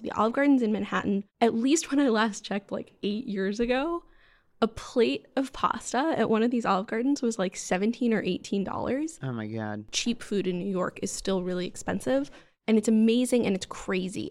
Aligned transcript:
The 0.00 0.12
Olive 0.12 0.34
Gardens 0.34 0.62
in 0.62 0.70
Manhattan, 0.70 1.24
at 1.40 1.54
least 1.54 1.90
when 1.90 1.98
I 1.98 2.08
last 2.08 2.44
checked 2.44 2.70
like 2.70 2.92
eight 3.02 3.26
years 3.26 3.58
ago, 3.58 4.04
a 4.62 4.68
plate 4.68 5.26
of 5.36 5.52
pasta 5.52 6.14
at 6.16 6.30
one 6.30 6.44
of 6.44 6.52
these 6.52 6.64
Olive 6.64 6.86
Gardens 6.86 7.20
was 7.20 7.36
like 7.36 7.56
17 7.56 8.12
or 8.12 8.22
$18. 8.22 9.18
Oh 9.22 9.32
my 9.32 9.48
god. 9.48 9.90
Cheap 9.90 10.22
food 10.22 10.46
in 10.46 10.58
New 10.58 10.70
York 10.70 11.00
is 11.02 11.10
still 11.10 11.42
really 11.42 11.66
expensive, 11.66 12.30
and 12.68 12.78
it's 12.78 12.88
amazing 12.88 13.44
and 13.44 13.56
it's 13.56 13.66
crazy. 13.66 14.30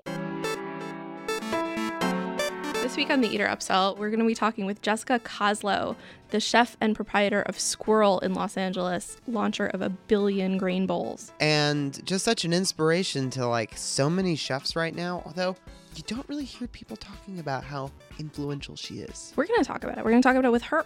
This 2.97 3.05
week 3.05 3.13
on 3.13 3.21
the 3.21 3.29
Eater 3.29 3.45
Upsell, 3.45 3.95
we're 3.95 4.09
going 4.09 4.21
to 4.21 4.25
be 4.25 4.33
talking 4.33 4.65
with 4.65 4.81
Jessica 4.81 5.19
Koslow, 5.19 5.95
the 6.31 6.39
chef 6.39 6.75
and 6.81 6.95
proprietor 6.95 7.43
of 7.43 7.55
Sqirl 7.55 8.23
in 8.23 8.33
Los 8.33 8.57
Angeles, 8.57 9.17
launcher 9.27 9.67
of 9.67 9.83
a 9.83 9.89
billion 9.89 10.57
grain 10.57 10.87
bowls. 10.87 11.31
And 11.39 12.03
just 12.07 12.25
such 12.25 12.43
an 12.43 12.53
inspiration 12.53 13.29
to 13.29 13.45
like 13.45 13.77
so 13.77 14.09
many 14.09 14.35
chefs 14.35 14.75
right 14.75 14.95
now, 14.95 15.21
although 15.27 15.55
you 15.95 16.01
don't 16.07 16.27
really 16.27 16.43
hear 16.43 16.67
people 16.69 16.97
talking 16.97 17.37
about 17.37 17.63
how 17.63 17.91
influential 18.17 18.75
she 18.75 18.95
is. 18.95 19.31
We're 19.35 19.45
going 19.45 19.59
to 19.59 19.67
talk 19.67 19.83
about 19.83 19.99
it. 19.99 20.03
We're 20.03 20.09
going 20.09 20.23
to 20.23 20.27
talk 20.27 20.35
about 20.35 20.47
it 20.47 20.51
with 20.51 20.63
her. 20.63 20.83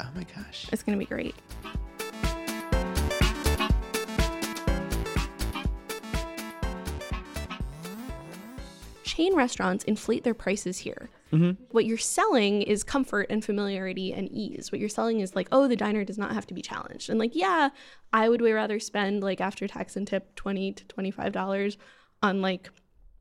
Oh 0.00 0.08
my 0.14 0.24
gosh. 0.34 0.66
It's 0.72 0.82
going 0.82 0.98
to 0.98 0.98
be 0.98 1.04
great. 1.04 1.34
Chain 9.04 9.34
restaurants 9.34 9.84
inflate 9.84 10.24
their 10.24 10.32
prices 10.32 10.78
here. 10.78 11.10
Mm-hmm. 11.32 11.62
What 11.70 11.84
you're 11.84 11.98
selling 11.98 12.62
is 12.62 12.82
comfort 12.82 13.26
and 13.30 13.44
familiarity 13.44 14.12
and 14.12 14.28
ease. 14.30 14.72
What 14.72 14.80
you're 14.80 14.88
selling 14.88 15.20
is 15.20 15.36
like, 15.36 15.48
oh, 15.52 15.68
the 15.68 15.76
diner 15.76 16.04
does 16.04 16.18
not 16.18 16.32
have 16.32 16.46
to 16.48 16.54
be 16.54 16.62
challenged. 16.62 17.08
And 17.08 17.18
like, 17.18 17.34
yeah, 17.34 17.70
I 18.12 18.28
would 18.28 18.40
way 18.40 18.52
rather 18.52 18.80
spend 18.80 19.22
like 19.22 19.40
after 19.40 19.68
tax 19.68 19.96
and 19.96 20.06
tip 20.06 20.34
twenty 20.34 20.72
to 20.72 20.84
twenty 20.86 21.10
five 21.10 21.32
dollars 21.32 21.78
on 22.22 22.42
like 22.42 22.70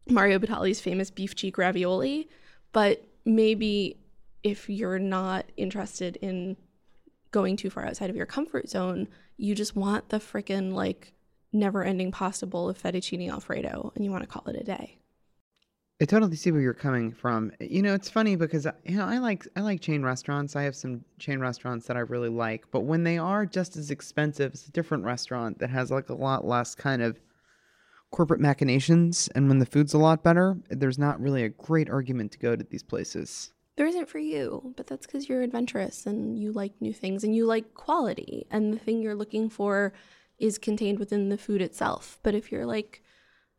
Mario 0.08 0.40
Batali's 0.40 0.82
famous 0.82 1.12
beef 1.12 1.36
cheek 1.36 1.58
ravioli. 1.58 2.30
But 2.72 3.06
maybe 3.26 3.98
if 4.44 4.70
you're 4.70 5.00
not 5.00 5.46
interested 5.58 6.16
in 6.18 6.58
going 7.32 7.58
too 7.58 7.70
far 7.70 7.86
outside 7.86 8.10
of 8.10 8.16
your 8.16 8.26
comfort 8.26 8.70
zone, 8.70 9.08
you 9.38 9.54
just 9.54 9.76
want 9.76 10.10
the 10.10 10.18
freaking 10.18 10.74
like 10.74 11.14
never 11.52 11.84
ending 11.84 12.12
pasta 12.12 12.46
bowl 12.46 12.70
of 12.70 12.82
fettuccine 12.82 13.32
alfredo 13.32 13.92
and 13.96 14.06
you 14.06 14.12
want 14.12 14.24
to 14.24 14.30
call 14.30 14.44
it 14.48 14.60
a 14.60 14.64
day. 14.64 14.99
I 16.02 16.06
totally 16.06 16.38
see 16.38 16.52
where 16.52 16.62
you're 16.62 16.74
coming 16.74 17.12
from. 17.12 17.52
Eh, 17.60 17.68
you 17.70 17.82
know, 17.82 17.94
it's 17.94 18.10
funny 18.10 18.36
because 18.36 18.66
uh, 18.66 18.72
you 18.86 18.96
know 18.96 19.06
I 19.06 19.18
like 19.18 19.46
I 19.56 19.62
like 19.62 19.82
chain 19.82 20.02
restaurants. 20.02 20.56
I 20.56 20.64
have 20.64 20.76
some 20.76 21.04
chain 21.18 21.40
restaurants 21.40 21.88
that 21.88 21.98
I 21.98 22.02
really 22.02 22.30
like, 22.30 22.66
but 22.72 22.82
when 22.82 23.04
they 23.04 23.18
are 23.18 23.46
just 23.46 23.76
as 23.76 23.92
expensive 23.92 24.54
as 24.54 24.68
a 24.68 24.72
different 24.72 25.04
restaurant 25.04 25.60
that 25.60 25.70
has 25.70 25.92
like 25.92 26.10
a 26.10 26.14
lot 26.14 26.46
less 26.46 26.74
kind 26.74 27.02
of 27.02 27.20
corporate 28.12 28.40
machinations, 28.40 29.30
and 29.36 29.50
when 29.50 29.60
the 29.60 29.66
food's 29.66 29.94
a 29.94 29.98
lot 29.98 30.24
better, 30.24 30.58
there's 30.70 30.98
not 30.98 31.20
really 31.20 31.44
a 31.44 31.50
great 31.50 31.90
argument 31.90 32.32
to 32.32 32.40
go 32.40 32.56
to 32.56 32.64
these 32.64 32.84
places. 32.84 33.52
There 33.76 33.88
isn't 33.88 34.10
for 34.10 34.20
you, 34.20 34.74
but 34.76 34.88
that's 34.88 35.06
because 35.06 35.30
you're 35.30 35.42
adventurous 35.42 36.06
and 36.06 36.38
you 36.38 36.52
like 36.52 36.74
new 36.82 36.94
things 36.94 37.24
and 37.24 37.36
you 37.36 37.46
like 37.46 37.74
quality, 37.74 38.48
and 38.50 38.74
the 38.74 38.80
thing 38.80 39.02
you're 39.02 39.16
looking 39.16 39.50
for 39.50 39.92
is 40.38 40.58
contained 40.58 41.00
within 41.00 41.28
the 41.28 41.38
food 41.38 41.62
itself. 41.62 42.20
But 42.24 42.36
if 42.36 42.54
you're 42.54 42.66
like 42.66 43.04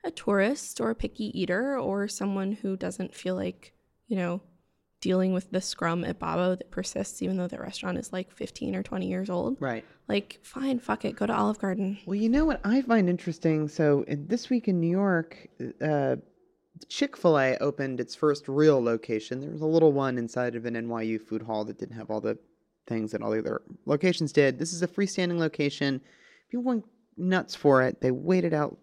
a 0.05 0.11
tourist 0.11 0.81
or 0.81 0.91
a 0.91 0.95
picky 0.95 1.39
eater 1.39 1.79
or 1.79 2.09
someone 2.09 2.53
who 2.53 2.77
doesn't 2.77 3.15
feel 3.15 3.35
like, 3.35 3.73
you 4.09 4.17
know, 4.17 4.41
dealing 5.01 5.33
with 5.33 5.51
the 5.51 5.61
scrum 5.61 6.05
at 6.05 6.19
Babbo 6.19 6.57
that 6.57 6.71
persists 6.71 7.23
even 7.23 7.37
though 7.37 7.49
the 7.49 7.59
restaurant 7.59 7.99
is 7.99 8.13
like 8.13 8.31
15 8.33 8.75
or 8.75 8.83
20 8.83 9.07
years 9.07 9.31
old. 9.31 9.57
Right. 9.61 9.85
Like, 10.09 10.39
fine, 10.43 10.79
fuck 10.79 11.05
it, 11.05 11.17
go 11.17 11.27
to 11.27 11.35
Olive 11.35 11.59
Garden. 11.59 11.99
Well, 12.05 12.17
you 12.17 12.29
know 12.29 12.45
what 12.45 12.61
I 12.65 12.83
find 12.83 13.09
interesting? 13.09 13.69
So, 13.69 14.05
in, 14.09 14.27
this 14.27 14.51
week 14.51 14.69
in 14.69 14.81
New 14.81 14.91
York, 14.91 15.49
uh, 15.81 16.17
Chick 16.89 17.17
fil 17.17 17.39
A 17.39 17.57
opened 17.59 18.01
its 18.01 18.15
first 18.15 18.49
real 18.49 18.83
location. 18.83 19.41
There 19.41 19.51
was 19.51 19.61
a 19.61 19.67
little 19.67 19.93
one 19.93 20.19
inside 20.19 20.55
of 20.55 20.65
an 20.65 20.75
NYU 20.75 21.21
food 21.21 21.43
hall 21.43 21.65
that 21.65 21.79
didn't 21.79 21.97
have 21.97 22.11
all 22.11 22.21
the 22.21 22.39
things 22.87 23.13
that 23.13 23.23
all 23.23 23.31
the 23.31 23.39
other 23.39 23.63
locations 23.87 24.33
did. 24.33 24.59
This 24.59 24.73
is 24.73 24.83
a 24.83 24.89
freestanding 24.89 25.39
location. 25.39 26.01
People 26.51 26.65
went 26.65 26.85
nuts 27.17 27.55
for 27.55 27.83
it. 27.83 28.01
They 28.01 28.11
waited 28.11 28.55
out 28.55 28.77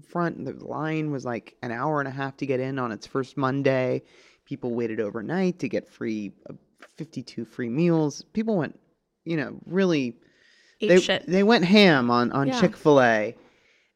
front. 0.00 0.44
The 0.44 0.64
line 0.64 1.10
was 1.10 1.24
like 1.24 1.56
an 1.62 1.70
hour 1.70 2.00
and 2.00 2.08
a 2.08 2.10
half 2.10 2.36
to 2.38 2.46
get 2.46 2.60
in 2.60 2.78
on 2.78 2.92
its 2.92 3.06
first 3.06 3.36
Monday. 3.36 4.02
People 4.44 4.74
waited 4.74 5.00
overnight 5.00 5.58
to 5.60 5.68
get 5.68 5.88
free, 5.88 6.32
uh, 6.48 6.54
52 6.96 7.44
free 7.44 7.68
meals. 7.68 8.22
People 8.32 8.56
went, 8.56 8.78
you 9.24 9.36
know, 9.36 9.56
really. 9.66 10.16
They, 10.80 11.00
shit. 11.00 11.24
they 11.26 11.42
went 11.42 11.64
ham 11.64 12.10
on, 12.10 12.32
on 12.32 12.48
Yeah. 12.48 12.60
Chick 12.60 12.76
fil 12.76 13.00
A. 13.00 13.36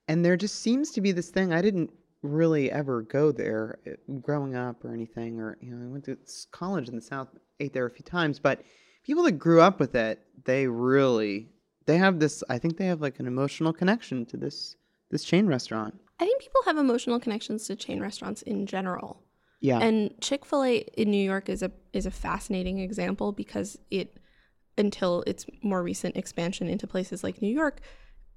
And 0.07 0.25
there 0.25 0.37
just 0.37 0.61
seems 0.63 0.91
to 0.93 1.01
be 1.01 1.13
this 1.13 1.29
thing. 1.29 1.53
I 1.53 1.61
didn't 1.61 1.91
really 2.23 2.71
ever 2.73 3.03
go 3.03 3.31
there 3.31 3.79
uh, 3.87 4.13
growing 4.21 4.55
up 4.55 4.85
or 4.85 4.95
anything. 4.95 5.39
Or, 5.39 5.59
you 5.61 5.75
know, 5.75 5.85
I 5.85 5.91
went 5.91 6.05
to 6.05 6.17
college 6.51 6.89
in 6.89 6.95
the 6.95 7.03
South, 7.03 7.29
ate 7.61 7.75
there 7.75 7.85
a 7.85 7.91
few 7.91 8.05
times. 8.05 8.39
But 8.39 8.63
people 9.05 9.23
that 9.25 9.33
grew 9.33 9.61
up 9.61 9.81
with 9.81 9.95
it, 9.95 10.21
they 10.45 10.67
really. 10.67 11.49
They 11.87 11.99
have 11.99 12.19
this. 12.19 12.43
I 12.49 12.59
think 12.59 12.77
they 12.77 12.87
have 12.87 13.01
like 13.01 13.19
an 13.19 13.27
emotional 13.27 13.73
connection 13.73 14.25
to 14.27 14.37
this 14.37 14.77
this 15.11 15.25
chain 15.25 15.47
restaurant. 15.47 15.95
I 16.21 16.25
think 16.25 16.41
people 16.41 16.63
have 16.67 16.79
emotional 16.79 17.21
connections 17.21 17.67
to 17.67 17.77
chain 17.77 18.01
restaurants 18.01 18.43
in 18.43 18.67
general. 18.67 19.23
Yeah. 19.61 19.79
And 19.79 20.13
Chick-fil-A 20.21 20.79
in 20.97 21.11
New 21.11 21.23
York 21.23 21.49
is 21.49 21.63
a 21.63 21.73
is 21.93 22.07
a 22.07 22.11
fascinating 22.11 22.79
example 22.79 23.33
because 23.33 23.79
it 23.91 24.19
until 24.77 25.23
its 25.27 25.45
more 25.63 25.83
recent 25.83 26.17
expansion 26.17 26.69
into 26.69 26.87
places 26.87 27.25
like 27.25 27.43
New 27.43 27.53
York, 27.53 27.81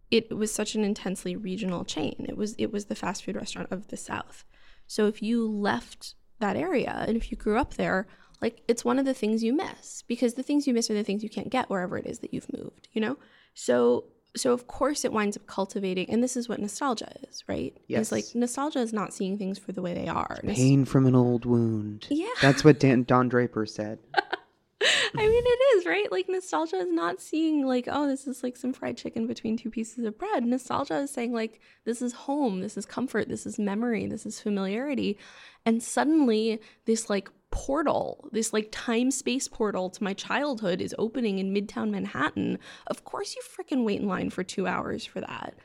it 0.09 0.35
was 0.35 0.51
such 0.51 0.73
an 0.75 0.83
intensely 0.83 1.35
regional 1.35 1.85
chain. 1.85 2.25
It 2.27 2.37
was 2.37 2.55
it 2.57 2.71
was 2.71 2.85
the 2.85 2.95
fast 2.95 3.23
food 3.23 3.35
restaurant 3.35 3.71
of 3.71 3.87
the 3.89 3.97
South. 3.97 4.43
So 4.87 5.07
if 5.07 5.21
you 5.21 5.47
left 5.47 6.15
that 6.39 6.57
area 6.57 7.05
and 7.07 7.15
if 7.15 7.31
you 7.31 7.37
grew 7.37 7.57
up 7.57 7.75
there, 7.75 8.07
like 8.41 8.61
it's 8.67 8.83
one 8.83 8.97
of 8.97 9.05
the 9.05 9.13
things 9.13 9.43
you 9.43 9.53
miss 9.53 10.03
because 10.07 10.33
the 10.33 10.43
things 10.43 10.65
you 10.65 10.73
miss 10.73 10.89
are 10.89 10.95
the 10.95 11.03
things 11.03 11.23
you 11.23 11.29
can't 11.29 11.51
get 11.51 11.69
wherever 11.69 11.97
it 11.97 12.07
is 12.07 12.19
that 12.19 12.33
you've 12.33 12.51
moved, 12.51 12.87
you 12.91 12.99
know? 12.99 13.17
So 13.53 14.05
so 14.35 14.53
of 14.53 14.67
course 14.67 15.03
it 15.03 15.11
winds 15.11 15.35
up 15.35 15.45
cultivating 15.45 16.09
and 16.09 16.23
this 16.23 16.37
is 16.37 16.47
what 16.47 16.59
nostalgia 16.59 17.11
is, 17.27 17.43
right? 17.47 17.75
Yes. 17.87 18.01
It's 18.01 18.11
like 18.11 18.25
nostalgia 18.35 18.79
is 18.79 18.93
not 18.93 19.13
seeing 19.13 19.37
things 19.37 19.59
for 19.59 19.71
the 19.71 19.81
way 19.81 19.93
they 19.93 20.07
are. 20.07 20.39
Nos- 20.43 20.55
Pain 20.55 20.85
from 20.85 21.05
an 21.05 21.15
old 21.15 21.45
wound. 21.45 22.07
Yeah. 22.09 22.27
That's 22.41 22.63
what 22.63 22.79
Dan, 22.79 23.03
Don 23.03 23.29
Draper 23.29 23.65
said. 23.65 23.99
I 25.13 25.27
mean, 25.27 25.43
it 25.45 25.77
is, 25.77 25.85
right? 25.85 26.11
Like, 26.11 26.27
nostalgia 26.29 26.77
is 26.77 26.91
not 26.91 27.19
seeing, 27.19 27.65
like, 27.65 27.87
oh, 27.91 28.07
this 28.07 28.27
is 28.27 28.43
like 28.43 28.57
some 28.57 28.73
fried 28.73 28.97
chicken 28.97 29.27
between 29.27 29.57
two 29.57 29.69
pieces 29.69 30.05
of 30.05 30.17
bread. 30.17 30.45
Nostalgia 30.45 30.99
is 30.99 31.11
saying, 31.11 31.33
like, 31.33 31.59
this 31.85 32.01
is 32.01 32.13
home, 32.13 32.61
this 32.61 32.77
is 32.77 32.85
comfort, 32.85 33.27
this 33.27 33.45
is 33.45 33.59
memory, 33.59 34.07
this 34.07 34.25
is 34.25 34.39
familiarity. 34.39 35.17
And 35.65 35.83
suddenly, 35.83 36.61
this, 36.85 37.09
like, 37.09 37.29
portal, 37.51 38.29
this, 38.31 38.53
like, 38.53 38.69
time 38.71 39.11
space 39.11 39.47
portal 39.47 39.89
to 39.89 40.03
my 40.03 40.13
childhood 40.13 40.81
is 40.81 40.95
opening 40.97 41.39
in 41.39 41.53
Midtown 41.53 41.91
Manhattan. 41.91 42.57
Of 42.87 43.03
course, 43.03 43.35
you 43.35 43.41
freaking 43.41 43.85
wait 43.85 44.01
in 44.01 44.07
line 44.07 44.29
for 44.29 44.43
two 44.43 44.67
hours 44.67 45.05
for 45.05 45.21
that. 45.21 45.55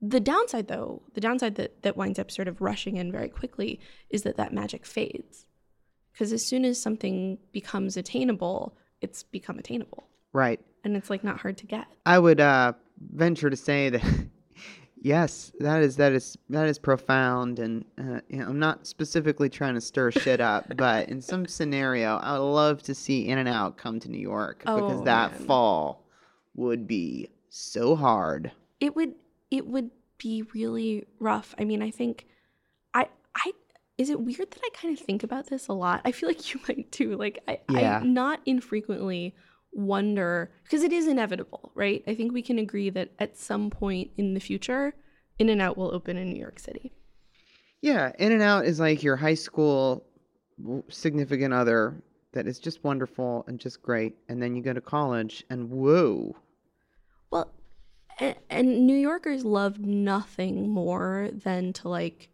The 0.00 0.20
downside, 0.20 0.68
though, 0.68 1.02
the 1.14 1.20
downside 1.20 1.54
that, 1.56 1.82
that 1.82 1.96
winds 1.96 2.18
up 2.18 2.30
sort 2.30 2.48
of 2.48 2.60
rushing 2.60 2.96
in 2.96 3.10
very 3.10 3.28
quickly 3.28 3.80
is 4.10 4.22
that 4.22 4.36
that 4.36 4.52
magic 4.52 4.84
fades. 4.84 5.46
Because 6.12 6.32
as 6.32 6.44
soon 6.44 6.64
as 6.64 6.80
something 6.80 7.38
becomes 7.52 7.96
attainable, 7.96 8.76
it's 9.00 9.22
become 9.22 9.58
attainable. 9.58 10.06
Right. 10.32 10.60
And 10.84 10.96
it's 10.96 11.10
like 11.10 11.24
not 11.24 11.40
hard 11.40 11.56
to 11.58 11.66
get. 11.66 11.86
I 12.04 12.18
would 12.18 12.40
uh, 12.40 12.74
venture 13.00 13.50
to 13.50 13.56
say 13.56 13.88
that 13.90 14.02
yes, 15.06 15.52
that 15.60 15.82
is 15.82 15.96
that 15.96 16.12
is 16.12 16.36
that 16.50 16.66
is 16.66 16.78
profound, 16.78 17.58
and 17.58 17.84
uh, 17.98 18.20
you 18.28 18.38
know, 18.38 18.48
I'm 18.48 18.58
not 18.58 18.86
specifically 18.86 19.48
trying 19.48 19.74
to 19.74 19.80
stir 19.80 20.10
shit 20.10 20.40
up, 20.40 20.64
but 20.76 21.08
in 21.08 21.20
some 21.22 21.46
scenario, 21.46 22.16
I 22.16 22.32
would 22.38 22.44
love 22.44 22.82
to 22.84 22.94
see 22.94 23.28
In 23.28 23.38
and 23.38 23.48
Out 23.48 23.76
come 23.78 24.00
to 24.00 24.10
New 24.10 24.18
York 24.20 24.60
because 24.60 25.00
Oh, 25.00 25.04
that 25.04 25.30
man. 25.32 25.40
fall 25.46 26.04
would 26.56 26.86
be 26.86 27.30
so 27.48 27.94
hard. 27.94 28.50
It 28.80 28.96
would 28.96 29.14
it 29.50 29.66
would 29.66 29.90
be 30.18 30.42
really 30.54 31.06
rough. 31.20 31.54
I 31.58 31.64
mean, 31.64 31.82
I 31.82 31.90
think 31.90 32.26
I 32.92 33.08
I 33.36 33.52
is 33.98 34.10
it 34.10 34.20
weird 34.20 34.50
that 34.50 34.60
I 34.64 34.68
kind 34.74 34.98
of 34.98 35.02
think 35.04 35.22
about 35.22 35.46
this 35.46 35.68
a 35.68 35.72
lot? 35.72 36.00
I 36.04 36.12
feel 36.12 36.28
like 36.28 36.52
you 36.54 36.60
might 36.68 36.90
too. 36.90 37.16
Like 37.16 37.42
I, 37.46 37.60
Yeah. 37.70 38.00
I 38.00 38.04
not 38.04 38.40
infrequently 38.44 39.34
wonder 39.76 40.50
because 40.64 40.82
it 40.82 40.92
is 40.92 41.06
inevitable, 41.06 41.70
right? 41.74 42.02
I 42.06 42.14
think 42.14 42.32
we 42.32 42.42
can 42.42 42.58
agree 42.58 42.90
that 42.90 43.10
at 43.18 43.36
some 43.36 43.70
point 43.70 44.10
in 44.16 44.34
the 44.34 44.40
future, 44.40 44.94
In 45.38 45.48
and 45.48 45.60
Out 45.60 45.76
will 45.76 45.94
open 45.94 46.16
in 46.16 46.32
New 46.32 46.40
York 46.40 46.58
City. 46.58 46.92
Yeah, 47.82 48.12
In 48.18 48.32
and 48.32 48.42
Out 48.42 48.64
is 48.64 48.80
like 48.80 49.02
your 49.02 49.16
high 49.16 49.34
school 49.34 50.04
significant 50.88 51.52
other 51.52 52.02
that 52.32 52.46
is 52.46 52.58
just 52.58 52.82
wonderful 52.84 53.44
and 53.46 53.60
just 53.60 53.82
great, 53.82 54.16
and 54.28 54.42
then 54.42 54.56
you 54.56 54.62
go 54.62 54.72
to 54.72 54.80
college 54.80 55.44
and 55.50 55.70
whoa, 55.70 56.34
Well, 57.30 57.52
and, 58.18 58.36
and 58.50 58.86
New 58.86 58.96
Yorkers 58.96 59.44
love 59.44 59.78
nothing 59.78 60.68
more 60.68 61.30
than 61.32 61.72
to 61.74 61.88
like, 61.88 62.30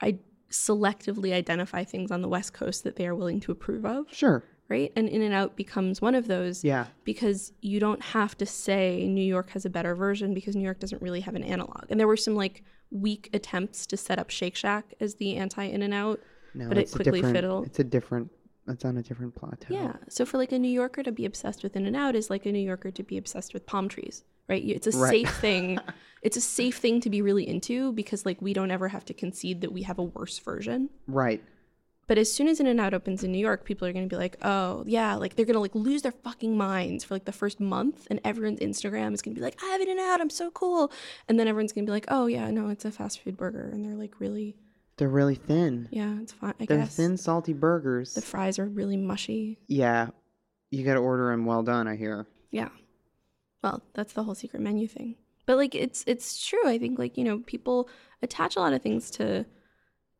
I 0.00 0.18
selectively 0.50 1.32
identify 1.32 1.84
things 1.84 2.10
on 2.10 2.22
the 2.22 2.28
West 2.28 2.54
Coast 2.54 2.84
that 2.84 2.96
they 2.96 3.06
are 3.06 3.14
willing 3.14 3.40
to 3.40 3.52
approve 3.52 3.84
of, 3.84 4.06
sure, 4.10 4.44
right? 4.68 4.92
And 4.96 5.08
In 5.08 5.22
and 5.22 5.34
Out 5.34 5.56
becomes 5.56 6.00
one 6.02 6.14
of 6.14 6.26
those 6.26 6.62
yeah, 6.64 6.86
because 7.04 7.52
you 7.60 7.80
don't 7.80 8.02
have 8.02 8.36
to 8.38 8.46
say 8.46 9.06
New 9.06 9.24
York 9.24 9.50
has 9.50 9.64
a 9.64 9.70
better 9.70 9.94
version 9.94 10.34
because 10.34 10.54
New 10.56 10.64
York 10.64 10.78
doesn't 10.78 11.00
really 11.02 11.20
have 11.20 11.34
an 11.34 11.42
analog. 11.44 11.84
And 11.90 11.98
there 11.98 12.06
were 12.06 12.16
some 12.16 12.34
like 12.34 12.62
weak 12.90 13.30
attempts 13.32 13.86
to 13.86 13.96
set 13.96 14.18
up 14.18 14.30
Shake 14.30 14.56
Shack 14.56 14.94
as 15.00 15.16
the 15.16 15.36
anti 15.36 15.64
In 15.64 15.82
and 15.82 15.94
Out. 15.94 16.20
No, 16.54 16.68
But 16.68 16.78
it 16.78 16.90
quickly 16.90 17.22
fiddled. 17.22 17.66
It's 17.66 17.78
a 17.78 17.84
different. 17.84 18.30
It's 18.66 18.84
on 18.84 18.98
a 18.98 19.02
different 19.02 19.34
plateau. 19.34 19.72
Yeah. 19.72 19.94
So 20.10 20.26
for 20.26 20.36
like 20.36 20.52
a 20.52 20.58
New 20.58 20.68
Yorker 20.70 21.02
to 21.02 21.10
be 21.12 21.24
obsessed 21.24 21.62
with 21.62 21.74
In 21.74 21.86
and 21.86 21.96
Out 21.96 22.14
is 22.14 22.28
like 22.28 22.44
a 22.44 22.52
New 22.52 22.58
Yorker 22.58 22.90
to 22.90 23.02
be 23.02 23.16
obsessed 23.16 23.54
with 23.54 23.64
palm 23.64 23.88
trees, 23.88 24.24
right? 24.46 24.62
It's 24.62 24.86
a 24.86 24.90
Right. 24.98 25.10
safe 25.26 25.34
thing. 25.38 25.78
It's 26.20 26.36
a 26.36 26.40
safe 26.40 26.78
thing 26.78 27.00
to 27.02 27.10
be 27.10 27.22
really 27.22 27.48
into 27.48 27.92
because 27.92 28.26
like 28.26 28.42
we 28.42 28.52
don't 28.52 28.72
ever 28.72 28.88
have 28.88 29.04
to 29.04 29.14
concede 29.14 29.60
that 29.60 29.70
we 29.70 29.82
have 29.82 30.00
a 30.00 30.02
worse 30.02 30.40
version. 30.40 30.90
Right. 31.06 31.40
But 32.08 32.18
as 32.18 32.32
soon 32.32 32.48
as 32.48 32.58
In 32.58 32.66
and 32.66 32.80
Out 32.80 32.94
opens 32.94 33.22
in 33.22 33.30
New 33.30 33.38
York, 33.38 33.64
people 33.64 33.86
are 33.86 33.92
going 33.92 34.08
to 34.08 34.12
be 34.12 34.18
like, 34.18 34.36
"Oh, 34.42 34.82
yeah, 34.86 35.14
like 35.14 35.36
they're 35.36 35.44
going 35.46 35.54
to 35.54 35.60
like 35.60 35.74
lose 35.74 36.02
their 36.02 36.10
fucking 36.12 36.56
minds 36.56 37.04
for 37.04 37.14
like 37.14 37.26
the 37.26 37.32
first 37.32 37.60
month 37.60 38.06
and 38.10 38.18
everyone's 38.24 38.60
Instagram 38.60 39.14
is 39.14 39.22
going 39.22 39.34
to 39.34 39.38
be 39.40 39.44
like, 39.44 39.62
"I 39.62 39.66
have 39.66 39.80
In 39.80 39.90
and 39.90 40.00
Out, 40.00 40.20
I'm 40.20 40.30
so 40.30 40.50
cool." 40.50 40.90
And 41.28 41.38
then 41.38 41.46
everyone's 41.48 41.72
going 41.72 41.84
to 41.84 41.90
be 41.90 41.92
like, 41.92 42.06
"Oh, 42.08 42.26
yeah, 42.26 42.50
no, 42.50 42.70
it's 42.70 42.84
a 42.84 42.90
fast 42.90 43.20
food 43.20 43.36
burger." 43.36 43.68
And 43.72 43.84
they're 43.84 43.94
like 43.94 44.18
really, 44.20 44.56
They're 44.96 45.08
really 45.08 45.34
thin. 45.36 45.88
yeah, 45.92 46.18
it's 46.22 46.32
fine, 46.32 46.54
I 46.58 46.64
They're 46.64 46.78
guess. 46.78 46.96
thin, 46.96 47.16
salty 47.18 47.52
burgers. 47.52 48.14
The 48.14 48.22
fries 48.22 48.58
are 48.58 48.66
really 48.66 48.96
mushy. 48.96 49.58
yeah. 49.68 50.08
You 50.70 50.84
got 50.84 50.94
to 50.94 51.00
order 51.00 51.30
them 51.30 51.46
well 51.46 51.62
done. 51.62 51.88
I 51.88 51.96
hear. 51.96 52.26
Yeah. 52.50 52.68
Well, 53.62 53.82
that's 53.94 54.12
the 54.12 54.22
whole 54.22 54.34
secret 54.34 54.60
menu 54.60 54.86
thing. 54.86 55.16
But 55.46 55.56
like 55.56 55.74
it's 55.74 56.04
it's 56.06 56.46
true. 56.46 56.66
I 56.68 56.76
think 56.78 56.98
like, 56.98 57.16
you 57.16 57.24
know, 57.24 57.38
people 57.40 57.88
attach 58.22 58.54
a 58.56 58.60
lot 58.60 58.74
of 58.74 58.82
things 58.82 59.10
to 59.12 59.46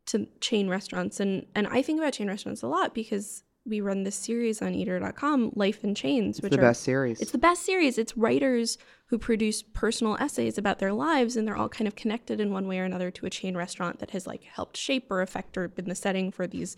to 0.09 0.27
chain 0.41 0.69
restaurants 0.69 1.21
and 1.21 1.47
and 1.55 1.67
I 1.69 1.83
think 1.83 1.99
about 2.01 2.13
chain 2.15 2.29
restaurants 2.29 2.63
a 2.63 2.67
lot 2.69 2.95
because 2.95 3.45
we 3.67 3.81
run 3.83 4.03
this 4.05 4.17
series 4.17 4.63
on 4.63 4.75
eater.com, 4.75 5.53
Life 5.55 5.85
in 5.85 5.95
Chains, 5.95 6.37
It's 6.39 6.43
which 6.43 6.53
the 6.53 6.59
are 6.59 6.63
best 6.63 6.83
series. 6.83 7.21
it's 7.21 7.33
the 7.33 7.39
best 7.39 7.65
series. 7.67 7.99
It's 7.99 8.17
writers 8.17 8.79
who 9.09 9.19
produce 9.19 9.63
personal 9.63 10.17
essays 10.19 10.57
about 10.57 10.79
their 10.79 10.95
lives, 10.95 11.37
and 11.37 11.47
they're 11.47 11.57
all 11.57 11.69
kind 11.69 11.87
of 11.87 11.95
connected 11.95 12.41
in 12.41 12.51
one 12.51 12.67
way 12.67 12.79
or 12.79 12.85
another 12.85 13.11
to 13.11 13.27
a 13.27 13.31
chain 13.31 13.57
restaurant 13.57 13.99
that 13.99 14.13
has 14.13 14.27
like 14.27 14.43
helped 14.45 14.77
shape 14.79 15.11
or 15.11 15.21
affect 15.21 15.59
or 15.59 15.69
been 15.69 15.87
the 15.89 15.95
setting 15.95 16.31
for 16.33 16.47
these 16.47 16.77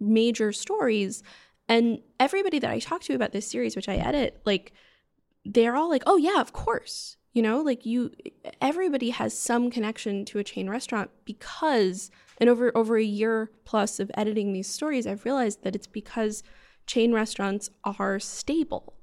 major 0.00 0.50
stories. 0.50 1.22
And 1.68 2.00
everybody 2.18 2.58
that 2.58 2.70
I 2.70 2.80
talk 2.80 3.02
to 3.02 3.14
about 3.14 3.30
this 3.30 3.46
series, 3.48 3.76
which 3.76 3.88
I 3.88 3.94
edit, 3.96 4.40
like 4.44 4.72
they're 5.44 5.76
all 5.76 5.88
like, 5.88 6.02
"Oh 6.04 6.16
yeah, 6.16 6.40
of 6.40 6.52
course." 6.52 7.16
You 7.32 7.42
know, 7.42 7.60
like 7.60 7.86
you 7.86 8.10
everybody 8.60 9.10
has 9.10 9.38
some 9.38 9.70
connection 9.70 10.24
to 10.26 10.38
a 10.40 10.44
chain 10.44 10.68
restaurant 10.68 11.10
because 11.24 12.10
and 12.38 12.48
over 12.50 12.76
over 12.76 12.96
a 12.96 13.02
year 13.04 13.50
plus 13.64 14.00
of 14.00 14.10
editing 14.14 14.52
these 14.52 14.68
stories, 14.68 15.06
I've 15.06 15.24
realized 15.24 15.62
that 15.62 15.74
it's 15.74 15.86
because 15.86 16.42
chain 16.86 17.12
restaurants 17.12 17.70
are 17.84 18.18
stable. 18.18 18.94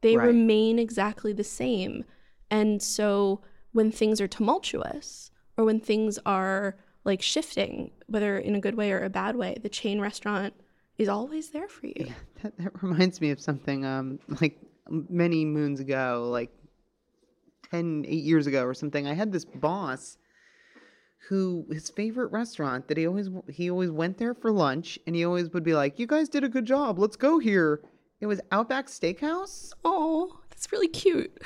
They 0.00 0.16
Right. 0.16 0.26
remain 0.26 0.78
exactly 0.78 1.32
the 1.32 1.44
same. 1.44 2.04
And 2.50 2.82
so 2.82 3.40
when 3.72 3.90
things 3.90 4.20
are 4.20 4.28
tumultuous 4.28 5.30
or 5.56 5.64
when 5.64 5.80
things 5.80 6.18
are 6.26 6.76
like 7.04 7.22
shifting, 7.22 7.90
whether 8.06 8.38
in 8.38 8.54
a 8.54 8.60
good 8.60 8.74
way 8.76 8.92
or 8.92 9.02
a 9.02 9.10
bad 9.10 9.36
way, 9.36 9.56
the 9.62 9.68
chain 9.68 10.00
restaurant 10.00 10.54
is 10.98 11.08
always 11.08 11.50
there 11.50 11.68
for 11.68 11.86
you. 11.86 12.06
That, 12.42 12.56
that 12.58 12.82
reminds 12.82 13.20
me 13.20 13.30
of 13.30 13.40
something 13.40 13.84
um 13.84 14.18
like 14.40 14.58
many 14.90 15.44
moons 15.44 15.80
ago, 15.80 16.28
like 16.30 16.50
10, 17.70 18.04
8 18.06 18.22
years 18.24 18.46
ago 18.46 18.64
or 18.64 18.74
something. 18.74 19.06
I 19.06 19.14
had 19.14 19.32
this 19.32 19.44
boss 19.44 20.18
who 21.28 21.66
his 21.70 21.90
favorite 21.90 22.28
restaurant 22.32 22.88
that 22.88 22.96
he 22.96 23.06
always 23.06 23.30
he 23.48 23.70
always 23.70 23.90
went 23.90 24.18
there 24.18 24.34
for 24.34 24.50
lunch 24.52 24.98
and 25.06 25.16
he 25.16 25.24
always 25.24 25.50
would 25.52 25.64
be 25.64 25.74
like, 25.74 25.98
"You 25.98 26.06
guys 26.06 26.28
did 26.28 26.44
a 26.44 26.48
good 26.48 26.66
job. 26.66 26.98
Let's 26.98 27.16
go 27.16 27.38
here." 27.38 27.80
It 28.20 28.26
was 28.26 28.40
Outback 28.52 28.86
Steakhouse. 28.86 29.72
Oh, 29.84 30.40
that's 30.50 30.70
really 30.72 30.88
cute. 30.88 31.42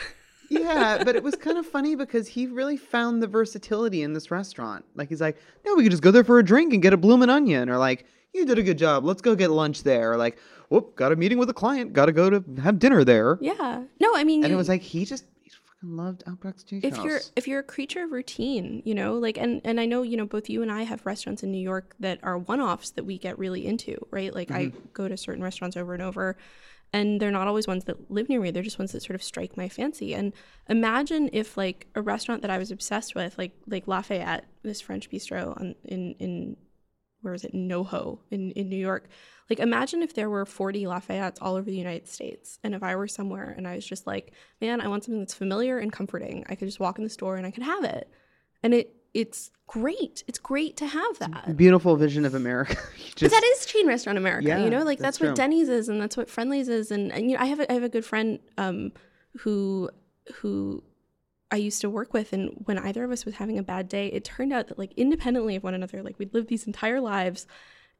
Yeah, 0.51 1.03
but 1.05 1.17
it 1.17 1.23
was 1.23 1.35
kind 1.47 1.59
of 1.59 1.67
funny 1.67 1.95
because 1.95 2.29
he 2.29 2.47
really 2.47 2.77
found 2.77 3.23
the 3.23 3.27
versatility 3.27 4.03
in 4.03 4.13
this 4.13 4.31
restaurant. 4.31 4.85
Like 4.95 5.09
he's 5.09 5.21
like, 5.21 5.37
"No, 5.65 5.75
we 5.75 5.83
could 5.83 5.93
just 5.93 6.03
go 6.03 6.11
there 6.11 6.25
for 6.25 6.39
a 6.39 6.45
drink 6.45 6.73
and 6.73 6.83
get 6.83 6.93
a 6.93 6.97
bloomin' 6.97 7.31
onion," 7.31 7.69
or 7.69 7.79
like, 7.79 8.07
"You 8.33 8.47
did 8.47 8.59
a 8.59 8.63
good 8.63 8.79
job. 8.79 9.05
Let's 9.05 9.23
go 9.23 9.35
get 9.35 9.51
lunch 9.51 9.83
there." 9.83 10.13
Or 10.13 10.17
like, 10.17 10.39
"Whoop, 10.71 10.97
got 10.97 11.13
a 11.13 11.17
meeting 11.17 11.39
with 11.39 11.51
a 11.51 11.55
client. 11.55 11.93
Got 11.93 12.07
to 12.07 12.13
go 12.13 12.31
to 12.31 12.45
have 12.63 12.79
dinner 12.79 13.05
there." 13.05 13.39
Yeah. 13.41 13.85
No, 14.01 14.17
I 14.17 14.25
mean, 14.25 14.45
And 14.45 14.53
it 14.53 14.57
was 14.57 14.69
like 14.69 14.83
he 14.83 15.05
just 15.05 15.25
fucking 15.81 15.97
loved 15.97 16.23
Outback 16.27 16.57
Steakhouse. 16.57 16.85
if 16.85 17.05
you're 17.05 17.21
if 17.37 17.49
you're 17.49 17.61
a 17.61 17.65
creature 17.65 18.05
of 18.05 18.13
routine 18.13 18.83
you 18.85 18.95
know 18.95 19.15
like 19.15 19.39
and 19.39 19.61
and 19.65 19.81
i 19.81 19.87
know 19.87 20.03
you 20.03 20.17
know 20.17 20.27
both 20.27 20.49
you 20.49 20.63
and 20.63 20.71
i 20.71 20.83
have 20.83 21.05
restaurants 21.07 21.43
in 21.43 21.51
new 21.51 21.59
york 21.59 21.95
that 22.01 22.19
are 22.23 22.39
one-offs 22.39 22.91
that 22.91 23.05
we 23.05 23.19
get 23.19 23.39
really 23.39 23.67
into 23.67 23.97
right? 24.11 24.35
Like 24.35 24.51
i 24.51 24.67
mm-hmm. 24.67 24.79
go 24.93 25.09
to 25.09 25.17
certain 25.17 25.43
restaurants 25.43 25.77
over 25.77 25.95
and 25.95 26.03
over 26.03 26.37
and 26.93 27.21
they're 27.21 27.31
not 27.31 27.47
always 27.47 27.67
ones 27.67 27.85
that 27.85 28.11
live 28.11 28.31
near 28.31 28.41
me. 28.41 28.51
They're 28.51 28.63
just 28.63 28.79
ones 28.79 28.93
that 28.93 29.03
sort 29.03 29.15
of 29.15 29.23
strike 29.23 29.59
my 29.59 29.69
fancy. 29.69 30.15
And 30.15 30.33
imagine 30.71 31.29
if 31.35 31.57
like 31.57 31.87
a 31.95 32.01
restaurant 32.01 32.43
that 32.43 32.51
i 32.51 32.59
was 32.59 32.71
obsessed 32.71 33.15
with 33.15 33.37
like 33.39 33.53
like 33.67 33.87
lafayette 33.87 34.47
this 34.63 34.81
french 34.81 35.11
bistro 35.11 35.59
on 35.59 35.75
in 35.85 36.15
in 36.19 36.57
where 37.23 37.35
is 37.35 37.45
it? 37.45 37.55
Noho 37.55 38.19
in 38.31 38.51
in 38.53 38.69
new 38.69 38.77
york. 38.77 39.09
Like 39.51 39.61
imagine 39.61 40.03
if 40.03 40.15
there 40.15 40.29
were 40.29 40.45
40 40.45 40.85
lafayettes 40.85 41.39
all 41.41 41.57
over 41.57 41.71
the 41.71 41.77
united 41.77 42.07
states 42.07 42.59
and 42.63 42.75
if 42.75 42.83
i 42.83 42.95
were 42.95 43.09
somewhere 43.09 43.55
and 43.57 43.67
i 43.67 43.75
was 43.77 43.87
just 43.87 44.07
like 44.07 44.33
man 44.61 44.83
i 44.83 44.89
want 44.89 45.05
something 45.05 45.21
that's 45.21 45.33
familiar 45.35 45.79
and 45.79 45.91
comforting. 45.93 46.45
I 46.49 46.55
could 46.55 46.69
just 46.69 46.81
walk 46.81 46.99
in 46.99 47.05
the 47.05 47.11
store 47.11 47.37
and 47.37 47.47
i 47.47 47.51
could 47.51 47.63
have 47.63 47.85
it. 47.85 48.09
And 48.63 48.75
it 48.75 48.95
it's 49.15 49.51
great. 49.67 50.23
It's 50.29 50.39
great 50.39 50.77
to 50.79 50.87
have 50.87 51.19
that. 51.19 51.57
beautiful 51.57 51.97
vision 51.97 52.25
of 52.25 52.35
America. 52.35 52.77
You 52.99 53.29
but 53.29 53.33
that 53.33 53.45
is 53.45 53.67
chain 53.67 53.89
restaurant 53.89 54.17
America, 54.17 54.47
Yeah, 54.47 54.63
you 54.63 54.71
know, 54.71 54.85
like 54.85 54.99
that's 54.99 55.19
that's, 55.19 55.21
what 55.21 55.27
true. 55.29 55.35
Denny's 55.35 55.69
is, 55.69 55.89
and 55.89 56.01
that's 56.01 56.17
what 56.17 56.31
Friendly's 56.31 56.69
is, 56.69 56.93
and, 56.93 57.11
and 57.13 57.29
you 57.29 57.37
know, 57.37 57.43
I 57.43 57.47
have 57.47 57.59
a, 57.59 57.69
I 57.69 57.75
have 57.75 57.83
a 57.83 57.89
good 57.89 58.05
friend 58.05 58.39
um, 58.57 58.93
who 59.39 59.91
who 60.35 60.85
I 61.51 61.57
used 61.57 61.81
to 61.81 61.91
work 61.91 62.13
with, 62.13 62.33
and 62.33 62.51
when 62.65 62.79
either 62.79 63.05
of 63.05 63.11
us 63.11 63.25
was 63.25 63.37
having 63.37 63.59
a 63.59 63.63
bad 63.63 63.89
day, 63.89 64.09
it 64.09 64.25
turned 64.25 64.53
out 64.53 64.69
that 64.69 64.79
like 64.79 64.93
independently 64.97 65.57
of 65.57 65.63
one 65.63 65.75
another, 65.75 66.03
like 66.03 66.19
we'd 66.19 66.35
lived 66.35 66.49
these 66.49 66.67
entire 66.67 67.01
lives, 67.01 67.47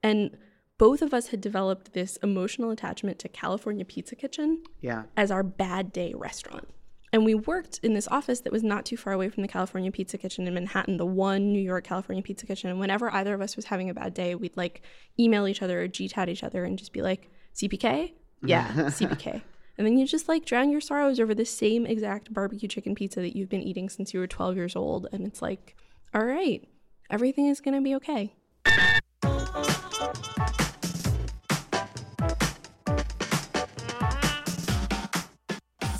and 0.03 0.37
both 0.77 1.03
of 1.03 1.13
us 1.13 1.29
had 1.29 1.41
developed 1.41 1.93
this 1.93 2.17
emotional 2.19 2.71
attachment 2.71 3.19
to 3.19 3.29
California 3.29 3.85
Pizza 3.85 4.15
Kitchen 4.15 4.63
yeah. 4.81 5.05
as 5.17 5.31
our 5.31 5.43
bad 5.43 5.93
day 5.93 6.15
restaurant. 6.17 6.69
And 7.13 7.25
we 7.25 7.35
worked 7.35 7.81
in 7.83 7.95
this 7.95 8.07
office 8.09 8.41
that 8.41 8.53
was 8.53 8.63
not 8.63 8.85
too 8.85 8.97
far 8.97 9.13
away 9.13 9.31
from 9.31 9.43
the 9.43 9.49
California 9.49 9.91
Pizza 9.91 10.19
Kitchen 10.19 10.47
in 10.47 10.55
Manhattan, 10.55 10.99
the 10.99 11.07
one 11.07 11.53
New 11.53 11.61
York 11.61 11.85
California 11.85 12.23
Pizza 12.23 12.47
Kitchen. 12.47 12.71
And 12.71 12.79
whenever 12.79 13.13
either 13.13 13.35
of 13.35 13.41
us 13.41 13.57
was 13.57 13.65
having 13.65 13.89
a 13.89 13.95
bad 13.95 14.13
day, 14.13 14.35
we'd 14.35 14.57
like 14.57 14.83
email 15.19 15.49
each 15.49 15.63
other 15.63 15.83
or 15.83 15.89
G-tat 15.89 16.29
each 16.29 16.45
other 16.45 16.65
and 16.65 16.79
just 16.79 16.93
be 16.93 17.01
like, 17.01 17.31
CPK? 17.55 18.13
Yeah, 18.43 18.69
CPK. 18.69 19.43
And 19.79 19.87
then 19.87 19.97
you 19.97 20.09
just 20.09 20.27
like 20.27 20.45
drown 20.45 20.71
your 20.71 20.81
sorrows 20.81 21.21
over 21.21 21.37
the 21.37 21.45
same 21.45 21.87
exact 21.87 22.35
barbecue 22.35 22.69
chicken 22.69 22.97
pizza 22.97 23.21
that 23.21 23.37
you've 23.37 23.49
been 23.49 23.63
eating 23.63 23.89
since 23.89 24.13
you 24.13 24.19
were 24.19 24.27
12 24.27 24.57
years 24.57 24.75
old. 24.75 25.07
And 25.13 25.25
it's 25.25 25.41
like, 25.41 25.77
all 26.13 26.25
right, 26.25 26.69
everything 27.11 27.47
is 27.47 27.61
going 27.61 27.75
to 27.75 27.81
be 27.81 27.95
okay. 27.95 28.35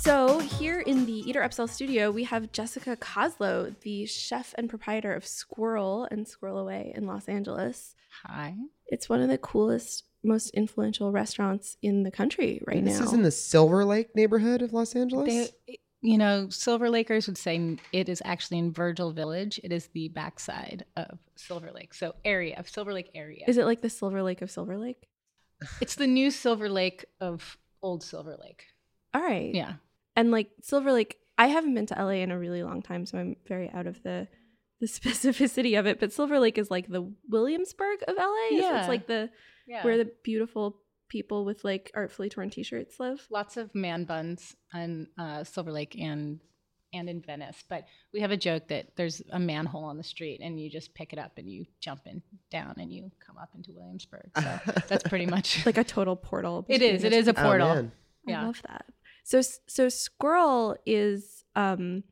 So, 0.01 0.39
here 0.39 0.81
in 0.81 1.05
the 1.05 1.29
Eater 1.29 1.41
Upsell 1.41 1.69
studio, 1.69 2.11
we 2.11 2.25
have 2.25 2.51
Jessica 2.51 2.97
Koslow, 2.97 3.79
the 3.79 4.05
chef 4.05 4.53
and 4.57 4.69
proprietor 4.69 5.13
of 5.13 5.23
Sqirl 5.23 6.07
and 6.11 6.25
Sqirl 6.25 6.59
Away 6.59 6.91
in 6.95 7.07
Los 7.07 7.29
Angeles. 7.29 7.95
Hi. 8.25 8.55
It's 8.87 9.07
one 9.07 9.21
of 9.21 9.29
the 9.29 9.37
coolest, 9.37 10.03
most 10.23 10.49
influential 10.51 11.11
restaurants 11.11 11.77
in 11.81 12.03
the 12.03 12.11
country 12.11 12.61
right 12.67 12.77
And 12.77 12.87
this 12.87 12.99
now. 12.99 13.05
is 13.05 13.13
in 13.13 13.21
the 13.21 13.31
Silver 13.31 13.85
Lake 13.85 14.15
neighborhood 14.15 14.61
of 14.61 14.73
Los 14.73 14.95
Angeles. 14.95 15.51
They, 15.67 15.79
you 16.01 16.17
know, 16.17 16.49
Silver 16.49 16.89
Lakers 16.89 17.27
would 17.27 17.37
say 17.37 17.77
it 17.91 18.09
is 18.09 18.21
actually 18.25 18.57
in 18.59 18.71
Virgil 18.71 19.11
Village. 19.11 19.59
It 19.63 19.71
is 19.71 19.87
the 19.87 20.09
backside 20.09 20.85
of 20.97 21.19
Silver 21.35 21.71
Lake. 21.73 21.93
So 21.93 22.15
area 22.25 22.55
of 22.57 22.69
Silver 22.69 22.93
Lake 22.93 23.09
area. 23.15 23.43
is 23.47 23.57
it 23.57 23.65
like 23.65 23.81
the 23.81 23.89
Silver 23.89 24.21
Lake 24.23 24.41
of 24.41 24.49
Silver 24.51 24.77
Lake? 24.77 25.07
it's 25.81 25.95
the 25.95 26.07
new 26.07 26.31
Silver 26.31 26.69
Lake 26.69 27.05
of 27.19 27.57
old 27.81 28.03
Silver 28.03 28.37
Lake. 28.41 28.65
All 29.13 29.21
right. 29.21 29.53
Yeah. 29.53 29.73
And 30.15 30.31
like 30.31 30.49
Silver 30.61 30.91
Lake, 30.91 31.17
I 31.37 31.47
haven't 31.47 31.73
been 31.73 31.85
to 31.87 31.95
LA 31.95 32.11
in 32.21 32.31
a 32.31 32.37
really 32.39 32.63
long 32.63 32.81
time, 32.81 33.05
so 33.05 33.17
I'm 33.17 33.35
very 33.47 33.69
out 33.71 33.87
of 33.87 34.01
the 34.03 34.27
the 34.79 34.85
specificity 34.87 35.77
of 35.79 35.85
it. 35.87 35.99
But 35.99 36.13
Silver 36.13 36.39
Lake 36.39 36.57
is 36.57 36.69
like 36.71 36.87
the 36.87 37.11
Williamsburg 37.29 37.99
of 38.07 38.15
LA. 38.17 38.49
So 38.49 38.55
Yeah. 38.57 38.79
it's 38.79 38.87
like 38.87 39.07
the 39.07 39.29
Yeah. 39.67 39.83
where 39.83 39.97
the 39.97 40.11
beautiful 40.23 40.77
people 41.09 41.43
with 41.45 41.63
like 41.63 41.91
artfully 41.95 42.29
torn 42.29 42.49
t-shirts 42.51 42.99
live. 42.99 43.25
lots 43.31 43.57
of 43.57 43.73
man 43.73 44.03
buns 44.05 44.55
on 44.73 45.07
uh, 45.17 45.43
Silver 45.43 45.71
Lake 45.71 45.95
and 45.99 46.39
and 46.91 47.07
in 47.07 47.21
Venice. 47.21 47.63
But 47.69 47.85
we 48.13 48.19
have 48.21 48.31
a 48.31 48.37
joke 48.37 48.67
that 48.69 48.95
there's 48.95 49.21
a 49.31 49.37
manhole 49.39 49.83
on 49.83 49.97
the 49.97 50.03
street 50.03 50.39
and 50.41 50.59
you 50.59 50.71
just 50.71 50.93
pick 50.95 51.13
it 51.13 51.19
up 51.19 51.33
and 51.37 51.47
you 51.47 51.65
jump 51.79 52.01
in 52.07 52.23
down 52.49 52.73
and 52.77 52.91
you 52.91 53.11
come 53.25 53.37
up 53.37 53.49
into 53.55 53.71
Williamsburg. 53.73 54.31
So 54.35 54.59
that's 54.87 55.07
pretty 55.07 55.27
much 55.27 55.65
Like 55.67 55.77
a 55.77 55.83
total 55.83 56.15
portal. 56.15 56.65
it 56.67 56.79
between 56.79 56.95
is. 56.95 57.01
the 57.03 57.07
It 57.07 57.13
is 57.13 57.27
a 57.27 57.33
two. 57.33 57.39
Oh, 57.41 57.43
portal. 57.43 57.67
man. 57.75 57.91
I 58.27 58.43
love 58.45 58.61
that. 58.67 58.85
So 59.23 59.41
so 59.41 59.85
Sqirl 59.87 60.77
is 60.85 61.43
um 61.55 62.03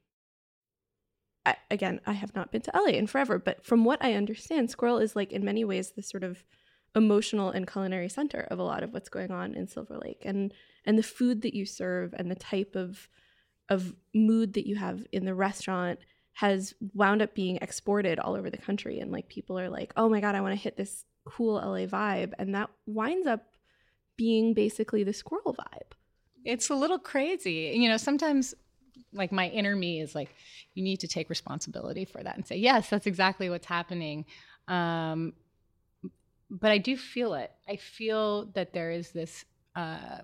I, 1.48 1.56
again, 1.72 2.01
I 2.06 2.13
have 2.13 2.36
not 2.36 2.51
been 2.51 2.62
to 2.62 2.72
LA 2.74 2.92
in 2.92 3.08
forever, 3.08 3.39
but 3.39 3.66
from 3.66 3.86
what 3.86 4.04
I 4.04 4.13
understand, 4.13 4.70
Sqirl 4.70 5.01
is 5.01 5.16
like 5.16 5.32
in 5.32 5.46
many 5.46 5.63
ways 5.63 5.92
the 5.92 6.04
sort 6.04 6.24
of 6.24 6.44
emotional 6.96 7.51
and 7.51 7.70
culinary 7.70 8.10
center 8.10 8.48
of 8.51 8.60
a 8.60 8.63
lot 8.63 8.84
of 8.84 8.94
what's 8.94 9.10
going 9.10 9.32
on 9.32 9.54
in 9.54 9.68
Silver 9.68 9.98
Lake. 9.98 10.24
And 10.25 10.54
and 10.86 10.98
the 10.98 11.04
food 11.04 11.42
that 11.42 11.54
you 11.54 11.66
serve 11.66 12.13
and 12.18 12.30
the 12.30 12.36
type 12.36 12.75
of 12.75 13.10
of 13.70 13.94
mood 14.13 14.54
that 14.54 14.68
you 14.68 14.75
have 14.75 15.06
in 15.12 15.25
the 15.25 15.36
restaurant 15.36 16.00
has 16.34 16.74
wound 16.94 17.22
up 17.22 17.34
being 17.34 17.58
exported 17.62 18.20
all 18.20 18.36
over 18.36 18.50
the 18.50 18.58
country 18.58 19.00
and 19.00 19.12
like 19.12 19.27
people 19.27 19.60
are 19.60 19.70
like 19.70 19.92
oh 19.98 20.08
my 20.08 20.22
god 20.22 20.36
i 20.36 20.39
want 20.39 20.54
to 20.54 20.62
hit 20.62 20.77
this 20.77 21.04
cool 21.25 21.56
la 21.56 21.86
vibe 21.86 22.32
and 22.39 22.56
that 22.56 22.70
winds 22.86 23.27
up 23.27 23.58
being 24.16 24.54
basically 24.54 25.04
the 25.04 25.12
sqirl 25.12 25.54
vibe 25.54 25.98
it's 26.48 26.70
a 26.70 26.75
little 26.75 26.98
crazy. 26.98 27.74
You 27.75 27.89
know, 27.89 27.98
sometimes 27.98 28.56
like 29.13 29.32
my 29.32 29.50
inner 29.50 29.75
me 29.75 30.01
is 30.01 30.16
like, 30.16 30.30
you 30.74 30.84
need 30.84 31.00
to 31.01 31.08
take 31.08 31.30
responsibility 31.30 32.06
for 32.06 32.24
that 32.24 32.36
and 32.36 32.46
say, 32.46 32.58
yes, 32.58 32.89
that's 32.89 33.08
exactly 33.08 33.50
what's 33.50 33.66
happening. 33.66 34.25
Um, 34.68 35.34
but 36.50 36.72
I 36.72 36.77
do 36.77 36.96
feel 36.96 37.34
it. 37.34 37.51
I 37.68 37.75
feel 37.75 38.46
that 38.54 38.74
there 38.74 38.92
is 38.92 39.12
this 39.12 39.46
uh, 39.75 40.20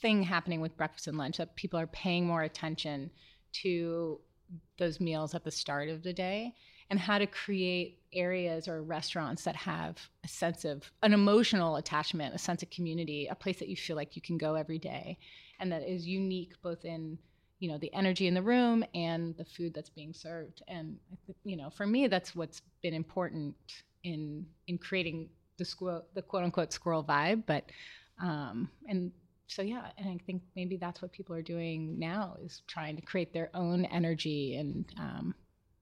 thing 0.00 0.22
happening 0.22 0.60
with 0.60 0.76
breakfast 0.76 1.06
and 1.06 1.18
lunch 1.18 1.36
that 1.36 1.54
people 1.56 1.78
are 1.78 1.86
paying 1.86 2.26
more 2.26 2.42
attention 2.42 3.10
to 3.52 4.20
those 4.78 5.00
meals 5.00 5.34
at 5.34 5.44
the 5.44 5.50
start 5.50 5.88
of 5.88 6.02
the 6.02 6.12
day 6.12 6.54
and 6.90 6.98
how 6.98 7.18
to 7.18 7.26
create 7.26 8.00
areas 8.14 8.66
or 8.66 8.82
restaurants 8.82 9.44
that 9.44 9.54
have 9.54 9.98
a 10.24 10.28
sense 10.28 10.64
of 10.64 10.90
an 11.02 11.12
emotional 11.12 11.76
attachment, 11.76 12.34
a 12.34 12.38
sense 12.38 12.62
of 12.62 12.70
community, 12.70 13.26
a 13.26 13.34
place 13.34 13.58
that 13.58 13.68
you 13.68 13.76
feel 13.76 13.96
like 13.96 14.16
you 14.16 14.22
can 14.22 14.38
go 14.38 14.54
every 14.54 14.78
day 14.78 15.18
and 15.60 15.70
that 15.70 15.82
is 15.82 16.06
unique 16.06 16.54
both 16.62 16.84
in 16.84 17.18
you 17.60 17.68
know 17.68 17.78
the 17.78 17.92
energy 17.92 18.26
in 18.26 18.34
the 18.34 18.42
room 18.42 18.84
and 18.94 19.36
the 19.36 19.44
food 19.44 19.74
that's 19.74 19.90
being 19.90 20.12
served. 20.12 20.62
And 20.68 20.96
you 21.44 21.56
know 21.56 21.70
for 21.70 21.86
me 21.86 22.06
that's 22.06 22.34
what's 22.34 22.62
been 22.82 22.94
important 22.94 23.54
in 24.04 24.46
in 24.66 24.78
creating 24.78 25.28
the 25.58 25.64
sqirl 25.64 26.02
the 26.14 26.22
quote 26.22 26.44
unquote 26.44 26.70
sqirl 26.70 27.06
vibe. 27.06 27.44
But 27.46 27.64
um 28.22 28.68
and 28.88 29.12
so 29.46 29.62
yeah 29.62 29.86
and 29.96 30.08
i 30.08 30.18
think 30.26 30.42
maybe 30.56 30.76
that's 30.76 31.00
what 31.00 31.10
people 31.10 31.34
are 31.34 31.42
doing 31.42 31.98
now 31.98 32.36
is 32.44 32.62
trying 32.66 32.94
to 32.94 33.02
create 33.02 33.32
their 33.32 33.48
own 33.54 33.86
energy 33.86 34.56
and 34.56 34.84
um, 34.98 35.34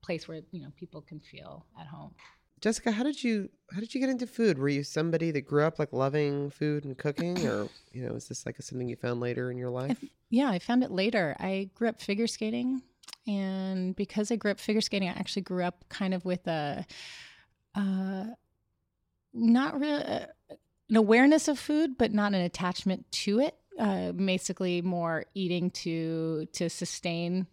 place 0.02 0.28
where 0.28 0.40
you 0.52 0.62
know 0.62 0.71
people 0.78 1.00
can 1.02 1.21
feel 1.21 1.66
at 1.80 1.87
home 1.87 2.14
Jessica, 2.60 2.90
how 2.90 3.02
did 3.02 3.22
you 3.22 3.50
how 3.72 3.80
did 3.80 3.94
you 3.94 4.00
get 4.00 4.10
into 4.10 4.26
food? 4.26 4.58
Were 4.58 4.68
you 4.68 4.82
somebody 4.82 5.30
that 5.32 5.42
grew 5.42 5.64
up 5.64 5.78
like 5.78 5.92
loving 5.92 6.50
food 6.50 6.84
and 6.84 6.96
cooking, 6.96 7.46
or 7.46 7.68
you 7.92 8.06
know, 8.06 8.14
is 8.14 8.28
this 8.28 8.46
like 8.46 8.58
a, 8.58 8.62
something 8.62 8.88
you 8.88 8.96
found 8.96 9.20
later 9.20 9.50
in 9.50 9.58
your 9.58 9.70
life? 9.70 9.98
I, 10.02 10.08
yeah, 10.30 10.50
I 10.50 10.58
found 10.58 10.82
it 10.82 10.90
later. 10.90 11.36
I 11.38 11.70
grew 11.75 11.88
up 11.88 12.00
figure 12.00 12.26
skating, 12.26 12.82
and 13.26 13.94
because 13.94 14.30
I 14.30 14.36
grew 14.36 14.52
up 14.52 14.60
figure 14.60 14.80
skating, 14.80 15.08
I 15.08 15.12
actually 15.12 15.42
grew 15.42 15.64
up 15.64 15.84
kind 15.88 16.14
of 16.14 16.25
with 16.25 16.46
a, 16.46 16.86
uh, 17.75 18.25
not 19.34 19.78
really 19.78 20.02
uh, 20.02 20.26
an 20.88 20.96
awareness 20.96 21.48
of 21.48 21.58
food, 21.58 21.98
but 21.98 22.12
not 22.12 22.34
an 22.34 22.40
attachment 22.40 23.10
to 23.10 23.40
it. 23.40 23.56
Uh, 23.78 24.12
basically, 24.12 24.80
more 24.80 25.26
eating 25.34 25.70
to 25.70 26.46
to 26.54 26.70
sustain 26.70 27.46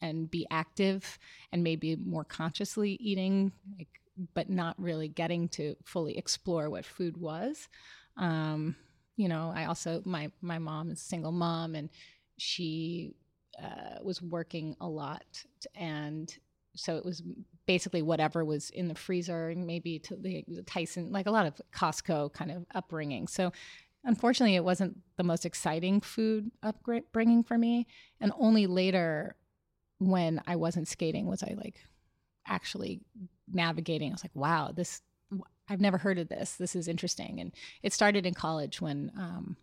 and 0.00 0.30
be 0.30 0.46
active, 0.50 1.18
and 1.52 1.62
maybe 1.62 1.96
more 1.96 2.24
consciously 2.24 2.92
eating 3.00 3.52
like 3.76 3.88
but 4.34 4.48
not 4.48 4.74
really 4.78 5.08
getting 5.08 5.48
to 5.50 5.76
fully 5.84 6.16
explore 6.16 6.70
what 6.70 6.84
food 6.84 7.16
was. 7.16 7.68
Um, 8.16 8.76
you 9.16 9.28
know, 9.28 9.52
I 9.54 9.66
also 9.66 10.02
my 10.04 10.30
my 10.40 10.58
mom 10.58 10.90
is 10.90 11.00
a 11.00 11.04
single 11.04 11.32
mom, 11.32 11.74
and 11.74 11.90
she 12.38 13.14
uh, 13.62 14.02
was 14.02 14.20
working 14.20 14.76
a 14.80 14.88
lot, 14.88 15.44
and 15.74 16.34
so 16.74 16.96
it 16.96 17.04
was 17.04 17.22
basically 17.66 18.02
whatever 18.02 18.44
was 18.44 18.70
in 18.70 18.88
the 18.88 18.94
freezer, 18.94 19.48
and 19.48 19.66
maybe 19.66 19.98
to 19.98 20.16
the, 20.16 20.44
the 20.46 20.62
Tyson, 20.62 21.10
like 21.10 21.26
a 21.26 21.30
lot 21.30 21.46
of 21.46 21.60
Costco 21.74 22.32
kind 22.32 22.50
of 22.50 22.66
upbringing. 22.74 23.26
So 23.26 23.52
unfortunately, 24.04 24.56
it 24.56 24.64
wasn't 24.64 24.98
the 25.16 25.24
most 25.24 25.46
exciting 25.46 26.00
food 26.00 26.50
upbringing 26.62 27.42
for 27.42 27.56
me, 27.56 27.86
and 28.20 28.32
only 28.38 28.66
later 28.66 29.36
when 29.98 30.42
I 30.46 30.56
wasn't 30.56 30.88
skating 30.88 31.26
was 31.26 31.42
I 31.42 31.54
like 31.56 31.80
actually 32.46 33.00
navigating. 33.52 34.10
I 34.10 34.14
was 34.14 34.24
like, 34.24 34.34
wow, 34.34 34.72
this 34.74 35.02
I've 35.68 35.80
never 35.80 35.98
heard 35.98 36.18
of 36.18 36.28
this. 36.28 36.54
This 36.56 36.76
is 36.76 36.88
interesting. 36.88 37.40
And 37.40 37.52
it 37.82 37.92
started 37.92 38.24
in 38.24 38.34
college 38.34 38.80
when 38.80 39.10
um, 39.16 39.56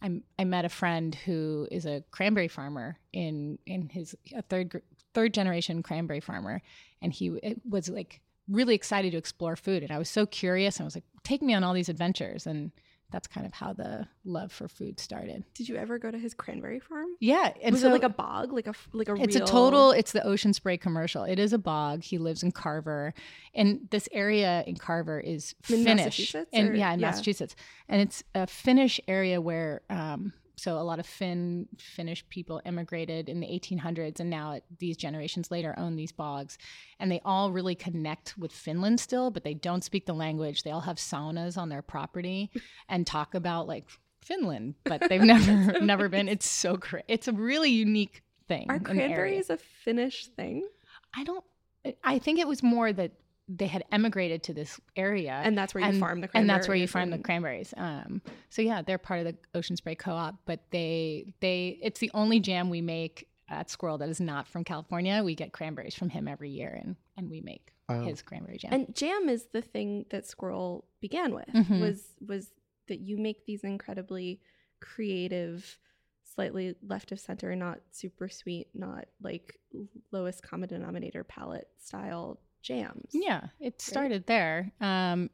I, 0.00 0.20
I 0.38 0.44
met 0.44 0.64
a 0.64 0.68
friend 0.68 1.14
who 1.14 1.66
is 1.70 1.86
a 1.86 2.04
cranberry 2.10 2.48
farmer 2.48 2.98
in 3.12 3.58
in 3.66 3.88
his 3.88 4.16
a 4.34 4.42
third 4.42 4.82
third 5.12 5.34
generation 5.34 5.82
cranberry 5.82 6.20
farmer, 6.20 6.62
and 7.02 7.12
he 7.12 7.58
was 7.68 7.88
like 7.88 8.20
really 8.48 8.74
excited 8.74 9.12
to 9.12 9.18
explore 9.18 9.56
food. 9.56 9.82
And 9.82 9.92
I 9.92 9.98
was 9.98 10.08
so 10.08 10.26
curious. 10.26 10.76
And 10.76 10.84
I 10.84 10.86
was 10.86 10.96
like, 10.96 11.04
take 11.22 11.42
me 11.42 11.54
on 11.54 11.64
all 11.64 11.74
these 11.74 11.88
adventures. 11.88 12.46
And 12.46 12.72
that's 13.10 13.26
kind 13.26 13.46
of 13.46 13.52
how 13.52 13.72
the 13.72 14.06
love 14.24 14.52
for 14.52 14.68
food 14.68 15.00
started. 15.00 15.44
Did 15.54 15.68
you 15.68 15.76
ever 15.76 15.98
go 15.98 16.10
to 16.10 16.18
his 16.18 16.34
cranberry 16.34 16.80
farm? 16.80 17.08
Yeah, 17.20 17.52
and 17.62 17.72
was 17.72 17.82
so, 17.82 17.88
it 17.88 17.92
like 17.92 18.02
a 18.02 18.08
bog, 18.08 18.52
like 18.52 18.66
a 18.66 18.74
like 18.92 19.08
a? 19.08 19.14
It's 19.14 19.34
real... 19.34 19.44
a 19.44 19.46
total. 19.46 19.90
It's 19.92 20.12
the 20.12 20.24
Ocean 20.24 20.52
Spray 20.52 20.76
commercial. 20.76 21.24
It 21.24 21.38
is 21.38 21.52
a 21.52 21.58
bog. 21.58 22.02
He 22.02 22.18
lives 22.18 22.42
in 22.42 22.52
Carver, 22.52 23.14
and 23.54 23.88
this 23.90 24.08
area 24.12 24.64
in 24.66 24.76
Carver 24.76 25.20
is 25.20 25.54
in 25.68 25.84
Finnish, 25.84 26.34
and 26.34 26.76
yeah, 26.76 26.92
in 26.92 27.00
yeah. 27.00 27.06
Massachusetts, 27.06 27.56
and 27.88 28.00
it's 28.00 28.22
a 28.34 28.46
Finnish 28.46 29.00
area 29.08 29.40
where 29.40 29.82
um, 29.90 30.32
so 30.60 30.78
a 30.78 30.82
lot 30.82 30.98
of 30.98 31.06
Finn 31.06 31.66
Finnish 31.78 32.28
people 32.28 32.60
immigrated 32.66 33.30
in 33.30 33.40
the 33.40 33.46
1800s, 33.46 34.20
and 34.20 34.28
now 34.28 34.60
these 34.78 34.96
generations 34.96 35.50
later 35.50 35.74
own 35.78 35.96
these 35.96 36.12
bogs, 36.12 36.58
and 36.98 37.10
they 37.10 37.20
all 37.24 37.50
really 37.50 37.74
connect 37.74 38.36
with 38.36 38.52
Finland 38.52 39.00
still, 39.00 39.30
but 39.30 39.42
they 39.42 39.54
don't 39.54 39.82
speak 39.82 40.04
the 40.04 40.12
language. 40.12 40.62
They 40.62 40.70
all 40.70 40.82
have 40.82 40.96
saunas 40.96 41.56
on 41.56 41.70
their 41.70 41.80
property 41.80 42.50
and 42.90 43.06
talk 43.06 43.34
about 43.34 43.68
like 43.68 43.86
Finland, 44.20 44.74
but 44.84 45.08
they've 45.08 45.22
never 45.22 45.80
never 45.80 46.08
been. 46.10 46.28
It's 46.28 46.48
so 46.48 46.76
great. 46.76 47.04
It's 47.08 47.26
a 47.26 47.32
really 47.32 47.70
unique 47.70 48.22
thing. 48.46 48.66
Are 48.68 48.78
cranberries 48.78 49.48
a 49.48 49.56
Finnish 49.56 50.26
thing? 50.26 50.68
I 51.14 51.24
don't. 51.24 51.44
I 52.04 52.18
think 52.18 52.38
it 52.38 52.46
was 52.46 52.62
more 52.62 52.92
that 52.92 53.12
they 53.56 53.66
had 53.66 53.84
emigrated 53.90 54.44
to 54.44 54.54
this 54.54 54.80
area, 54.94 55.40
and 55.42 55.58
that's 55.58 55.74
where 55.74 55.82
you 55.82 55.90
and, 55.90 55.98
farm 55.98 56.20
the 56.20 56.28
cranberries. 56.28 56.40
And 56.40 56.50
that's 56.50 56.68
where 56.68 56.76
you 56.76 56.86
farm 56.86 57.10
the 57.10 57.18
cranberries. 57.18 57.74
Um, 57.76 58.22
so 58.48 58.62
yeah, 58.62 58.82
they're 58.82 58.98
part 58.98 59.20
of 59.20 59.26
the 59.26 59.36
Ocean 59.58 59.76
Spray 59.76 59.96
Co-op, 59.96 60.36
but 60.46 60.60
they 60.70 61.34
they 61.40 61.78
it's 61.82 61.98
the 61.98 62.10
only 62.14 62.38
jam 62.38 62.70
we 62.70 62.80
make 62.80 63.26
at 63.48 63.66
Sqirl 63.68 63.98
that 63.98 64.08
is 64.08 64.20
not 64.20 64.46
from 64.46 64.62
California. 64.62 65.22
We 65.24 65.34
get 65.34 65.52
cranberries 65.52 65.94
from 65.94 66.10
him 66.10 66.28
every 66.28 66.50
year, 66.50 66.78
and 66.80 66.96
and 67.16 67.28
we 67.28 67.40
make 67.40 67.72
wow. 67.88 68.02
his 68.02 68.22
cranberry 68.22 68.58
jam. 68.58 68.72
And 68.72 68.94
jam 68.94 69.28
is 69.28 69.46
the 69.52 69.62
thing 69.62 70.06
that 70.10 70.24
Sqirl 70.24 70.84
began 71.00 71.34
with. 71.34 71.48
Mm-hmm. 71.48 71.80
Was 71.80 72.14
was 72.26 72.50
that 72.86 73.00
you 73.00 73.18
make 73.18 73.46
these 73.46 73.64
incredibly 73.64 74.40
creative 74.80 75.78
slightly 76.34 76.76
left 76.86 77.10
of 77.10 77.18
center, 77.18 77.56
not 77.56 77.80
super 77.90 78.28
sweet, 78.28 78.68
not 78.74 79.06
like 79.20 79.58
lowest 80.12 80.42
common 80.42 80.68
denominator 80.68 81.24
palette 81.24 81.68
style 81.78 82.38
jams. 82.62 83.10
Yeah, 83.12 83.48
it 83.60 83.80
started 83.80 84.12
right? 84.22 84.26
there. 84.26 84.72
Um, 84.80 85.30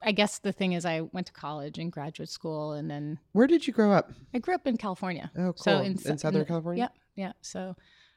I 0.00 0.12
guess 0.12 0.38
the 0.38 0.52
thing 0.52 0.72
is, 0.72 0.84
I 0.84 1.00
went 1.00 1.26
to 1.26 1.32
college 1.32 1.78
and 1.78 1.90
graduate 1.90 2.28
school, 2.28 2.72
and 2.72 2.90
then 2.90 3.18
where 3.32 3.46
did 3.46 3.66
you 3.66 3.72
grow 3.72 3.92
up? 3.92 4.12
I 4.32 4.38
grew 4.38 4.54
up 4.54 4.66
in 4.66 4.76
California. 4.76 5.30
Oh, 5.36 5.52
cool. 5.52 5.54
So 5.56 5.78
in, 5.78 5.98
in 6.04 6.18
Southern 6.18 6.42
in, 6.42 6.46
California. 6.46 6.90
Yeah, 7.16 7.24
yeah. 7.26 7.32
So, 7.40 7.74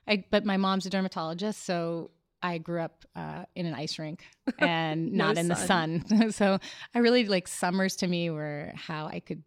I 0.08 0.25
but 0.29 0.46
my 0.46 0.58
mom's 0.58 0.86
a 0.86 0.89
dermatologist, 0.89 1.63
so 1.63 2.12
I 2.43 2.58
grew 2.58 2.81
up 2.81 3.05
uh, 3.15 3.46
in 3.55 3.65
an 3.65 3.74
ice 3.74 3.98
rink 4.00 4.24
and 4.60 5.12
no 5.13 5.25
not 5.25 5.38
in 5.38 5.55
sun. 5.55 6.03
the 6.08 6.17
sun. 6.17 6.31
so 6.31 6.60
I 6.93 7.00
really 7.00 7.25
like 7.25 7.48
summers 7.48 7.96
to 7.98 8.08
me 8.08 8.29
were 8.29 8.72
how 8.75 9.08
I 9.08 9.20
could 9.20 9.43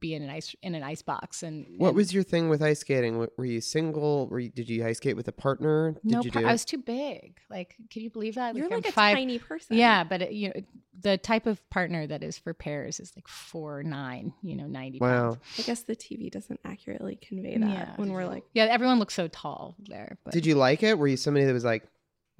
be 0.00 0.14
in 0.14 0.22
an 0.22 0.30
ice 0.30 0.54
in 0.62 0.74
an 0.74 0.82
ice 0.82 1.02
box 1.02 1.42
and 1.42 1.66
what 1.78 1.88
and 1.88 1.96
was 1.96 2.12
your 2.12 2.22
thing 2.22 2.48
with 2.48 2.62
ice 2.62 2.80
skating? 2.80 3.18
Were 3.18 3.44
you 3.44 3.60
single? 3.60 4.28
Were 4.28 4.38
you, 4.40 4.50
did 4.50 4.68
you 4.68 4.84
ice 4.86 4.96
skate 4.96 5.16
with 5.16 5.28
a 5.28 5.32
partner? 5.32 5.92
Did 5.92 6.04
no 6.04 6.22
you 6.22 6.30
do 6.30 6.40
i 6.46 6.52
was 6.52 6.64
too 6.64 6.78
big. 6.78 7.38
Like 7.50 7.76
can 7.90 8.02
you 8.02 8.10
believe 8.10 8.34
that? 8.36 8.56
You're 8.56 8.66
I'm 8.66 8.72
like 8.72 8.88
a 8.88 8.92
five, 8.92 9.16
tiny 9.16 9.38
person. 9.38 9.76
yeah 9.76 10.04
but 10.04 10.22
it, 10.22 10.32
you 10.32 10.48
know 10.48 10.60
the 11.00 11.18
type 11.18 11.46
of 11.46 11.68
partner 11.70 12.06
that 12.06 12.22
is 12.22 12.38
for 12.38 12.54
pairs 12.54 13.00
is 13.00 13.12
like 13.16 13.28
four 13.28 13.82
nine 13.82 14.32
you 14.42 14.56
know 14.56 14.66
90 14.66 14.98
wow. 15.00 15.08
pounds. 15.08 15.38
I 15.58 15.62
guess 15.62 15.82
the 15.82 15.96
TV 15.96 16.30
doesn't 16.30 16.60
accurately 16.64 17.16
convey 17.16 17.58
that 17.58 17.68
Yeah. 17.68 17.92
when 17.96 18.12
we're 18.12 18.26
like, 18.26 18.44
yeah 18.54 18.64
everyone 18.64 18.98
looks 18.98 19.14
so 19.14 19.28
tall 19.28 19.76
there 19.88 20.18
but 20.24 20.32
did 20.32 20.46
you 20.46 20.54
like 20.54 20.82
it? 20.82 20.98
Were 20.98 21.08
you 21.08 21.16
somebody 21.16 21.46
that 21.46 21.52
was 21.52 21.64
like 21.64 21.84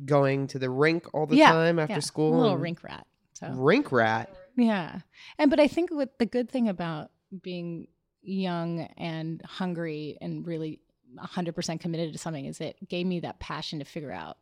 going 0.05 0.47
to 0.49 0.59
the 0.59 0.71
rink 0.71 1.07
all 1.15 1.27
the 1.27 1.37
Yeah, 1.37 1.53
time 1.53 1.79
after 1.79 1.95
yeah, 1.95 2.01
school 2.01 2.35
a 2.35 2.37
little 2.37 2.53
and- 2.55 2.63
rink 2.63 2.83
rat 2.83 3.07
so. 3.35 3.49
Rink 3.49 3.91
rat? 3.91 4.31
Yeah. 4.57 5.01
And 5.39 5.51
but 5.51 5.59
I 5.59 5.67
think 5.67 5.91
what 5.93 6.19
the 6.19 6.27
good 6.27 6.49
thing 6.49 6.69
about 6.69 7.11
being 7.43 7.89
young 8.23 8.81
and 8.97 9.43
hungry 9.43 10.17
and 10.21 10.47
really 10.47 10.81
100% 11.19 11.81
committed 11.81 12.13
to 12.13 12.19
something 12.19 12.47
is 12.47 12.61
it 12.61 12.77
gave 12.89 13.07
me 13.07 13.21
that 13.21 13.39
passion 13.39 13.79
to 13.79 13.85
figure 13.85 14.13
out 14.13 14.39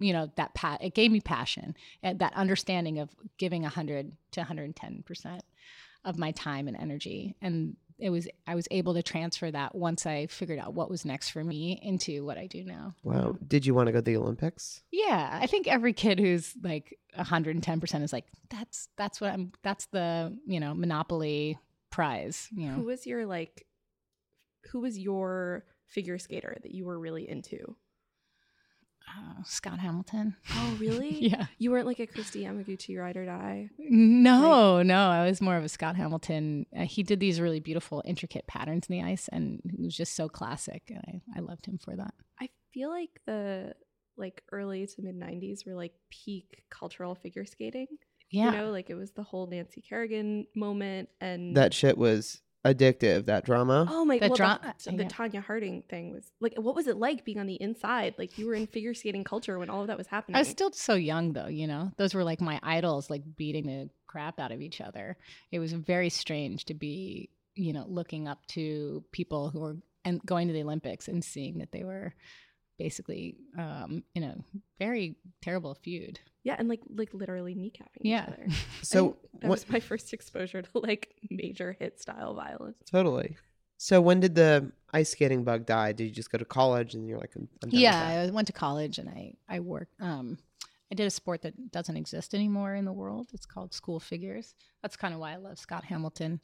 you 0.00 0.12
know 0.12 0.30
that 0.36 0.54
pat 0.54 0.82
it 0.82 0.94
gave 0.94 1.12
me 1.12 1.20
passion 1.20 1.76
and 2.02 2.18
that 2.18 2.34
understanding 2.34 2.98
of 2.98 3.10
giving 3.38 3.62
100 3.62 4.12
to 4.32 4.40
110% 4.40 5.40
of 6.04 6.18
my 6.18 6.30
time 6.32 6.68
and 6.68 6.76
energy. 6.76 7.34
And 7.40 7.76
it 7.98 8.10
was 8.10 8.28
I 8.46 8.54
was 8.54 8.66
able 8.70 8.94
to 8.94 9.02
transfer 9.02 9.50
that 9.50 9.74
once 9.74 10.04
I 10.04 10.26
figured 10.26 10.58
out 10.58 10.74
what 10.74 10.90
was 10.90 11.04
next 11.04 11.30
for 11.30 11.42
me 11.42 11.78
into 11.82 12.24
what 12.24 12.38
I 12.38 12.46
do 12.46 12.64
now. 12.64 12.94
wow. 13.02 13.36
Did 13.46 13.64
you 13.64 13.74
want 13.74 13.86
to 13.86 13.92
go 13.92 13.98
to 13.98 14.02
the 14.02 14.16
olympics? 14.16 14.82
Yeah, 14.90 15.38
I 15.40 15.46
think 15.46 15.66
every 15.66 15.92
kid 15.92 16.18
who's 16.18 16.54
like 16.62 16.98
110% 17.16 18.02
is 18.02 18.12
like 18.12 18.26
that's 18.50 18.88
that's 18.96 19.20
what 19.20 19.32
I'm 19.32 19.52
that's 19.62 19.86
the, 19.86 20.36
you 20.46 20.60
know, 20.60 20.74
monopoly 20.74 21.58
prize, 21.94 22.48
you 22.52 22.68
who 22.70 22.84
was 22.84 23.06
your 23.06 23.26
like, 23.26 23.66
who 24.72 24.80
was 24.80 24.98
your 24.98 25.64
figure 25.86 26.18
skater 26.18 26.56
that 26.62 26.72
you 26.72 26.84
were 26.84 26.98
really 26.98 27.28
into? 27.28 27.76
uh, 29.08 29.42
Scott 29.44 29.78
Hamilton. 29.78 30.36
Oh, 30.52 30.76
really? 30.78 31.18
yeah. 31.20 31.46
You 31.58 31.70
weren't 31.70 31.86
like 31.86 32.00
a 32.00 32.06
Kristi 32.06 32.42
Yamaguchi 32.42 32.98
ride 32.98 33.16
or 33.16 33.26
die. 33.26 33.70
No, 33.78 34.82
no, 34.82 35.08
I 35.08 35.26
was 35.26 35.40
more 35.40 35.56
of 35.56 35.64
a 35.64 35.68
Scott 35.68 35.96
Hamilton. 35.96 36.66
Uh, 36.76 36.84
he 36.84 37.02
did 37.02 37.20
these 37.20 37.40
really 37.40 37.60
beautiful, 37.60 38.02
intricate 38.04 38.46
patterns 38.46 38.86
in 38.88 38.96
the 38.96 39.04
ice, 39.04 39.28
and 39.28 39.60
he 39.76 39.82
was 39.82 39.96
just 39.96 40.14
so 40.14 40.28
classic. 40.28 40.82
And 40.88 41.00
I, 41.06 41.38
I 41.38 41.40
loved 41.40 41.66
him 41.66 41.78
for 41.78 41.96
that. 41.96 42.14
I 42.40 42.48
feel 42.72 42.90
like 42.90 43.20
the 43.26 43.74
like 44.16 44.42
early 44.52 44.86
to 44.86 45.02
mid 45.02 45.18
90s 45.18 45.66
were 45.66 45.74
like 45.74 45.92
peak 46.10 46.64
cultural 46.70 47.14
figure 47.14 47.44
skating. 47.44 47.86
Yeah. 48.34 48.46
You 48.46 48.58
know, 48.58 48.70
like 48.70 48.90
it 48.90 48.94
was 48.94 49.12
the 49.12 49.22
whole 49.22 49.46
Nancy 49.46 49.80
Kerrigan 49.80 50.46
moment 50.54 51.08
and 51.20 51.56
That 51.56 51.72
shit 51.72 51.96
was 51.96 52.40
addictive. 52.64 53.26
That 53.26 53.44
drama. 53.44 53.86
Oh 53.88 54.04
my 54.04 54.18
The 54.18 54.28
well, 54.28 54.36
dra- 54.36 54.74
the, 54.84 54.90
the 54.90 55.02
yeah. 55.04 55.08
Tonya 55.08 55.42
Harding 55.42 55.82
thing 55.88 56.10
was 56.10 56.32
like 56.40 56.54
what 56.56 56.74
was 56.74 56.86
it 56.86 56.96
like 56.96 57.24
being 57.24 57.38
on 57.38 57.46
the 57.46 57.60
inside? 57.60 58.14
Like 58.18 58.36
you 58.36 58.46
were 58.46 58.54
in 58.54 58.66
figure 58.66 58.94
skating 58.94 59.22
culture 59.24 59.58
when 59.58 59.70
all 59.70 59.82
of 59.82 59.86
that 59.86 59.98
was 59.98 60.06
happening. 60.08 60.36
I 60.36 60.40
was 60.40 60.48
still 60.48 60.72
so 60.72 60.94
young 60.94 61.32
though, 61.32 61.46
you 61.46 61.66
know. 61.66 61.92
Those 61.96 62.14
were 62.14 62.24
like 62.24 62.40
my 62.40 62.58
idols, 62.62 63.08
like 63.08 63.22
beating 63.36 63.66
the 63.66 63.90
crap 64.06 64.40
out 64.40 64.50
of 64.52 64.60
each 64.60 64.80
other. 64.80 65.16
It 65.52 65.58
was 65.58 65.72
very 65.72 66.08
strange 66.08 66.64
to 66.66 66.74
be, 66.74 67.30
you 67.54 67.72
know, 67.72 67.84
looking 67.88 68.26
up 68.26 68.44
to 68.48 69.04
people 69.12 69.50
who 69.50 69.60
were 69.60 69.76
and 70.04 70.20
going 70.26 70.48
to 70.48 70.52
the 70.52 70.62
Olympics 70.62 71.08
and 71.08 71.24
seeing 71.24 71.58
that 71.58 71.72
they 71.72 71.84
were 71.84 72.14
basically 72.78 73.36
um, 73.58 74.02
in 74.14 74.22
a 74.24 74.36
very 74.78 75.16
terrible 75.42 75.74
feud. 75.74 76.18
yeah, 76.42 76.56
and 76.58 76.68
like 76.68 76.80
like 76.94 77.12
literally 77.14 77.54
kneecapping 77.54 78.02
Yeah. 78.02 78.24
each 78.24 78.32
other. 78.34 78.46
So 78.82 79.16
And 79.32 79.42
that 79.42 79.48
what? 79.48 79.56
was 79.60 79.68
my 79.68 79.80
first 79.80 80.12
exposure 80.12 80.62
to 80.62 80.68
like 80.74 81.14
major 81.30 81.76
hit 81.78 82.00
style 82.00 82.34
violence. 82.34 82.76
Totally. 82.90 83.36
So 83.76 84.00
when 84.00 84.20
did 84.20 84.34
the 84.34 84.70
ice 84.92 85.10
skating 85.10 85.44
bug 85.44 85.66
die? 85.66 85.92
Did 85.92 86.04
you 86.04 86.10
just 86.10 86.30
go 86.30 86.38
to 86.38 86.44
college 86.44 86.94
and 86.94 87.08
you're 87.08 87.18
like, 87.18 87.32
I'm, 87.36 87.48
I'm 87.62 87.70
yeah. 87.72 88.24
I 88.26 88.30
went 88.30 88.46
to 88.46 88.52
college 88.52 88.98
and 88.98 89.08
I 89.08 89.34
I 89.48 89.60
worked. 89.60 89.94
Um, 90.00 90.38
I 90.92 90.94
did 90.94 91.06
a 91.06 91.10
sport 91.10 91.42
that 91.42 91.72
doesn't 91.72 91.96
exist 91.96 92.34
anymore 92.34 92.74
in 92.74 92.84
the 92.84 92.92
world. 92.92 93.28
It's 93.32 93.46
called 93.46 93.72
school 93.74 93.98
figures. 94.00 94.54
That's 94.82 94.96
kind 94.96 95.12
of 95.14 95.18
why 95.20 95.32
I 95.32 95.36
love 95.36 95.58
Scott 95.58 95.84
Hamilton. 95.84 96.40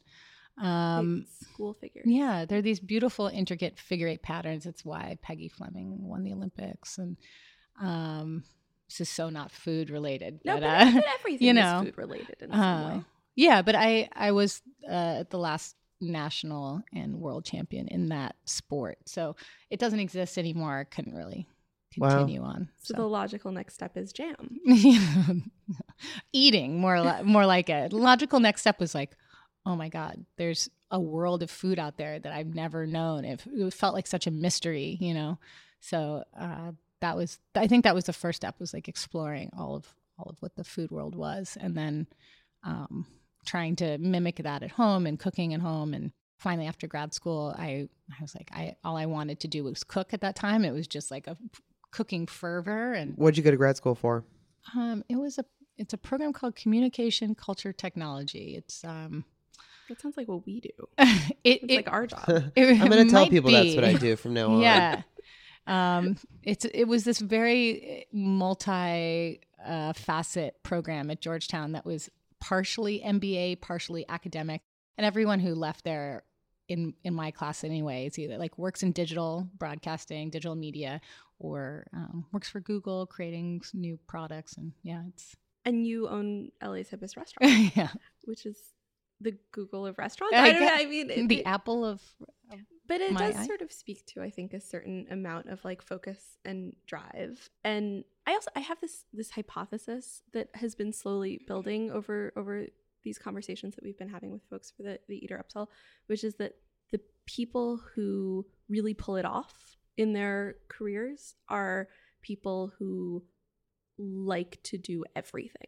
Um, 0.57 1.25
Like, 1.41 1.49
school 1.53 1.73
figures. 1.73 2.05
Yeah, 2.07 2.45
they're 2.45 2.61
these 2.61 2.79
beautiful, 2.79 3.27
intricate 3.27 3.79
figure 3.79 4.07
eight 4.07 4.21
patterns. 4.23 4.65
It's 4.65 4.83
why 4.85 5.17
Peggy 5.21 5.47
Fleming 5.49 6.07
won 6.07 6.23
the 6.23 6.33
Olympics. 6.33 6.97
And 6.97 7.17
um, 7.81 8.43
this 8.89 9.01
is 9.01 9.09
so 9.09 9.29
not 9.29 9.51
food 9.51 9.89
related. 9.89 10.39
No, 10.45 10.55
but, 10.55 10.61
but, 10.61 10.67
uh, 10.87 10.91
but 10.95 11.03
everything 11.19 11.47
you 11.47 11.53
is 11.53 11.59
know, 11.59 11.81
food 11.83 11.97
related 11.97 12.35
in 12.41 12.49
some 12.51 12.59
uh, 12.59 12.87
way. 12.97 13.03
yeah, 13.35 13.61
but 13.61 13.75
I 13.75 14.09
I 14.13 14.31
was 14.31 14.61
uh, 14.87 15.19
at 15.21 15.29
the 15.29 15.39
last 15.39 15.75
national 16.03 16.81
and 16.93 17.15
world 17.19 17.45
champion 17.45 17.87
in 17.87 18.09
that 18.09 18.35
sport, 18.45 18.97
so 19.05 19.35
it 19.69 19.79
doesn't 19.79 19.99
exist 19.99 20.37
anymore. 20.37 20.79
I 20.79 20.83
couldn't 20.83 21.15
really 21.15 21.47
Wow. 21.97 22.07
continue 22.07 22.41
on. 22.41 22.69
So, 22.79 22.93
So, 22.93 23.01
the 23.01 23.07
logical 23.07 23.51
next 23.51 23.73
step 23.73 23.97
is 23.97 24.13
jam. 24.13 24.59
eating 26.33 26.79
more 26.79 27.01
li- 27.01 27.23
more 27.23 27.45
like 27.45 27.69
it. 27.69 27.93
Logical 27.93 28.39
next 28.39 28.61
step 28.61 28.79
was 28.79 28.95
like, 28.95 29.11
oh 29.65 29.75
my 29.75 29.89
god, 29.89 30.25
there's 30.37 30.69
a 30.89 30.99
world 30.99 31.43
of 31.43 31.49
food 31.51 31.79
out 31.79 31.97
there 31.97 32.19
that 32.19 32.33
I've 32.33 32.53
never 32.53 32.85
known. 32.85 33.23
It, 33.25 33.41
it 33.45 33.73
felt 33.73 33.93
like 33.93 34.07
such 34.07 34.27
a 34.27 34.31
mystery, 34.31 34.97
you 34.99 35.13
know. 35.13 35.37
So 35.79 36.23
uh, 36.39 36.71
that 36.99 37.15
was, 37.15 37.39
I 37.55 37.67
think 37.67 37.83
that 37.83 37.95
was 37.95 38.05
the 38.05 38.13
first 38.13 38.37
step 38.37 38.55
was 38.59 38.73
like 38.73 38.87
exploring 38.87 39.51
all 39.57 39.75
of 39.75 39.93
all 40.17 40.29
of 40.29 40.37
what 40.41 40.55
the 40.55 40.63
food 40.63 40.91
world 40.91 41.15
was, 41.15 41.57
and 41.59 41.75
then 41.75 42.07
um, 42.63 43.07
trying 43.45 43.75
to 43.77 43.97
mimic 43.97 44.37
that 44.37 44.61
at 44.63 44.71
home 44.71 45.07
and 45.07 45.17
cooking 45.19 45.53
at 45.53 45.61
home. 45.61 45.93
And 45.93 46.11
finally, 46.37 46.67
after 46.67 46.85
grad 46.87 47.13
school, 47.13 47.55
I 47.57 47.87
I 48.11 48.21
was 48.21 48.35
like, 48.35 48.51
I 48.53 48.75
all 48.83 48.97
I 48.97 49.05
wanted 49.07 49.39
to 49.41 49.47
do 49.47 49.63
was 49.63 49.83
cook 49.83 50.13
at 50.13 50.21
that 50.21 50.35
time. 50.35 50.65
It 50.65 50.71
was 50.73 50.87
just 50.87 51.09
like 51.11 51.27
a 51.27 51.37
cooking 51.91 52.25
fervor 52.27 52.93
and 52.93 53.15
What'd 53.17 53.37
you 53.37 53.43
go 53.43 53.51
to 53.51 53.57
grad 53.57 53.77
school 53.77 53.95
for? 53.95 54.23
um, 54.75 55.03
it 55.09 55.15
was 55.15 55.37
a 55.39 55.45
it's 55.77 55.93
a 55.93 55.97
program 55.97 56.31
called 56.33 56.55
Communication 56.55 57.33
Culture 57.33 57.73
Technology. 57.73 58.53
It's 58.55 58.83
um, 58.85 59.25
That 59.91 59.99
sounds 59.99 60.15
like 60.15 60.29
what 60.29 60.45
we 60.45 60.61
do. 60.61 60.69
it, 60.97 61.27
It's 61.43 61.65
it, 61.67 61.75
like 61.75 61.91
our 61.91 62.07
job. 62.07 62.23
it 62.55 62.81
I'm 62.81 62.87
going 62.87 63.05
to 63.05 63.11
tell 63.11 63.23
might 63.23 63.29
people 63.29 63.51
that's 63.51 63.75
what 63.75 63.83
I 63.83 63.93
do 63.95 64.15
from 64.15 64.33
now 64.33 64.53
on. 64.53 64.61
Yeah, 64.61 65.01
um, 65.67 66.15
it's 66.43 66.63
it 66.63 66.85
was 66.85 67.03
this 67.03 67.19
very 67.19 68.07
multi 68.13 69.41
uh, 69.65 69.91
facet 69.91 70.63
program 70.63 71.11
at 71.11 71.19
Georgetown 71.19 71.73
that 71.73 71.85
was 71.85 72.09
partially 72.39 73.01
MBA, 73.05 73.59
partially 73.59 74.05
academic, 74.07 74.61
and 74.97 75.05
everyone 75.05 75.41
who 75.41 75.55
left 75.55 75.83
there. 75.83 76.23
In, 76.69 76.93
in 77.03 77.13
my 77.13 77.31
class 77.31 77.65
anyway, 77.65 78.05
it's 78.05 78.17
either 78.17 78.37
like 78.37 78.57
works 78.57 78.81
in 78.81 78.93
digital 78.93 79.45
broadcasting, 79.57 80.29
digital 80.29 80.55
media, 80.55 81.01
or 81.37 81.85
um, 81.93 82.25
works 82.31 82.49
for 82.49 82.61
Google 82.61 83.05
creating 83.05 83.61
new 83.73 83.99
products. 84.07 84.55
And 84.55 84.71
yeah, 84.81 85.01
it's 85.09 85.35
And 85.65 85.85
you 85.85 86.07
own 86.07 86.51
LA's 86.63 86.89
hippest 86.89 87.17
restaurant, 87.17 87.75
yeah, 87.75 87.89
which 88.23 88.45
is 88.45 88.57
the 89.21 89.37
Google 89.51 89.85
of 89.85 89.97
restaurants. 89.97 90.35
I 90.35 90.49
I, 90.49 90.51
don't 90.51 90.61
know. 90.61 90.73
I 90.73 90.85
mean, 90.85 91.09
it, 91.09 91.27
the 91.27 91.39
it- 91.39 91.45
apple 91.45 91.85
of 91.85 92.01
but 92.87 92.99
it 92.99 93.15
does 93.15 93.37
eye. 93.37 93.45
sort 93.45 93.61
of 93.61 93.71
speak 93.71 94.05
to, 94.07 94.21
I 94.21 94.29
think, 94.29 94.53
a 94.53 94.59
certain 94.59 95.07
amount 95.09 95.47
of 95.47 95.63
like 95.63 95.81
focus 95.81 96.37
and 96.43 96.75
drive. 96.85 97.49
And 97.63 98.03
I 98.27 98.33
also 98.33 98.51
I 98.53 98.59
have 98.59 98.81
this 98.81 99.05
this 99.13 99.31
hypothesis 99.31 100.23
that 100.33 100.49
has 100.55 100.75
been 100.75 100.91
slowly 100.91 101.39
building 101.47 101.89
over 101.91 102.33
over 102.35 102.65
these 103.03 103.17
conversations 103.17 103.75
that 103.75 103.83
we've 103.85 103.97
been 103.97 104.09
having 104.09 104.31
with 104.31 104.43
folks 104.49 104.71
for 104.71 104.83
the 104.83 104.99
the 105.07 105.23
Eater 105.23 105.41
Upsell, 105.41 105.67
which 106.07 106.25
is 106.25 106.35
that 106.35 106.55
the 106.91 106.99
people 107.25 107.79
who 107.95 108.45
really 108.67 108.93
pull 108.93 109.15
it 109.15 109.25
off 109.25 109.77
in 109.95 110.11
their 110.11 110.55
careers 110.67 111.35
are 111.47 111.87
people 112.21 112.73
who 112.77 113.23
like 113.97 114.59
to 114.63 114.77
do 114.77 115.05
everything. 115.15 115.67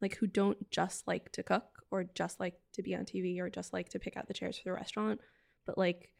Like 0.00 0.16
who 0.16 0.26
don't 0.26 0.70
just 0.70 1.06
like 1.06 1.30
to 1.32 1.42
cook 1.42 1.81
or 1.92 2.04
just 2.14 2.40
like 2.40 2.54
to 2.72 2.82
be 2.82 2.94
on 2.96 3.04
TV 3.04 3.38
or 3.38 3.50
just 3.50 3.72
like 3.72 3.90
to 3.90 3.98
pick 4.00 4.16
out 4.16 4.26
the 4.26 4.34
chairs 4.34 4.56
for 4.56 4.64
the 4.64 4.72
restaurant, 4.72 5.20
but 5.66 5.78
like 5.78 6.10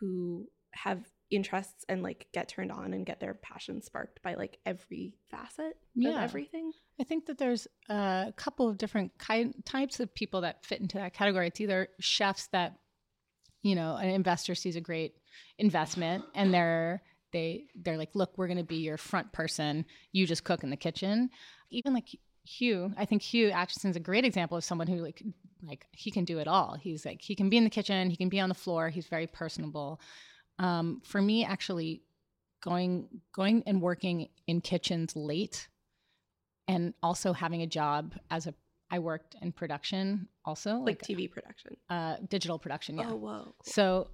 who 0.00 0.46
have 0.72 1.00
interests 1.30 1.84
and 1.88 2.02
like 2.02 2.26
get 2.32 2.48
turned 2.48 2.72
on 2.72 2.92
and 2.92 3.06
get 3.06 3.20
their 3.20 3.34
passion 3.34 3.80
sparked 3.80 4.20
by 4.22 4.34
like 4.34 4.58
every 4.66 5.14
facet 5.30 5.76
of 6.18 6.24
everything. 6.24 6.72
I 7.00 7.04
think 7.04 7.26
that 7.26 7.38
there's 7.38 7.66
a 7.88 8.34
couple 8.36 8.68
of 8.68 8.78
different 8.78 9.12
ki- 9.18 9.54
types 9.64 10.00
of 10.00 10.14
people 10.14 10.42
that 10.42 10.66
fit 10.66 10.80
into 10.80 10.98
that 10.98 11.14
category. 11.14 11.46
It's 11.46 11.60
either 11.60 11.88
chefs 12.00 12.48
that, 12.48 12.74
you 13.62 13.74
know, 13.76 13.96
an 13.96 14.08
investor 14.08 14.54
sees 14.54 14.76
a 14.76 14.80
great 14.80 15.14
investment 15.58 16.24
and 16.34 16.52
they're 16.52 17.02
they 17.32 17.66
they're 17.76 17.96
like, 17.96 18.14
look, 18.14 18.36
we're 18.36 18.48
going 18.48 18.58
to 18.58 18.64
be 18.64 18.76
your 18.76 18.98
front 18.98 19.32
person. 19.32 19.86
You 20.10 20.26
just 20.26 20.44
cook 20.44 20.64
in 20.64 20.70
the 20.70 20.76
kitchen. 20.76 21.30
Even 21.70 21.94
like 21.94 22.08
Hugh, 22.44 22.92
I 22.96 23.04
think 23.04 23.22
Hugh 23.22 23.50
Acheson's 23.50 23.96
a 23.96 24.00
great 24.00 24.24
example 24.24 24.56
of 24.56 24.64
someone 24.64 24.86
who 24.88 24.96
like 24.96 25.22
like 25.62 25.86
he 25.92 26.10
can 26.10 26.24
do 26.24 26.38
it 26.38 26.48
all. 26.48 26.74
He's 26.80 27.04
like 27.06 27.20
he 27.22 27.34
can 27.36 27.48
be 27.48 27.56
in 27.56 27.64
the 27.64 27.70
kitchen, 27.70 28.10
he 28.10 28.16
can 28.16 28.28
be 28.28 28.40
on 28.40 28.48
the 28.48 28.54
floor. 28.54 28.88
He's 28.88 29.06
very 29.06 29.26
personable. 29.26 30.00
Um, 30.58 31.00
for 31.04 31.22
me, 31.22 31.44
actually, 31.44 32.02
going 32.62 33.08
going 33.34 33.62
and 33.66 33.80
working 33.80 34.28
in 34.46 34.60
kitchens 34.60 35.14
late 35.16 35.68
and 36.68 36.94
also 37.02 37.32
having 37.32 37.62
a 37.62 37.66
job 37.66 38.14
as 38.30 38.46
a 38.46 38.54
I 38.90 38.98
worked 38.98 39.36
in 39.40 39.52
production 39.52 40.28
also 40.44 40.76
Like, 40.78 41.00
TV 41.02 41.30
production. 41.30 41.76
uh 41.88 42.16
digital 42.28 42.58
production 42.58 42.98
yeah 42.98 43.08
Oh 43.10 43.16
whoa. 43.16 43.42
cool. 43.44 43.56
so 43.64 44.10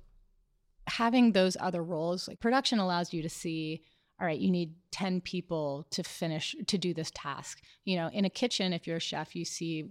having 0.87 1.33
those 1.33 1.57
other 1.61 1.83
roles 1.83 2.29
like 2.29 2.41
production 2.41 2.79
allows 2.79 3.12
you 3.12 3.21
to 3.23 3.29
see 3.29 3.83
all 4.20 4.26
right 4.26 4.38
you 4.38 4.50
need 4.50 4.74
10 4.90 5.20
people 5.20 5.87
to 5.90 6.02
finish 6.02 6.57
to 6.66 6.78
do 6.78 6.94
this 6.94 7.11
task. 7.14 7.61
You 7.85 7.96
know 7.96 8.09
in 8.12 8.24
a 8.24 8.31
kitchen 8.31 8.72
if 8.72 8.87
you're 8.87 8.96
a 8.96 9.00
chef 9.00 9.35
you 9.37 9.44
see 9.44 9.87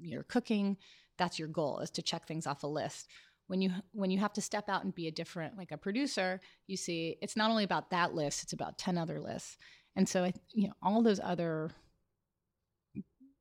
you're 0.00 0.24
cooking 0.24 0.76
that's 1.18 1.38
your 1.38 1.48
goal 1.48 1.78
is 1.78 1.90
to 1.92 2.02
check 2.02 2.26
things 2.26 2.46
off 2.46 2.62
a 2.62 2.66
list. 2.66 3.08
When 3.48 3.62
you 3.62 3.70
when 3.92 4.10
you 4.10 4.18
have 4.18 4.32
to 4.34 4.40
step 4.40 4.68
out 4.68 4.84
and 4.84 4.94
be 4.94 5.08
a 5.08 5.12
different 5.12 5.56
like 5.56 5.72
a 5.72 5.78
producer 5.78 6.40
you 6.66 6.76
see 6.76 7.16
it's 7.20 7.36
not 7.36 7.50
only 7.50 7.64
about 7.64 7.90
that 7.90 8.14
list 8.14 8.42
it's 8.42 8.52
about 8.52 8.78
10 8.78 8.98
other 8.98 9.20
lists. 9.20 9.56
And 9.94 10.08
so 10.08 10.24
I, 10.24 10.32
you 10.52 10.68
know 10.68 10.74
all 10.82 11.02
those 11.02 11.20
other 11.22 11.70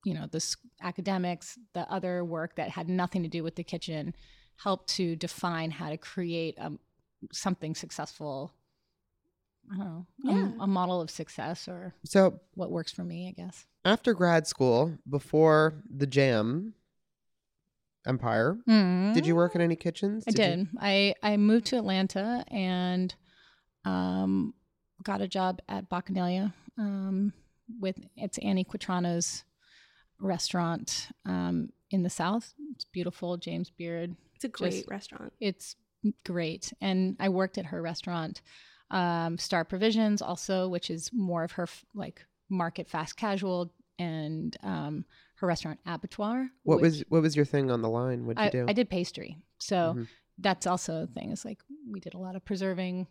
you 0.05 0.13
know 0.13 0.27
the 0.31 0.55
academics 0.81 1.57
the 1.73 1.91
other 1.91 2.23
work 2.23 2.55
that 2.55 2.69
had 2.69 2.88
nothing 2.88 3.23
to 3.23 3.29
do 3.29 3.43
with 3.43 3.55
the 3.55 3.63
kitchen 3.63 4.13
helped 4.57 4.88
to 4.88 5.15
define 5.17 5.71
how 5.71 5.89
to 5.89 5.97
create 5.97 6.55
um, 6.59 6.79
something 7.33 7.75
successful 7.75 8.53
I 9.71 9.78
don't 9.78 9.86
know, 9.86 10.06
a- 10.25 10.34
Yeah. 10.34 10.51
a, 10.60 10.67
model 10.67 11.01
of 11.01 11.10
success 11.10 11.67
or 11.67 11.93
So 12.06 12.39
what 12.54 12.71
works 12.71 12.91
for 12.91 13.04
me, 13.04 13.28
I 13.28 13.32
guess. 13.32 13.65
after 13.84 14.13
grad 14.13 14.47
school, 14.47 14.97
before 15.10 15.82
the 15.89 16.08
jam 16.08 16.73
empire, 18.08 18.58
did 18.67 19.25
you 19.25 19.36
work 19.36 19.56
in 19.56 19.62
any 19.62 19.75
kitchens? 19.75 20.23
I 20.28 20.32
you- 20.32 20.36
did. 20.36 20.67
I 20.80 21.15
I 21.23 21.38
moved 21.38 21.65
to 21.67 21.78
Atlanta 21.78 22.43
and 22.49 23.13
um, 23.86 24.54
got 25.04 25.21
a 25.21 25.28
job 25.28 25.60
at 25.69 25.89
Bacchanalia 25.89 26.54
um, 26.78 27.34
with 27.80 27.97
it's 28.15 28.38
Annie 28.39 28.65
Quatrano's 28.65 29.43
restaurant 30.19 31.10
um, 31.25 31.69
in 31.91 32.04
the 32.04 32.10
South. 32.10 32.54
It's 32.73 32.86
beautiful, 32.86 33.38
James 33.38 33.69
Beard. 33.71 34.15
It's 34.36 34.45
a 34.45 34.49
great 34.49 34.71
Just- 34.73 34.88
restaurant. 34.89 35.34
It's 35.39 35.75
great, 36.23 36.71
and 36.82 37.15
I 37.19 37.30
worked 37.30 37.58
at 37.58 37.65
her 37.67 37.82
restaurant 37.82 38.41
Um, 38.91 39.38
Star 39.38 39.65
Provisions 39.65 40.21
also, 40.21 40.67
which 40.67 40.89
is 40.89 41.12
more 41.12 41.43
of 41.43 41.54
her 41.54 41.63
f- 41.63 41.86
like 41.93 42.26
market 42.50 42.88
fast 42.88 43.17
casual, 43.17 43.71
and 43.98 44.56
um, 44.63 45.06
her 45.38 45.48
restaurant 45.48 45.80
Abattoir. 45.86 46.50
What 46.63 46.82
was 46.82 47.04
what 47.10 47.21
was 47.21 47.36
your 47.36 47.45
thing 47.45 47.71
on 47.71 47.82
the 47.82 47.89
line? 47.89 48.26
What'd 48.26 48.43
you 48.43 48.52
do? 48.52 48.65
I 48.69 48.74
did 48.74 48.89
pastry, 48.89 49.38
so 49.58 49.95
Mhm. 49.95 50.08
that's 50.38 50.67
also 50.67 51.04
a 51.04 51.08
thing. 51.08 51.32
It's 51.32 51.45
like 51.45 51.60
we 51.89 52.00
did 52.00 52.13
a 52.13 52.19
lot 52.19 52.36
of 52.36 52.45
preserving, 52.45 53.08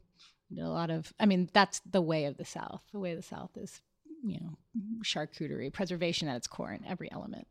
we 0.51 0.57
did 0.57 0.65
a 0.65 0.71
lot 0.71 0.91
of. 0.91 1.13
I 1.19 1.27
mean, 1.27 1.51
that's 1.53 1.81
the 1.81 2.03
way 2.03 2.27
of 2.27 2.37
the 2.37 2.45
South. 2.45 2.83
The 2.93 3.01
way 3.01 3.11
of 3.13 3.17
the 3.17 3.23
South 3.23 3.57
is, 3.57 3.81
you 4.25 4.39
know, 4.41 4.57
charcuterie, 5.03 5.73
preservation 5.73 6.29
at 6.29 6.37
its 6.37 6.47
core 6.47 6.73
in 6.73 6.85
every 6.85 7.11
element. 7.11 7.47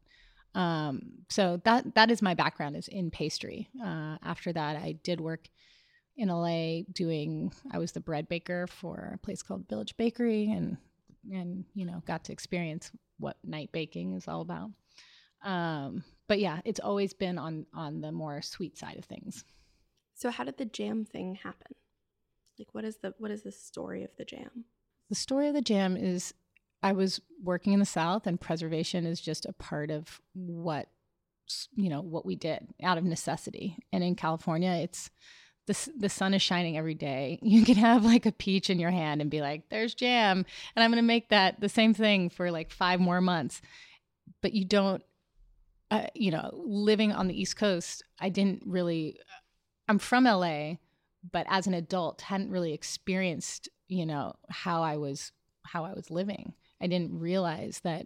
Um, 0.56 1.26
so 1.30 1.60
that 1.66 1.96
that 1.96 2.12
is 2.12 2.22
my 2.22 2.36
background 2.36 2.76
is 2.78 2.88
in 2.88 3.10
pastry. 3.12 3.70
Uh, 3.84 4.18
after 4.22 4.54
that, 4.54 4.76
I 4.78 4.94
did 5.04 5.20
work 5.20 5.50
in 6.18 6.30
LA 6.30 6.82
doing. 6.92 7.52
I 7.72 7.78
was 7.78 7.92
the 7.92 8.00
bread 8.00 8.28
baker 8.28 8.68
for 8.68 9.12
a 9.14 9.18
place 9.18 9.42
called 9.42 9.68
Village 9.70 9.96
Bakery, 9.98 10.52
and 10.52 10.78
and 11.32 11.66
you 11.74 11.86
know 11.86 12.02
got 12.06 12.26
to 12.26 12.34
experience 12.34 12.92
what 13.20 13.38
night 13.44 13.72
baking 13.72 14.14
is 14.14 14.28
all 14.28 14.42
about. 14.42 14.70
Um, 15.44 16.04
but 16.28 16.40
yeah, 16.40 16.62
it's 16.66 16.80
always 16.80 17.14
been 17.14 17.38
on 17.38 17.66
on 17.74 18.02
the 18.02 18.12
more 18.12 18.42
sweet 18.42 18.78
side 18.78 18.98
of 18.98 19.06
things. 19.06 19.44
So 20.16 20.30
how 20.30 20.44
did 20.44 20.58
the 20.58 20.66
jam 20.66 21.06
thing 21.06 21.36
happen? 21.36 21.76
Like 22.58 22.70
what 22.74 22.86
is 22.86 22.98
the 22.98 23.14
what 23.18 23.32
is 23.32 23.44
the 23.44 23.52
story 23.52 24.04
of 24.04 24.12
the 24.18 24.26
jam? 24.26 24.66
The 25.10 25.16
story 25.16 25.48
of 25.48 25.54
the 25.54 25.62
jam 25.62 25.98
is 25.98 26.34
I 26.82 26.92
was 26.92 27.22
working 27.42 27.74
in 27.74 27.80
the 27.80 27.86
South, 27.86 28.28
and 28.28 28.40
preservation 28.40 29.06
is 29.06 29.20
just 29.22 29.46
a 29.46 29.54
part 29.54 29.92
of 29.92 30.22
what 30.34 30.88
you 31.76 31.90
know 31.90 32.02
what 32.02 32.26
we 32.26 32.36
did 32.36 32.68
out 32.82 32.98
of 32.98 33.04
necessity. 33.04 33.78
And 33.92 34.04
in 34.04 34.16
California, 34.16 34.72
it's 34.72 35.10
the 35.66 35.90
the 35.98 36.10
sun 36.10 36.34
is 36.34 36.42
shining 36.42 36.78
every 36.78 36.96
day. 36.96 37.40
You 37.54 37.64
can 37.64 37.76
have 37.76 38.04
like 38.04 38.26
a 38.26 38.32
peach 38.32 38.70
in 38.70 38.80
your 38.80 38.92
hand 38.92 39.22
and 39.22 39.30
be 39.30 39.42
like, 39.42 39.70
"There's 39.70 39.94
jam," 39.94 40.46
and 40.76 40.84
I'm 40.84 40.92
going 40.92 41.02
to 41.02 41.08
make 41.08 41.30
that 41.30 41.60
the 41.60 41.70
same 41.70 41.94
thing 41.94 42.30
for 42.30 42.52
like 42.52 42.72
five 42.72 43.00
more 43.00 43.22
months. 43.22 43.62
But 44.42 44.54
you 44.54 44.66
don't, 44.66 45.04
uh, 45.92 46.08
you 46.16 46.32
know, 46.32 46.50
living 46.54 47.12
on 47.12 47.28
the 47.28 47.40
East 47.40 47.58
Coast, 47.58 48.04
I 48.20 48.30
didn't 48.30 48.64
really. 48.66 49.20
I'm 49.88 50.00
from 50.00 50.24
LA, 50.24 50.76
but 51.32 51.46
as 51.50 51.68
an 51.68 51.74
adult, 51.74 52.22
hadn't 52.22 52.50
really 52.50 52.74
experienced, 52.74 53.68
you 53.88 54.06
know, 54.06 54.34
how 54.50 54.82
I 54.82 54.98
was 54.98 55.32
how 55.66 55.86
I 55.86 55.94
was 55.94 56.10
living. 56.10 56.54
I 56.82 56.88
didn't 56.88 57.20
realize 57.20 57.82
that 57.84 58.06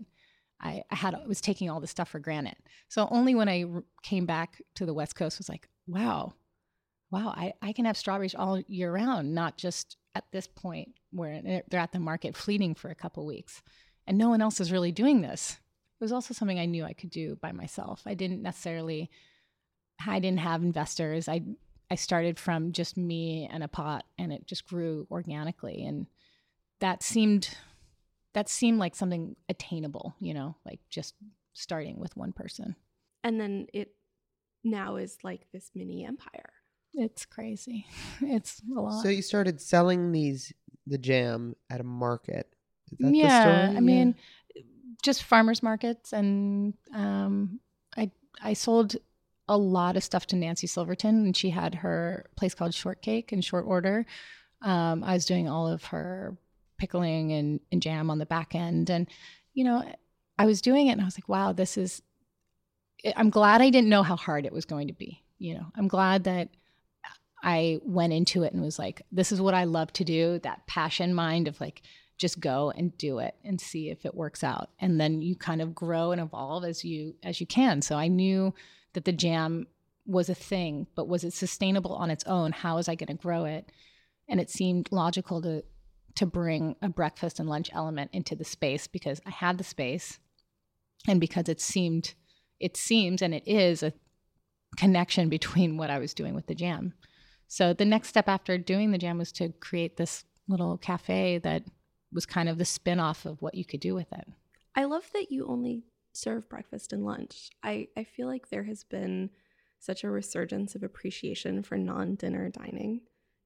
I, 0.59 0.83
I 0.91 0.95
had 0.95 1.15
was 1.27 1.41
taking 1.41 1.69
all 1.69 1.79
this 1.79 1.91
stuff 1.91 2.09
for 2.09 2.19
granted. 2.19 2.55
So 2.87 3.07
only 3.11 3.35
when 3.35 3.49
I 3.49 3.65
came 4.03 4.25
back 4.25 4.61
to 4.75 4.85
the 4.85 4.93
West 4.93 5.15
Coast 5.15 5.37
was 5.37 5.49
like, 5.49 5.67
wow, 5.87 6.33
wow, 7.11 7.33
I, 7.35 7.53
I 7.61 7.73
can 7.73 7.85
have 7.85 7.97
strawberries 7.97 8.35
all 8.35 8.59
year 8.67 8.91
round, 8.91 9.33
not 9.33 9.57
just 9.57 9.97
at 10.15 10.25
this 10.31 10.47
point 10.47 10.89
where 11.11 11.41
they're- 11.41 11.79
at 11.79 11.91
the 11.91 11.99
market 11.99 12.35
fleeting 12.35 12.75
for 12.75 12.89
a 12.89 12.95
couple 12.95 13.25
weeks, 13.25 13.61
and 14.05 14.17
no 14.17 14.29
one 14.29 14.41
else 14.41 14.59
is 14.59 14.71
really 14.71 14.91
doing 14.91 15.21
this. 15.21 15.57
It 15.99 16.03
was 16.03 16.11
also 16.11 16.33
something 16.33 16.59
I 16.59 16.65
knew 16.65 16.83
I 16.83 16.93
could 16.93 17.09
do 17.09 17.37
by 17.41 17.51
myself. 17.51 18.03
I 18.05 18.13
didn't 18.13 18.41
necessarily, 18.41 19.09
I 20.05 20.19
didn't 20.19 20.39
have 20.39 20.61
investors. 20.63 21.27
I 21.27 21.41
I 21.89 21.95
started 21.95 22.37
from 22.37 22.73
just 22.73 22.97
me 22.97 23.47
and 23.49 23.63
a 23.63 23.69
pot, 23.69 24.05
and 24.17 24.33
it 24.33 24.45
just 24.45 24.67
grew 24.67 25.07
organically, 25.09 25.85
and 25.85 26.07
that 26.81 27.01
seemed 27.01 27.49
that 28.33 28.49
seemed 28.49 28.77
like 28.77 28.95
something 28.95 29.35
attainable, 29.49 30.13
you 30.19 30.33
know, 30.33 30.55
like 30.65 30.81
just 30.89 31.15
starting 31.53 31.97
with 31.97 32.15
one 32.17 32.33
person. 32.33 32.75
And 33.23 33.39
then 33.39 33.67
it 33.73 33.95
now 34.63 34.97
is 34.97 35.17
like 35.23 35.47
this 35.51 35.71
mini 35.73 36.05
empire. 36.05 36.51
It's 36.93 37.25
crazy. 37.25 37.85
It's 38.21 38.61
a 38.75 38.79
lot. 38.79 39.03
So 39.03 39.09
you 39.09 39.21
started 39.21 39.61
selling 39.61 40.11
these 40.11 40.53
the 40.87 40.97
jam 40.97 41.55
at 41.69 41.79
a 41.79 41.83
market. 41.83 42.47
Is 42.91 42.97
that 42.99 43.11
the 43.11 43.17
yeah? 43.17 43.73
I 43.75 43.79
mean, 43.79 44.15
just 45.03 45.23
farmers 45.23 45.61
markets, 45.61 46.13
and 46.13 46.73
um, 46.93 47.59
I 47.95 48.11
I 48.41 48.53
sold 48.53 48.95
a 49.47 49.57
lot 49.57 49.95
of 49.95 50.03
stuff 50.03 50.27
to 50.27 50.35
Nancy 50.35 50.67
Silverton, 50.67 51.25
and 51.25 51.37
she 51.37 51.49
had 51.49 51.75
her 51.75 52.25
place 52.35 52.53
called 52.53 52.73
Shortcake 52.73 53.31
in 53.31 53.41
short 53.41 53.65
order. 53.65 54.05
Um, 54.61 55.03
I 55.03 55.13
was 55.13 55.25
doing 55.25 55.47
all 55.47 55.67
of 55.67 55.85
her 55.85 56.37
pickling 56.77 57.31
and, 57.31 57.59
and 57.71 57.81
jam 57.81 58.09
on 58.09 58.17
the 58.17 58.25
back 58.25 58.55
end, 58.55 58.89
and 58.89 59.07
you 59.53 59.63
know, 59.63 59.83
I 60.37 60.45
was 60.45 60.61
doing 60.61 60.87
it, 60.87 60.91
and 60.93 61.01
I 61.01 61.05
was 61.05 61.17
like, 61.17 61.29
wow, 61.29 61.53
this 61.53 61.77
is. 61.77 62.01
I'm 63.15 63.29
glad 63.29 63.61
I 63.61 63.69
didn't 63.69 63.89
know 63.89 64.01
how 64.01 64.15
hard 64.15 64.45
it 64.45 64.51
was 64.51 64.65
going 64.65 64.87
to 64.87 64.93
be. 64.93 65.23
You 65.37 65.55
know, 65.55 65.65
I'm 65.75 65.87
glad 65.87 66.23
that 66.23 66.49
I 67.43 67.79
went 67.83 68.13
into 68.13 68.43
it 68.43 68.53
and 68.53 68.61
was 68.61 68.79
like, 68.79 69.01
this 69.11 69.31
is 69.31 69.39
what 69.39 69.53
I 69.53 69.65
love 69.65 69.93
to 69.93 70.03
do. 70.03 70.39
That 70.39 70.65
passion 70.67 71.13
mind 71.13 71.47
of 71.47 71.59
like, 71.61 71.83
just 72.17 72.39
go 72.39 72.71
and 72.75 72.97
do 72.97 73.19
it 73.19 73.35
and 73.43 73.61
see 73.61 73.89
if 73.89 74.05
it 74.05 74.15
works 74.15 74.43
out. 74.43 74.69
And 74.79 74.99
then 74.99 75.21
you 75.21 75.35
kind 75.35 75.61
of 75.61 75.75
grow 75.75 76.11
and 76.11 76.19
evolve 76.19 76.65
as 76.65 76.83
you 76.83 77.13
as 77.23 77.39
you 77.39 77.45
can. 77.45 77.81
So 77.81 77.95
I 77.95 78.07
knew 78.07 78.53
that 78.93 79.05
the 79.05 79.11
jam 79.11 79.67
was 80.05 80.29
a 80.29 80.35
thing, 80.35 80.87
but 80.95 81.07
was 81.07 81.23
it 81.23 81.33
sustainable 81.33 81.93
on 81.93 82.09
its 82.09 82.23
own? 82.25 82.51
How 82.51 82.77
was 82.77 82.89
I 82.89 82.95
going 82.95 83.15
to 83.15 83.21
grow 83.21 83.45
it? 83.45 83.71
And 84.27 84.39
it 84.39 84.49
seemed 84.49 84.89
logical 84.91 85.41
to 85.43 85.63
to 86.15 86.25
bring 86.25 86.75
a 86.81 86.89
breakfast 86.89 87.39
and 87.39 87.47
lunch 87.47 87.69
element 87.73 88.09
into 88.11 88.35
the 88.35 88.43
space 88.43 88.87
because 88.87 89.21
I 89.27 89.29
had 89.29 89.59
the 89.59 89.63
space 89.63 90.17
and 91.07 91.21
because 91.21 91.47
it 91.47 91.61
seemed 91.61 92.15
it 92.59 92.75
seems 92.75 93.21
and 93.21 93.35
it 93.35 93.47
is 93.47 93.83
a 93.83 93.93
connection 94.75 95.29
between 95.29 95.77
what 95.77 95.91
I 95.91 95.99
was 95.99 96.15
doing 96.15 96.33
with 96.33 96.47
the 96.47 96.55
jam. 96.55 96.93
So 97.47 97.73
the 97.73 97.85
next 97.85 98.09
step 98.09 98.27
after 98.27 98.57
doing 98.57 98.91
the 98.91 98.97
jam 98.97 99.17
was 99.17 99.31
to 99.33 99.49
create 99.59 99.97
this 99.97 100.25
little 100.47 100.77
cafe 100.77 101.37
that 101.39 101.63
was 102.11 102.25
kind 102.25 102.49
of 102.49 102.57
the 102.57 102.65
spin-off 102.65 103.25
of 103.25 103.41
what 103.41 103.55
you 103.55 103.65
could 103.65 103.79
do 103.79 103.93
with 103.95 104.11
it. 104.13 104.27
I 104.75 104.85
love 104.85 105.09
that 105.13 105.31
you 105.31 105.45
only 105.47 105.83
serve 106.13 106.47
breakfast 106.49 106.93
and 106.93 107.05
lunch. 107.05 107.49
I, 107.63 107.87
I 107.97 108.03
feel 108.03 108.27
like 108.27 108.49
there 108.49 108.63
has 108.63 108.83
been 108.83 109.29
such 109.79 110.03
a 110.03 110.09
resurgence 110.09 110.75
of 110.75 110.83
appreciation 110.83 111.63
for 111.63 111.77
non 111.77 112.15
dinner 112.15 112.49
dining 112.49 113.01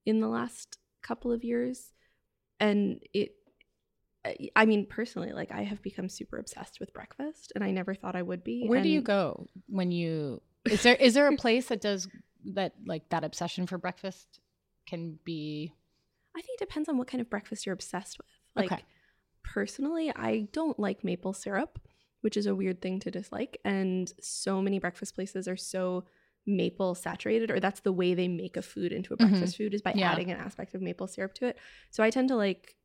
in 0.05 0.19
the 0.19 0.27
last 0.27 0.77
couple 1.01 1.31
of 1.31 1.43
years. 1.43 1.91
And 2.59 3.01
it, 3.13 3.33
I- 4.25 4.49
I 4.55 4.65
mean, 4.65 4.85
personally, 4.85 5.31
like 5.31 5.51
I 5.51 5.63
have 5.63 5.81
become 5.81 6.07
super 6.09 6.37
obsessed 6.37 6.79
with 6.79 6.93
breakfast 6.93 7.51
and 7.55 7.63
I 7.63 7.71
never 7.71 7.93
thought 7.95 8.15
I 8.15 8.21
would 8.21 8.43
be. 8.43 8.67
Where 8.67 8.81
do 8.83 8.89
you 8.89 9.01
go 9.01 9.47
when 9.67 9.91
you 9.91 10.41
is 10.65 10.83
there 10.83 10.95
is 10.95 11.15
there 11.15 11.27
a 11.27 11.35
place 11.37 11.67
that 11.69 11.81
does 11.81 12.07
that 12.45 12.73
like 12.85 13.09
that 13.09 13.23
obsession 13.23 13.67
for 13.67 13.77
breakfast 13.77 14.39
can 14.87 15.19
be 15.23 15.73
I 16.35 16.41
think 16.41 16.61
it 16.61 16.65
depends 16.65 16.87
on 16.89 16.97
what 16.97 17.07
kind 17.07 17.19
of 17.21 17.29
breakfast 17.29 17.65
you're 17.65 17.73
obsessed 17.73 18.17
with. 18.17 18.27
Like, 18.55 18.71
Okay. 18.71 18.83
personally, 19.43 20.11
I 20.15 20.47
don't 20.53 20.79
like 20.79 21.03
maple 21.03 21.33
syrup, 21.33 21.77
which 22.21 22.37
is 22.37 22.45
a 22.45 22.55
weird 22.55 22.81
thing 22.81 22.99
to 23.01 23.11
dislike. 23.11 23.59
And 23.65 24.11
so 24.21 24.61
many 24.61 24.79
breakfast 24.79 25.13
places 25.13 25.47
are 25.49 25.57
so 25.57 26.05
maple 26.45 26.95
saturated, 26.95 27.51
or 27.51 27.59
that's 27.59 27.81
the 27.81 27.91
way 27.91 28.13
they 28.13 28.29
make 28.29 28.55
a 28.55 28.61
food 28.61 28.93
into 28.93 29.13
a 29.13 29.17
Mhm. 29.17 29.27
breakfast 29.29 29.57
food 29.57 29.73
is 29.73 29.81
by 29.81 29.93
Yeah. 29.95 30.11
adding 30.13 30.31
an 30.31 30.37
aspect 30.37 30.73
of 30.73 30.81
maple 30.81 31.07
syrup 31.07 31.33
to 31.35 31.47
it. 31.47 31.57
So 31.89 32.01
I 32.01 32.09
tend 32.09 32.29
to 32.29 32.37
like 32.37 32.77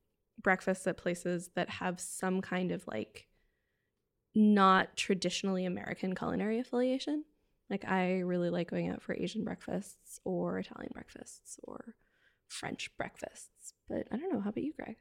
breakfasts 0.43 0.85
at 0.85 0.97
places 0.97 1.49
that 1.55 1.69
have 1.69 1.99
some 2.01 2.41
kind 2.41 2.71
of 2.73 2.85
like 2.85 3.27
not 4.35 4.95
traditionally 4.95 5.65
American 5.65 6.13
culinary 6.15 6.59
affiliation. 6.59 7.23
Like 7.69 7.85
I 7.85 8.19
really 8.19 8.49
like 8.49 8.69
going 8.69 8.89
out 8.89 9.01
for 9.01 9.13
Asian 9.13 9.43
breakfasts 9.43 10.19
or 10.23 10.59
Italian 10.59 10.91
breakfasts 10.93 11.59
or 11.63 11.95
French 12.47 12.89
breakfasts. 12.97 13.73
But 13.89 14.07
I 14.11 14.17
don't 14.17 14.31
know. 14.31 14.39
How 14.39 14.49
about 14.49 14.63
you, 14.63 14.73
Greg? 14.73 14.95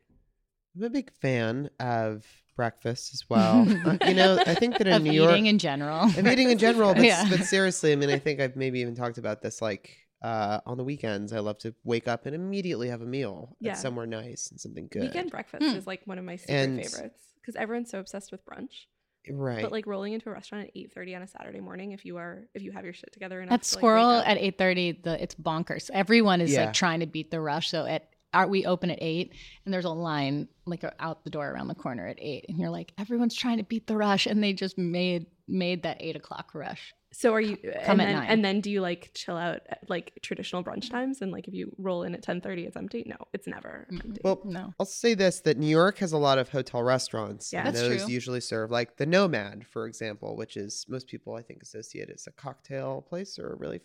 I'm 0.76 0.82
a 0.82 0.90
big 0.90 1.10
fan 1.20 1.70
of 1.80 2.26
breakfast 2.56 3.14
as 3.14 3.24
well. 3.30 3.66
Uh, 3.86 3.96
you 4.06 4.14
know, 4.14 4.42
I 4.46 4.54
think 4.54 4.78
that 4.78 4.86
in 4.86 4.92
of 4.94 5.02
New 5.02 5.10
eating 5.10 5.22
York, 5.22 5.38
in 5.38 5.58
general. 5.58 6.04
of 6.04 6.26
eating 6.26 6.50
in 6.50 6.58
general, 6.58 6.92
but, 6.94 7.04
Yeah. 7.04 7.26
but 7.30 7.40
seriously, 7.44 7.92
I 7.92 7.96
mean, 7.96 8.10
I 8.10 8.18
think 8.18 8.40
I've 8.40 8.56
maybe 8.56 8.80
even 8.80 8.94
talked 8.94 9.18
about 9.18 9.40
this. 9.42 9.62
Like 9.62 9.96
uh, 10.22 10.60
on 10.66 10.76
the 10.76 10.84
weekends, 10.84 11.32
I 11.32 11.38
love 11.38 11.58
to 11.58 11.74
wake 11.84 12.08
up 12.08 12.26
and 12.26 12.34
immediately 12.34 12.88
have 12.88 13.00
a 13.00 13.06
meal 13.06 13.56
Yeah. 13.60 13.72
at 13.72 13.78
somewhere 13.78 14.06
nice 14.06 14.50
and 14.50 14.60
something 14.60 14.88
good. 14.90 15.02
Weekend 15.02 15.30
breakfast 15.30 15.62
Hmm. 15.64 15.76
is 15.76 15.86
like 15.86 16.02
one 16.04 16.18
of 16.18 16.24
my 16.24 16.36
secret 16.36 16.54
And- 16.54 16.82
favorites 16.84 17.22
because 17.40 17.54
everyone's 17.56 17.90
so 17.90 18.00
obsessed 18.00 18.32
with 18.32 18.44
brunch. 18.44 18.86
Right? 19.30 19.62
But 19.62 19.72
like 19.72 19.86
rolling 19.86 20.12
into 20.12 20.28
a 20.28 20.32
restaurant 20.32 20.66
at 20.66 20.70
eight 20.74 20.92
thirty 20.92 21.14
on 21.14 21.22
a 21.22 21.26
Saturday 21.26 21.60
morning, 21.60 21.92
if 21.92 22.04
you 22.04 22.16
are 22.16 22.46
if 22.54 22.62
you 22.62 22.72
have 22.72 22.84
your 22.84 22.92
shit 22.94 23.12
together 23.12 23.40
enough 23.40 23.52
At 23.54 23.62
to, 23.62 23.76
Sqirl 23.78 24.20
up- 24.20 24.28
at 24.28 24.38
eight 24.38 24.58
thirty, 24.58 24.92
the 24.92 25.20
it's 25.22 25.34
bonkers. 25.34 25.90
Everyone 25.92 26.40
is 26.40 26.52
Yeah. 26.52 26.66
like 26.66 26.72
trying 26.74 27.00
to 27.00 27.06
beat 27.06 27.30
the 27.30 27.40
rush. 27.40 27.70
So 27.70 27.86
at 27.86 28.08
our, 28.34 28.46
we 28.46 28.66
open 28.66 28.90
at 28.90 28.98
eight, 29.00 29.32
and 29.64 29.72
there's 29.72 29.84
a 29.86 29.90
line 29.90 30.48
like 30.66 30.84
out 31.00 31.24
the 31.24 31.30
door 31.30 31.48
around 31.50 31.68
the 31.68 31.74
corner 31.74 32.06
at 32.06 32.18
eight, 32.20 32.44
and 32.48 32.58
you're 32.58 32.70
like, 32.70 32.92
everyone's 32.98 33.34
trying 33.34 33.56
to 33.58 33.62
beat 33.64 33.86
the 33.86 33.96
rush, 33.96 34.26
and 34.26 34.42
they 34.42 34.52
just 34.52 34.76
made 34.76 35.26
made 35.48 35.84
that 35.84 35.96
eight 36.00 36.16
o'clock 36.16 36.50
rush. 36.54 36.92
So 37.12 37.32
are 37.32 37.40
you 37.40 37.56
uh, 37.64 37.84
Come 37.86 38.00
and 38.00 38.02
at 38.02 38.06
then 38.06 38.14
nine. 38.16 38.26
and 38.28 38.44
then 38.44 38.60
do 38.60 38.70
you 38.70 38.80
like 38.80 39.10
chill 39.14 39.36
out 39.36 39.60
at 39.68 39.88
like 39.88 40.18
traditional 40.22 40.62
brunch 40.62 40.90
times 40.90 41.22
and 41.22 41.32
like 41.32 41.48
if 41.48 41.54
you 41.54 41.72
roll 41.78 42.02
in 42.02 42.14
at 42.14 42.22
ten 42.22 42.40
thirty 42.40 42.66
it's 42.66 42.76
empty? 42.76 43.04
No, 43.06 43.16
it's 43.32 43.46
never 43.46 43.86
empty. 43.90 44.20
well, 44.22 44.42
No, 44.44 44.74
I'll 44.78 44.84
say 44.86 45.14
this: 45.14 45.40
that 45.40 45.56
New 45.56 45.68
York 45.68 45.98
has 45.98 46.12
a 46.12 46.18
lot 46.18 46.38
of 46.38 46.48
hotel 46.50 46.82
restaurants. 46.82 47.52
Yeah. 47.52 47.60
and 47.66 47.68
That's 47.68 47.80
those 47.80 48.02
true. 48.04 48.12
usually 48.12 48.40
serve 48.40 48.70
like 48.70 48.96
the 48.96 49.06
Nomad, 49.06 49.66
for 49.66 49.86
example, 49.86 50.36
which 50.36 50.56
is 50.56 50.84
most 50.88 51.06
people 51.06 51.34
I 51.34 51.42
think 51.42 51.62
associate 51.62 52.10
as 52.10 52.26
a 52.26 52.32
cocktail 52.32 53.02
place 53.08 53.38
or 53.38 53.52
a 53.52 53.56
really 53.56 53.80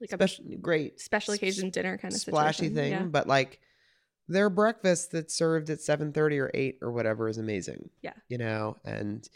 like 0.00 0.10
a 0.12 0.14
special, 0.16 0.44
great 0.60 1.00
special 1.00 1.32
s- 1.32 1.38
occasion 1.38 1.70
dinner 1.70 1.96
kind 1.96 2.12
of 2.12 2.20
splashy 2.20 2.64
situation. 2.68 2.74
thing. 2.74 2.92
Yeah. 2.92 3.02
But 3.04 3.26
like 3.28 3.60
their 4.28 4.50
breakfast 4.50 5.10
that's 5.12 5.32
served 5.34 5.70
at 5.70 5.78
7:30 5.78 6.38
or 6.38 6.50
8 6.52 6.78
or 6.82 6.92
whatever 6.92 7.28
is 7.28 7.38
amazing. 7.38 7.88
Yeah. 8.02 8.12
You 8.28 8.36
know, 8.38 8.76
and 8.84 9.26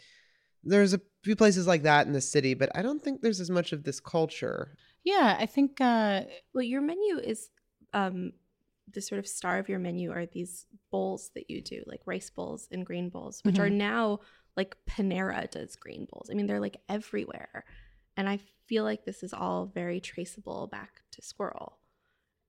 there's 0.63 0.93
a 0.93 1.01
few 1.23 1.35
places 1.35 1.67
like 1.67 1.83
that 1.83 2.07
in 2.07 2.13
the 2.13 2.21
city, 2.21 2.53
but 2.53 2.69
I 2.75 2.81
don't 2.81 3.01
think 3.01 3.21
there's 3.21 3.39
as 3.39 3.49
much 3.49 3.71
of 3.73 3.83
this 3.83 3.99
culture. 3.99 4.75
Yeah, 5.03 5.35
I 5.39 5.45
think 5.45 5.81
uh, 5.81 6.21
Well, 6.53 6.63
your 6.63 6.81
menu 6.81 7.17
is 7.19 7.49
um 7.93 8.33
the 8.91 9.01
sort 9.01 9.19
of 9.19 9.27
star 9.27 9.57
of 9.59 9.69
your 9.69 9.79
menu 9.79 10.11
are 10.11 10.25
these 10.25 10.65
bowls 10.91 11.31
that 11.35 11.49
you 11.49 11.61
do, 11.61 11.83
like 11.87 12.01
rice 12.05 12.29
bowls 12.29 12.67
and 12.71 12.85
green 12.85 13.09
bowls, 13.09 13.41
which 13.43 13.59
are 13.59 13.69
Mhm. 13.69 13.77
now 13.77 14.19
like 14.55 14.75
Panera 14.85 15.49
does 15.49 15.75
green 15.75 16.05
bowls. 16.11 16.29
I 16.29 16.33
mean, 16.35 16.45
they're 16.47 16.59
like 16.59 16.77
everywhere. 16.89 17.65
And 18.17 18.29
I 18.29 18.37
feel 18.67 18.83
like 18.83 19.03
this 19.05 19.23
is 19.23 19.33
all 19.33 19.65
very 19.65 19.99
traceable 19.99 20.67
back 20.67 21.01
to 21.11 21.21
sqirl. 21.21 21.73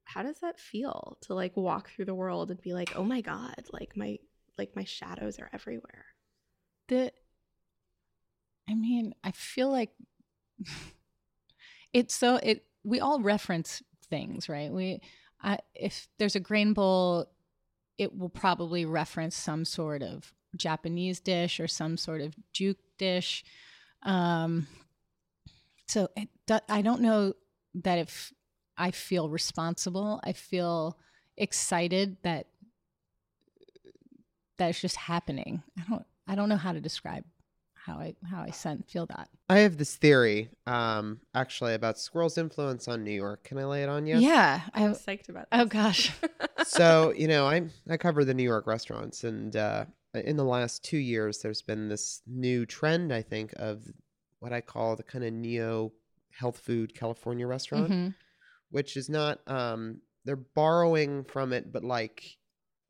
How 0.04 0.22
does 0.22 0.40
that 0.40 0.60
feel 0.60 1.16
to 1.22 1.34
like 1.34 1.56
walk 1.56 1.88
through 1.88 2.04
the 2.04 2.14
world 2.14 2.50
and 2.50 2.60
be 2.60 2.74
like, 2.74 2.92
"Oh 2.94 3.04
my 3.04 3.20
god, 3.22 3.64
like 3.72 3.96
my 3.96 4.18
like 4.58 4.76
my 4.76 4.84
shadows 4.84 5.38
are 5.38 5.48
everywhere." 5.52 6.04
the 6.88 7.10
I 8.74 8.76
mean, 8.76 9.14
I 9.22 9.30
feel 9.30 9.70
like 9.70 9.90
it's 11.92 12.14
so 12.14 12.36
it 12.42 12.64
we 12.82 12.98
all 12.98 13.20
reference 13.20 13.82
things, 14.10 14.48
right? 14.48 14.70
We 14.70 15.00
if 15.74 16.08
there's 16.18 16.34
a 16.34 16.40
grain 16.40 16.72
bowl, 16.72 17.26
it 17.98 18.16
will 18.18 18.30
probably 18.30 18.84
reference 18.84 19.36
some 19.36 19.64
sort 19.64 20.02
of 20.02 20.32
Japanese 20.56 21.20
dish 21.20 21.60
or 21.60 21.68
some 21.68 21.96
sort 21.96 22.20
of 22.20 22.34
juke 22.52 22.78
dish. 22.98 23.44
Um, 24.02 24.66
so 25.86 26.08
it, 26.16 26.28
I 26.68 26.82
don't 26.82 27.02
know 27.02 27.34
that 27.74 27.98
if 27.98 28.32
I 28.76 28.90
feel 28.90 29.28
responsible, 29.28 30.20
I 30.24 30.32
feel 30.32 30.98
excited 31.36 32.16
that 32.22 32.48
that 34.56 34.70
it's 34.70 34.80
just 34.80 34.96
happening. 34.96 35.62
I 35.78 35.84
don't 35.88 36.06
I 36.26 36.34
don't 36.34 36.48
know 36.48 36.56
how 36.56 36.72
to 36.72 36.80
describe 36.80 37.24
how 37.84 37.98
I 37.98 38.14
how 38.24 38.42
I 38.42 38.50
sen- 38.50 38.84
feel 38.88 39.06
that. 39.06 39.28
I 39.48 39.58
have 39.58 39.76
this 39.76 39.96
theory, 39.96 40.48
um, 40.66 41.20
actually, 41.34 41.74
about 41.74 41.96
sqirl's 41.96 42.38
influence 42.38 42.88
on 42.88 43.04
New 43.04 43.12
York. 43.12 43.44
Can 43.44 43.58
I 43.58 43.64
lay 43.64 43.82
it 43.82 43.88
on 43.90 44.06
you? 44.06 44.18
Yeah. 44.18 44.62
I, 44.72 44.84
I'm 44.84 44.94
psyched 44.94 45.28
about 45.28 45.48
oh 45.52 45.66
gosh. 45.66 46.12
so 46.64 47.12
you 47.14 47.28
know 47.28 47.46
i 47.46 47.62
i 47.90 47.96
cover 47.96 48.24
the 48.24 48.32
new 48.32 48.42
york 48.42 48.66
restaurants 48.66 49.24
and 49.24 49.54
uh 49.56 49.84
in 50.14 50.36
the 50.36 50.44
last 50.44 50.82
two 50.82 50.96
years 50.96 51.40
there's 51.40 51.60
been 51.60 51.88
this 51.88 52.22
new 52.26 52.64
trend 52.64 53.12
i 53.12 53.20
think 53.20 53.52
of 53.56 53.82
what 54.38 54.52
i 54.52 54.60
call 54.62 54.96
the 54.96 55.02
kind 55.02 55.24
of 55.24 55.32
neo 55.32 55.92
health 56.32 56.58
food 56.58 56.94
california 56.94 57.46
restaurant 57.46 57.90
Mhm. 57.90 58.14
which 58.70 58.96
is 58.96 59.08
not 59.10 59.40
um 59.46 60.00
they're 60.24 60.36
borrowing 60.36 61.24
from 61.24 61.52
it 61.52 61.70
but 61.70 61.84
like 61.84 62.38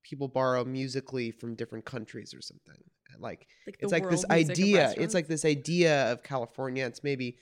people 0.04 0.28
borrow 0.28 0.64
musically 0.64 1.30
from 1.32 1.56
different 1.56 1.84
countries 1.84 2.32
or 2.32 2.42
something 2.42 2.80
like 3.20 3.46
Like 3.66 3.76
it's 3.80 3.92
like 3.92 4.08
this 4.10 4.24
world 4.24 4.30
music 4.38 4.50
of 4.54 4.58
idea 4.60 4.94
it's 4.96 5.14
like 5.14 5.28
this 5.28 5.44
idea 5.44 6.12
of 6.12 6.22
california 6.22 6.86
it's 6.86 7.02
maybe 7.04 7.36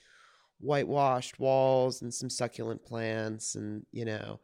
whitewashed 0.60 1.38
walls 1.38 2.02
and 2.02 2.12
some 2.12 2.30
succulent 2.30 2.84
plants 2.84 3.54
and 3.54 3.84
you 3.92 4.04
know 4.04 4.40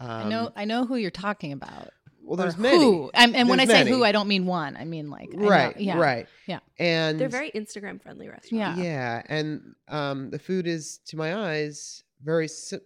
um, 0.00 0.10
I 0.10 0.28
know 0.28 0.50
I 0.56 0.64
know 0.64 0.84
who 0.84 0.96
you're 0.96 1.12
talking 1.12 1.52
about. 1.52 1.90
well 2.24 2.36
there's 2.36 2.56
many 2.58 2.76
Who. 2.76 3.10
And, 3.14 3.36
and 3.36 3.48
when 3.48 3.60
I 3.60 3.66
There's 3.66 3.86
say 3.86 3.88
who, 3.90 4.02
I 4.02 4.10
don't 4.10 4.26
mean 4.26 4.46
one. 4.46 4.76
I 4.76 4.84
mean 4.84 5.10
like 5.10 5.28
right 5.34 5.78
yeah. 5.78 5.96
right 5.96 6.26
Yeah. 6.48 6.58
and 6.78 7.20
They're 7.20 7.28
very 7.28 7.52
Instagram 7.52 8.02
friendly 8.02 8.28
restaurants. 8.28 8.52
Yeah. 8.80 8.84
yeah 8.84 9.22
and 9.26 9.74
um 9.86 10.30
the 10.30 10.40
food 10.40 10.66
is 10.66 10.98
to 11.06 11.16
my 11.16 11.50
eyes 11.50 12.02
very 12.20 12.48
si- 12.48 12.78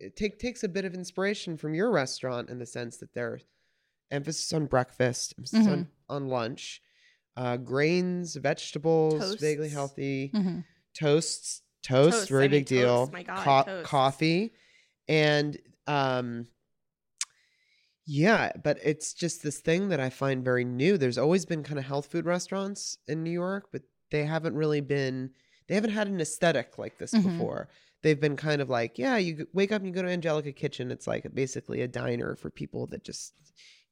it 0.00 0.16
take, 0.16 0.38
takes 0.38 0.62
a 0.64 0.68
bit 0.68 0.84
of 0.86 0.94
inspiration 0.94 1.56
from 1.58 1.74
your 1.74 1.90
restaurant 1.90 2.48
in 2.48 2.58
the 2.58 2.66
sense 2.66 2.96
that 2.98 3.12
there's 3.12 3.44
emphasis 4.10 4.50
on 4.52 4.64
breakfast 4.66 5.34
emphasis 5.36 5.66
Mm-hmm. 5.66 5.82
on 6.08 6.28
lunch 6.28 6.80
uh 7.36 7.56
grains 7.56 8.36
vegetables 8.36 9.34
vaguely 9.40 9.64
Toasts. 9.68 9.74
healthy. 9.74 10.30
Mhm. 10.34 10.64
toasts 10.94 11.62
toast 11.82 12.16
Toast, 12.18 12.28
very 12.30 12.44
I 12.44 12.48
mean, 12.48 12.50
big 12.60 12.66
deal. 12.66 13.06
toast, 13.08 13.26
God, 13.26 13.64
Co- 13.66 13.82
coffee. 13.82 14.52
And 15.08 15.58
um 15.86 16.46
yeah 18.06 18.52
but 18.62 18.78
it's 18.82 19.14
just 19.14 19.42
this 19.42 19.60
thing 19.60 19.88
that 19.88 20.00
i 20.00 20.10
find 20.10 20.44
very 20.44 20.64
new. 20.64 20.98
There's 20.98 21.18
always 21.18 21.46
been 21.46 21.62
kind 21.62 21.78
of 21.78 21.86
health 21.86 22.06
food 22.06 22.26
restaurants 22.26 22.98
in 23.08 23.22
new 23.22 23.30
york 23.30 23.68
but 23.72 23.82
they 24.10 24.24
haven't 24.24 24.54
really 24.54 24.80
been 24.80 25.30
they 25.66 25.74
haven't 25.74 25.90
had 25.92 26.08
an 26.08 26.20
aesthetic 26.20 26.76
like 26.78 26.98
this 26.98 27.12
Mhm. 27.14 27.22
before. 27.22 27.68
They've 28.02 28.20
been 28.20 28.36
kind 28.36 28.60
of 28.60 28.68
like 28.68 28.98
yeah 28.98 29.16
you 29.16 29.48
wake 29.54 29.72
up 29.72 29.80
and 29.80 29.86
you 29.88 29.94
go 29.94 30.02
to 30.02 30.08
angelica 30.08 30.52
kitchen. 30.52 30.90
It's 30.90 31.06
like 31.06 31.34
basically 31.34 31.80
a 31.80 31.88
diner 31.88 32.36
for 32.36 32.50
people 32.50 32.86
that 32.88 33.02
just 33.02 33.32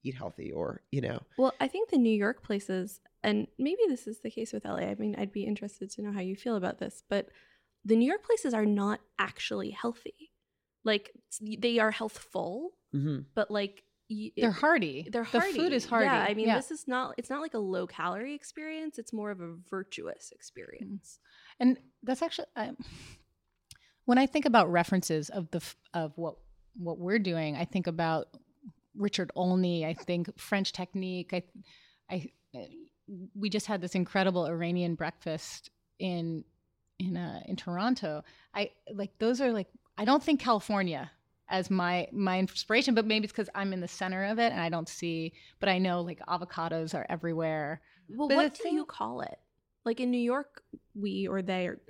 eat 0.02 0.14
healthy 0.14 0.50
or 0.52 0.82
you 0.90 1.00
know 1.00 1.20
Well, 1.38 1.54
I 1.60 1.68
think 1.68 1.90
the 1.90 1.98
New 1.98 2.16
York 2.16 2.42
places, 2.42 3.00
and 3.22 3.46
maybe 3.58 3.80
this 3.88 4.06
is 4.06 4.20
the 4.20 4.30
case 4.30 4.52
with 4.52 4.64
LA. 4.64 4.78
I 4.90 4.94
mean, 4.96 5.14
I'd 5.18 5.32
be 5.32 5.44
interested 5.44 5.90
to 5.90 6.02
know 6.02 6.12
how 6.12 6.20
you 6.20 6.36
feel 6.36 6.56
about 6.56 6.78
this, 6.78 7.02
but 7.08 7.28
the 7.84 7.96
New 7.96 8.06
York 8.06 8.24
places 8.24 8.54
are 8.54 8.66
not 8.66 9.00
actually 9.18 9.70
healthy. 9.70 10.32
Like 10.84 11.12
they 11.40 11.78
are 11.78 11.90
healthful, 11.90 12.72
hmm 12.92 13.20
but 13.34 13.50
like 13.50 13.84
y- 14.10 14.32
They're 14.36 14.50
it- 14.50 14.54
hardy. 14.54 15.08
They're 15.10 15.26
The 15.30 15.40
food 15.40 15.72
is 15.72 15.86
hardy. 15.86 16.06
Yeah, 16.06 16.26
I 16.28 16.34
mean, 16.34 16.46
Yeah. 16.48 16.56
this 16.56 16.70
is 16.70 16.86
not. 16.88 17.14
It's 17.18 17.30
not 17.30 17.40
like 17.40 17.54
a 17.54 17.58
low 17.58 17.86
calorie 17.86 18.34
experience. 18.34 18.98
It's 18.98 19.12
more 19.12 19.30
of 19.30 19.40
a 19.40 19.54
virtuous 19.70 20.32
experience. 20.32 21.18
and 21.60 21.78
that's 22.02 22.22
actually 22.22 22.46
um, 22.56 22.76
when 24.04 24.18
I 24.18 24.26
think 24.26 24.44
about 24.46 24.70
references 24.70 25.30
of 25.30 25.50
the 25.52 25.62
of 25.94 26.12
what 26.16 26.34
what 26.76 26.98
we're 26.98 27.18
doing, 27.20 27.56
I 27.56 27.64
think 27.64 27.86
about 27.86 28.28
Richard 28.96 29.30
Olney. 29.34 29.86
I 29.86 29.94
think 29.94 30.38
French 30.38 30.72
technique. 30.72 31.32
I, 31.32 31.42
I, 32.10 32.30
we 33.34 33.50
just 33.50 33.66
had 33.66 33.80
this 33.80 33.94
incredible 33.94 34.46
Iranian 34.46 34.94
breakfast 34.94 35.70
in 35.98 36.44
in 36.98 37.16
uh, 37.16 37.40
in 37.46 37.56
Toronto. 37.56 38.22
I 38.54 38.70
like 38.92 39.18
those 39.18 39.40
are 39.40 39.52
like 39.52 39.68
I 39.98 40.04
don't 40.04 40.22
think 40.22 40.40
California 40.40 41.10
as 41.48 41.70
my 41.70 42.08
my 42.12 42.38
inspiration, 42.38 42.94
but 42.94 43.06
maybe 43.06 43.24
it's 43.24 43.32
because 43.32 43.50
I'm 43.54 43.72
in 43.72 43.80
the 43.80 43.88
center 43.88 44.24
of 44.24 44.38
it 44.38 44.52
and 44.52 44.60
I 44.60 44.68
don't 44.68 44.88
see. 44.88 45.32
But 45.60 45.68
I 45.68 45.78
know 45.78 46.00
like 46.00 46.20
avocados 46.26 46.94
are 46.94 47.06
everywhere. 47.08 47.80
Well, 48.08 48.28
But 48.28 48.36
what 48.36 48.60
do 48.62 48.74
you 48.74 48.84
call 48.84 49.20
it? 49.20 49.38
Like 49.84 50.00
in 50.00 50.10
New 50.10 50.18
York, 50.18 50.62
we 50.94 51.26
or 51.26 51.42
they 51.42 51.66
or 51.66 51.80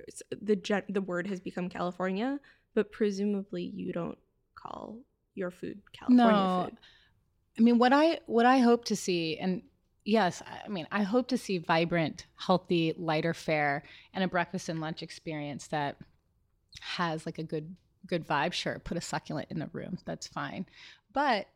the 0.41 0.55
gen- 0.55 0.83
the 0.89 1.01
word 1.01 1.27
has 1.27 1.39
become 1.39 1.69
California, 1.69 2.39
but 2.73 2.91
presumably 2.91 3.71
you 3.75 3.93
don't 3.93 4.17
call 4.55 4.99
your 5.35 5.51
food 5.51 5.79
California 5.91 6.25
no, 6.25 6.65
food. 6.65 6.77
I 7.57 7.61
mean 7.61 7.77
what 7.77 7.93
I 7.93 8.19
what 8.25 8.45
I 8.45 8.59
hope 8.59 8.85
to 8.85 8.95
see, 8.95 9.37
and 9.37 9.61
yes, 10.05 10.41
I 10.45 10.65
I 10.65 10.69
mean 10.69 10.87
I 10.91 11.03
hope 11.03 11.27
to 11.29 11.37
see 11.37 11.57
vibrant, 11.57 12.25
healthy, 12.35 12.93
lighter 12.97 13.33
fare 13.33 13.83
and 14.13 14.23
a 14.23 14.27
breakfast 14.27 14.69
and 14.69 14.81
lunch 14.81 15.03
experience 15.03 15.67
that 15.67 15.97
has 16.81 17.25
like 17.25 17.39
a 17.39 17.43
good 17.43 17.75
good 18.07 18.27
vibe. 18.27 18.53
Sure, 18.53 18.79
put 18.79 18.97
a 18.97 19.01
succulent 19.01 19.49
in 19.51 19.59
the 19.59 19.69
room, 19.73 19.97
that's 20.05 20.27
fine. 20.27 20.65
But 21.13 21.47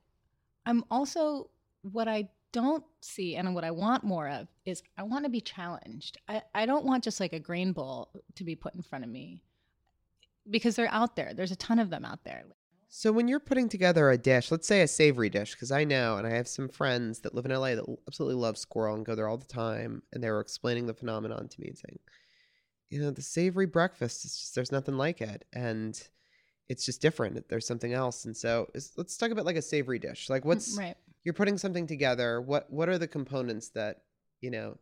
I'm 0.66 0.84
also 0.92 1.50
what 1.82 2.08
I 2.08 2.30
don't 2.52 2.84
see 3.02 3.36
and 3.36 3.54
what 3.54 3.63
I 3.63 3.72
want 3.72 4.04
more 4.04 4.28
of 4.28 4.48
is 4.66 4.82
I 4.98 5.04
want 5.04 5.26
to 5.26 5.30
be 5.30 5.42
challenged. 5.42 6.18
I, 6.28 6.42
I 6.56 6.66
don't 6.66 6.86
want 6.86 7.04
just 7.04 7.20
like 7.20 7.34
a 7.34 7.40
grain 7.40 7.72
bowl 7.72 8.10
to 8.36 8.44
be 8.44 8.56
put 8.56 8.76
in 8.76 8.82
front 8.82 9.04
of 9.04 9.12
me 9.12 9.44
because 10.50 10.76
they're 10.76 10.92
out 10.92 11.16
there. 11.16 11.34
There's 11.34 11.52
a 11.52 11.58
ton 11.58 11.80
of 11.80 11.90
them 11.90 12.06
out 12.06 12.24
there. 12.24 12.46
So 12.89 13.12
when 13.12 13.28
you're 13.28 13.39
putting 13.39 13.67
together 13.69 14.10
a 14.10 14.17
dish, 14.17 14.50
let's 14.50 14.67
say 14.67 14.82
a 14.82 14.88
savory 14.88 15.30
dish, 15.30 15.52
because 15.52 15.71
I 15.71 15.84
know, 15.84 16.17
and 16.17 16.26
I 16.26 16.32
have 16.32 16.47
some 16.47 16.69
friends 16.69 17.19
that 17.19 17.36
live 17.36 17.45
in 17.45 17.52
LA 17.52 17.76
that 17.76 17.97
absolutely 18.08 18.36
love 18.41 18.56
sqirl 18.56 18.95
and 18.95 19.06
go 19.06 19.13
there 19.13 19.28
all 19.28 19.38
the 19.38 19.45
time, 19.45 20.04
and 20.13 20.23
they 20.23 20.30
were 20.32 20.39
explaining 20.39 20.88
the 20.88 20.93
phenomenon 20.93 21.47
to 21.50 21.62
me 21.62 21.67
and 21.67 21.78
saying, 21.78 22.00
you 22.89 23.02
know, 23.02 23.12
the 23.12 23.21
savory 23.21 23.65
breakfast 23.65 24.23
is 24.23 24.38
just 24.38 24.56
there's 24.56 24.71
nothing 24.71 24.95
like 24.95 25.19
it, 25.21 25.43
and 25.52 26.02
it's 26.69 26.86
just 26.86 27.02
different. 27.02 27.47
There's 27.50 27.67
something 27.67 27.93
else, 27.93 28.23
and 28.23 28.36
so 28.36 28.69
let's 28.95 29.17
talk 29.17 29.32
about 29.32 29.45
like 29.45 29.58
a 29.58 29.62
savory 29.62 30.00
dish. 30.00 30.30
Like, 30.30 30.45
what's 30.45 30.76
Mm, 30.76 30.80
right? 30.80 30.97
you're 31.26 31.34
putting 31.34 31.58
something 31.58 31.88
together? 31.88 32.39
What 32.39 32.71
what 32.71 32.88
are 32.88 32.97
the 32.97 33.08
components 33.08 33.69
that 33.69 34.04
you 34.39 34.50
know 34.50 34.78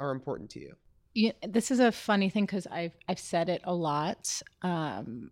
are 0.00 0.10
important 0.10 0.50
to 0.50 0.60
you? 0.60 0.74
you, 1.14 1.32
this 1.46 1.70
is 1.70 1.78
a 1.78 1.92
funny 1.92 2.28
thing 2.30 2.46
because 2.46 2.66
I've 2.66 2.92
I've 3.08 3.20
said 3.20 3.48
it 3.48 3.60
a 3.64 3.72
lot. 3.72 4.42
Um, 4.62 5.30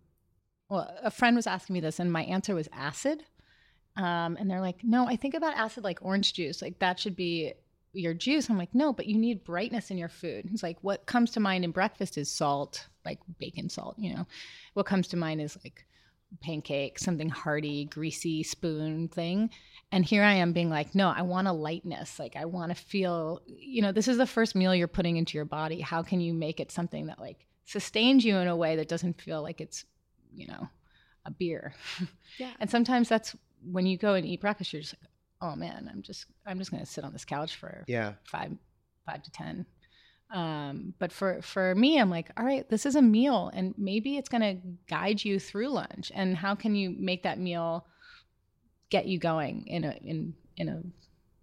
well, 0.69 0.93
a 1.03 1.11
friend 1.11 1.35
was 1.35 1.47
asking 1.47 1.73
me 1.73 1.79
this, 1.79 1.99
and 1.99 2.11
my 2.11 2.23
answer 2.23 2.55
was 2.55 2.69
acid. 2.73 3.23
Um, 3.97 4.35
and 4.37 4.49
they're 4.49 4.61
like, 4.61 4.83
"No, 4.83 5.07
I 5.07 5.15
think 5.15 5.33
about 5.35 5.55
acid 5.55 5.83
like 5.83 5.99
orange 6.01 6.33
juice. 6.33 6.61
Like 6.61 6.79
that 6.79 6.99
should 6.99 7.15
be 7.15 7.53
your 7.93 8.13
juice." 8.13 8.49
I'm 8.49 8.57
like, 8.57 8.75
"No, 8.75 8.91
but 8.91 9.05
you 9.07 9.17
need 9.17 9.43
brightness 9.43 9.89
in 9.91 9.97
your 9.97 10.09
food." 10.09 10.45
He's 10.49 10.63
like, 10.63 10.77
"What 10.81 11.05
comes 11.05 11.31
to 11.31 11.39
mind 11.39 11.63
in 11.63 11.71
breakfast 11.71 12.17
is 12.17 12.29
salt, 12.29 12.87
like 13.05 13.19
bacon 13.39 13.69
salt. 13.69 13.97
You 13.97 14.13
know, 14.15 14.27
what 14.73 14.85
comes 14.85 15.07
to 15.09 15.17
mind 15.17 15.41
is 15.41 15.57
like 15.63 15.85
pancake, 16.41 16.99
something 16.99 17.29
hearty, 17.29 17.85
greasy 17.85 18.43
spoon 18.43 19.07
thing." 19.07 19.49
And 19.91 20.03
here 20.03 20.23
I 20.23 20.33
am 20.33 20.51
being 20.51 20.69
like, 20.69 20.95
no, 20.95 21.09
I 21.09 21.21
want 21.21 21.47
a 21.47 21.53
lightness. 21.53 22.19
Like 22.19 22.35
I 22.35 22.45
want 22.45 22.75
to 22.75 22.75
feel, 22.75 23.41
you 23.47 23.81
know, 23.81 23.91
this 23.91 24.07
is 24.07 24.17
the 24.17 24.27
first 24.27 24.55
meal 24.55 24.75
you're 24.75 24.87
putting 24.87 25.17
into 25.17 25.37
your 25.37 25.45
body. 25.45 25.79
How 25.79 26.03
can 26.03 26.19
you 26.19 26.33
make 26.33 26.59
it 26.59 26.71
something 26.71 27.05
that 27.05 27.19
like 27.19 27.45
sustains 27.65 28.25
you 28.25 28.35
in 28.37 28.47
a 28.47 28.55
way 28.55 28.75
that 28.75 28.89
doesn't 28.89 29.21
feel 29.21 29.41
like 29.41 29.61
it's, 29.61 29.85
you 30.35 30.47
know, 30.47 30.67
a 31.25 31.31
beer? 31.31 31.73
Yeah. 32.37 32.51
And 32.59 32.69
sometimes 32.69 33.07
that's 33.07 33.33
when 33.71 33.85
you 33.85 33.97
go 33.97 34.13
and 34.15 34.25
eat 34.25 34.41
breakfast, 34.41 34.73
you're 34.73 34.81
just 34.81 34.95
like, 35.01 35.09
oh 35.41 35.55
man, 35.55 35.89
I'm 35.91 36.01
just 36.01 36.25
I'm 36.45 36.57
just 36.59 36.69
gonna 36.69 36.85
sit 36.85 37.03
on 37.05 37.13
this 37.13 37.23
couch 37.23 37.55
for 37.55 37.83
Yeah. 37.87 38.13
five 38.25 38.51
five 39.05 39.23
to 39.23 39.31
ten. 39.31 39.65
Um, 40.31 40.93
but 40.99 41.11
for 41.13 41.41
for 41.41 41.73
me, 41.75 41.97
I'm 41.99 42.09
like, 42.09 42.29
all 42.35 42.43
right, 42.45 42.67
this 42.69 42.85
is 42.85 42.95
a 42.95 43.01
meal, 43.01 43.51
and 43.53 43.73
maybe 43.77 44.17
it's 44.17 44.27
gonna 44.27 44.55
guide 44.89 45.23
you 45.23 45.39
through 45.39 45.69
lunch. 45.69 46.11
And 46.13 46.35
how 46.35 46.55
can 46.55 46.75
you 46.75 46.89
make 46.97 47.23
that 47.23 47.39
meal 47.39 47.85
get 48.89 49.05
you 49.07 49.17
going 49.19 49.65
in 49.67 49.83
a 49.83 49.91
in 50.03 50.33
in 50.57 50.69
a 50.69 50.81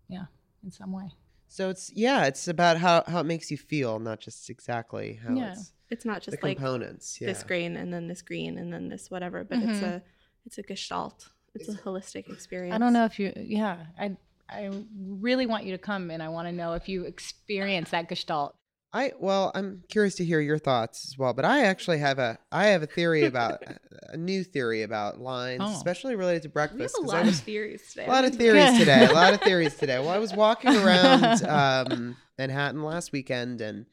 yeah 0.09 0.25
in 0.65 0.71
some 0.71 0.93
way? 0.93 1.11
So 1.49 1.71
it's 1.71 1.91
yeah, 1.95 2.27
it's 2.27 2.49
about 2.49 2.77
how 2.79 3.05
how 3.07 3.21
it 3.21 3.25
makes 3.27 3.51
you 3.51 3.57
feel, 3.57 3.99
not 3.99 4.21
just 4.21 4.51
exactly 4.51 5.21
how 5.25 5.37
Yeah. 5.37 5.53
it's 5.53 5.73
It's 5.93 6.05
not 6.05 6.25
the 6.25 6.31
just 6.33 6.43
like 6.43 6.57
components. 6.57 7.19
Yeah. 7.21 7.29
this 7.29 7.43
grain 7.43 7.77
and 7.77 7.93
then 7.93 8.09
this 8.09 8.23
green 8.23 8.59
and 8.59 8.73
then 8.73 8.89
this 8.89 9.11
whatever, 9.11 9.45
but 9.45 9.59
it's 9.59 9.81
Mhm. 9.81 9.83
a 9.97 10.03
it's 10.47 10.59
a 10.59 10.63
gestalt. 10.63 11.29
It's 11.55 11.69
a 11.69 11.75
holistic 11.75 12.29
experience. 12.33 12.75
I 12.75 12.79
don't 12.79 12.93
know 12.93 13.05
if 13.05 13.19
you 13.19 13.33
yeah 13.37 13.87
I 13.99 14.17
I 14.49 14.71
really 14.99 15.47
want 15.47 15.65
you 15.65 15.73
to 15.73 15.79
come, 15.79 16.11
and 16.11 16.23
I 16.23 16.29
want 16.29 16.47
to 16.49 16.53
know 16.53 16.75
if 16.75 16.89
you 16.89 17.05
experience 17.05 17.91
that 17.91 18.09
gestalt. 18.09 18.55
I 18.95 19.13
well, 19.19 19.51
I'm 19.55 19.83
curious 19.89 20.15
to 20.17 20.25
hear 20.25 20.41
your 20.41 20.59
thoughts 20.59 21.07
as 21.09 21.17
well. 21.17 21.33
But 21.33 21.45
I 21.47 21.65
actually 21.65 21.99
have 21.99 22.19
a 22.19 22.39
I 22.51 22.67
have 22.69 22.83
a 22.83 22.87
theory 22.87 23.25
about 23.25 23.63
a 24.09 24.17
new 24.19 24.45
theory 24.45 24.83
about 24.83 25.19
lines, 25.21 25.63
Oh. 25.65 25.75
especially 25.77 26.15
related 26.17 26.43
to 26.43 26.49
We 26.49 26.61
have 26.61 26.71
breakfast. 26.73 26.97
a 26.99 27.01
'cause 27.01 27.09
lot 27.13 27.25
I 27.25 27.29
of 27.29 27.37
theories 27.37 27.83
today. 27.91 28.07
a 28.07 28.11
lot 28.11 28.25
of 28.25 28.35
theories 28.43 28.71
Good. 28.71 28.79
today. 28.81 29.07
A 29.07 29.13
lot 29.13 29.33
of 29.35 29.41
theories 29.41 29.75
today. 29.77 29.99
Well, 29.99 30.11
I 30.11 30.19
was 30.19 30.35
walking 30.35 30.75
around 30.77 31.43
um, 31.47 32.17
Manhattan 32.39 32.83
last 32.83 33.13
weekend, 33.13 33.61
and 33.63 33.87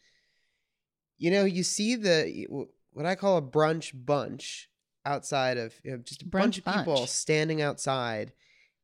you 1.20 1.30
know, 1.30 1.46
you 1.46 1.64
see 1.64 1.96
the 1.96 2.48
what 2.94 3.06
I 3.06 3.14
call 3.16 3.38
a 3.38 3.42
brunch 3.42 3.92
bunch 3.94 4.70
outside 5.06 5.58
of 5.58 5.74
you 5.84 5.92
know, 5.92 5.98
just 5.98 6.24
a 6.24 6.26
bunch 6.26 6.56
Brunch 6.56 6.68
of 6.68 6.76
people 6.76 6.96
bunch. 6.96 7.10
standing 7.10 7.62
outside, 7.62 8.34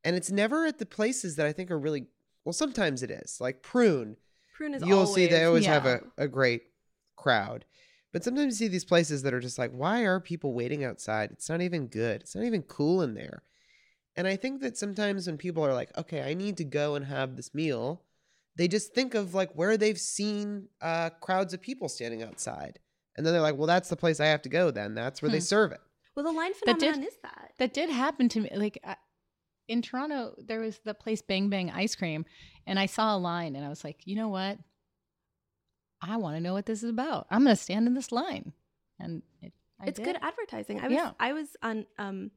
and 0.04 0.16
it's 0.16 0.30
never 0.30 0.66
at 0.66 0.78
the 0.78 0.86
places 0.86 1.38
that 1.38 1.48
I 1.48 1.54
think 1.54 1.72
are 1.72 1.80
really 1.80 2.06
well. 2.44 2.54
Sometimes 2.54 3.02
it 3.02 3.10
is 3.10 3.40
like 3.42 3.64
Prune. 3.64 4.18
Prune 4.54 4.76
is 4.76 4.84
You'll 4.86 5.08
see 5.08 5.28
they 5.28 5.46
always 5.46 5.66
have 5.66 5.86
a, 5.86 6.02
a 6.18 6.28
great 6.28 6.64
crowd. 7.16 7.66
But 8.14 8.24
sometimes 8.24 8.60
you 8.62 8.68
see 8.68 8.72
these 8.72 8.86
places 8.86 9.24
that 9.24 9.34
are 9.34 9.42
just 9.42 9.60
like, 9.60 9.72
why 9.72 10.06
are 10.06 10.22
people 10.22 10.54
waiting 10.54 10.86
outside? 10.86 11.32
It's 11.32 11.50
not 11.50 11.62
even 11.62 11.88
good. 11.88 12.22
It's 12.22 12.34
not 12.34 12.46
even 12.46 12.62
cool 12.62 13.02
in 13.02 13.14
there. 13.14 13.44
And 14.16 14.26
I 14.26 14.38
think 14.38 14.62
that 14.62 14.78
sometimes 14.78 15.28
when 15.28 15.38
people 15.38 15.66
are 15.66 15.74
like, 15.74 15.90
okay, 15.98 16.22
I 16.22 16.34
need 16.34 16.56
to 16.58 16.64
go 16.64 16.96
and 16.96 17.04
have 17.06 17.36
this 17.36 17.54
meal, 17.54 18.04
they 18.58 18.68
just 18.68 18.94
think 18.94 19.14
of 19.16 19.34
like 19.34 19.52
where 19.54 19.78
they've 19.78 20.00
seen 20.00 20.68
uh, 20.82 21.10
crowds 21.22 21.54
of 21.54 21.62
people 21.62 21.90
standing 21.90 22.24
outside. 22.24 22.80
And 23.18 23.26
then 23.26 23.34
they're 23.34 23.42
like, 23.42 23.56
well, 23.58 23.68
that's 23.68 23.90
the 23.90 23.96
place 23.96 24.20
I 24.20 24.26
have 24.28 24.42
to 24.44 24.50
go 24.50 24.72
then. 24.72 24.94
That's 24.94 25.22
where 25.22 25.32
they 25.32 25.38
Hmm. 25.38 25.44
serve 25.44 25.72
it. 25.72 25.80
Well, 26.16 26.26
the 26.26 26.32
line 26.32 26.52
That 26.66 26.80
did- 26.80 26.92
phenomenon 26.96 27.08
is 27.08 27.18
that. 27.24 27.52
That 27.58 27.74
did 27.74 27.90
happen 27.90 28.30
to 28.30 28.40
me. 28.42 28.50
Like 28.56 28.78
I, 28.84 28.96
in 29.68 29.82
Toronto, 29.82 30.36
there 30.38 30.60
was 30.60 30.80
the 30.86 30.94
place 30.94 31.22
Bang 31.22 31.50
Bang 31.50 31.72
Ice 31.72 31.96
Cream, 31.96 32.26
and 32.68 32.78
I 32.80 32.86
saw 32.86 33.16
a 33.16 33.18
line, 33.18 33.56
and 33.56 33.66
I 33.66 33.70
was 33.70 33.84
like, 33.84 34.02
you 34.06 34.16
know 34.16 34.30
what? 34.30 34.60
I 36.02 36.18
want 36.18 36.36
to 36.36 36.42
know 36.42 36.54
what 36.54 36.66
this 36.66 36.84
is 36.84 36.90
about. 36.90 37.28
I'm 37.32 37.44
going 37.44 37.56
to 37.56 37.62
stand 37.62 37.88
in 37.88 37.94
this 37.94 38.12
line, 38.12 38.54
and 39.00 39.24
it, 39.42 39.54
I 39.80 39.88
it's 39.88 39.98
did. 39.98 40.06
good 40.06 40.18
advertising. 40.22 40.80
I 40.80 40.84
was 40.88 40.94
Yeah. 40.94 41.12
I 41.20 41.34
was 41.34 41.48
on 41.64 41.86
um 41.98 42.32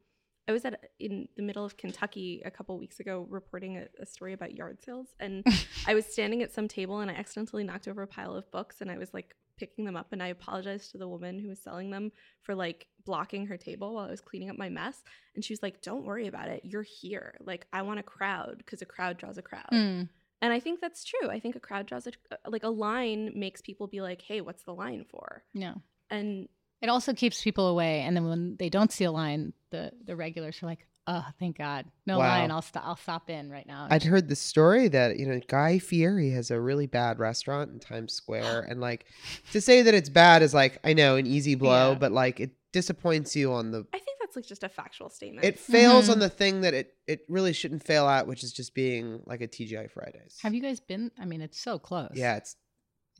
I 0.49 0.53
was 0.53 0.65
at 0.65 0.91
in 0.99 1.29
the 1.37 1.43
middle 1.43 1.65
of 1.65 1.77
Kentucky 1.77 2.43
a 2.45 2.51
couple 2.51 2.79
weeks 2.79 3.01
ago 3.01 3.27
reporting 3.29 3.77
a, 3.77 3.87
a 4.01 4.07
story 4.07 4.33
about 4.33 4.57
yard 4.57 4.83
sales 4.83 5.09
and 5.21 5.45
I 5.87 5.95
was 5.95 6.07
standing 6.07 6.43
at 6.43 6.53
some 6.53 6.67
table 6.67 7.01
and 7.01 7.11
I 7.11 7.15
accidentally 7.15 7.65
knocked 7.65 7.87
over 7.87 8.03
a 8.03 8.07
pile 8.07 8.35
of 8.35 8.51
books 8.51 8.81
and 8.81 8.91
I 8.91 8.97
was 8.97 9.13
like 9.13 9.37
picking 9.59 9.85
them 9.85 9.97
up 9.97 10.13
and 10.13 10.23
I 10.23 10.29
apologized 10.29 10.93
to 10.93 10.99
the 10.99 11.09
woman 11.09 11.39
who 11.39 11.49
was 11.49 11.59
selling 11.61 11.91
them 11.91 12.13
for 12.41 12.55
like 12.55 12.87
blocking 13.05 13.47
her 13.47 13.57
table 13.59 13.95
while 13.95 14.07
I 14.07 14.11
was 14.11 14.21
cleaning 14.21 14.49
up 14.49 14.57
my 14.57 14.71
mess 14.71 15.03
and 15.35 15.45
she 15.45 15.53
was 15.53 15.63
like 15.63 15.83
don't 15.83 16.05
worry 16.07 16.27
about 16.27 16.49
it. 16.49 16.63
You're 16.65 16.83
here. 16.83 17.35
Like 17.41 17.67
I 17.73 17.83
want 17.83 18.01
a 18.01 18.05
crowd 18.05 18.55
because 18.59 18.81
a 18.81 18.87
crowd 18.87 19.19
draws 19.19 19.37
a 19.37 19.43
crowd. 19.43 19.69
Mm. 19.71 20.09
and 20.41 20.53
I 20.53 20.61
think 20.61 20.81
that's 20.81 21.05
true. 21.05 21.29
I 21.29 21.41
think 21.41 21.57
a 21.57 21.61
crowd 21.61 21.87
draws 21.87 22.07
a 22.07 22.13
like 22.49 22.65
a 22.65 22.71
line 22.71 23.33
makes 23.35 23.61
people 23.61 23.87
be 23.87 24.01
like 24.01 24.23
hey 24.23 24.41
what's 24.41 24.63
the 24.63 24.75
line 24.75 25.05
for? 25.11 25.43
No. 25.53 25.83
and 26.09 26.49
It 26.81 26.89
also 26.89 27.13
keeps 27.13 27.43
people 27.43 27.67
away, 27.69 28.01
and 28.01 28.17
then 28.17 28.27
when 28.29 28.57
they 28.57 28.69
don't 28.69 28.93
see 28.93 29.05
a 29.05 29.11
line, 29.13 29.53
the 29.71 29.93
the 30.05 30.15
regulars 30.15 30.63
are 30.63 30.67
like, 30.67 30.87
"Oh, 31.07 31.27
thank 31.41 31.59
God, 31.59 31.87
no 32.07 32.19
Wow. 32.19 32.29
line. 32.29 32.51
I'll 32.53 32.63
stop. 32.63 32.85
I'll 32.87 32.97
stop 32.97 33.29
in 33.31 33.51
right 33.51 33.67
now." 33.67 33.89
I'd 33.91 34.05
heard 34.05 34.29
the 34.29 34.37
story 34.37 34.87
that 34.89 35.19
you 35.19 35.27
know 35.27 35.41
Guy 35.49 35.79
Fieri 35.81 36.31
has 36.31 36.51
a 36.53 36.61
really 36.61 36.87
bad 36.87 37.19
restaurant 37.19 37.73
in 37.73 37.81
Times 37.81 38.13
Square, 38.13 38.67
and 38.71 38.81
like 38.81 39.07
to 39.53 39.61
say 39.61 39.83
that 39.83 39.95
it's 39.95 40.09
bad 40.09 40.43
is 40.43 40.55
like 40.55 40.79
I 40.85 40.93
know 40.95 41.17
an 41.17 41.27
easy 41.27 41.55
blow, 41.57 41.93
Yeah. 41.93 41.99
but 41.99 42.13
like 42.13 42.39
it 42.41 42.53
disappoints 42.73 43.35
you 43.35 43.53
on 43.53 43.71
the. 43.73 43.85
I 43.93 43.99
think 43.99 44.19
that's 44.21 44.37
like 44.37 44.47
just 44.47 44.63
a 44.63 44.69
factual 44.69 45.09
statement. 45.11 45.45
It 45.45 45.59
fails 45.59 46.07
Mhm. 46.09 46.13
on 46.13 46.19
the 46.21 46.29
thing 46.29 46.61
that 46.61 46.75
it 46.75 46.95
it 47.09 47.21
really 47.29 47.53
shouldn't 47.53 47.83
fail 47.85 48.07
at, 48.07 48.27
which 48.29 48.45
is 48.45 48.53
just 48.53 48.73
being 48.75 49.21
like 49.27 49.41
a 49.41 49.49
TGI 49.49 49.89
Fridays. 49.91 50.39
Have 50.43 50.55
you 50.55 50.61
guys 50.63 50.79
been? 50.79 51.11
I 51.19 51.25
mean, 51.25 51.41
it's 51.41 51.59
so 51.61 51.79
close. 51.81 52.13
Yeah, 52.15 52.37
it's 52.37 52.55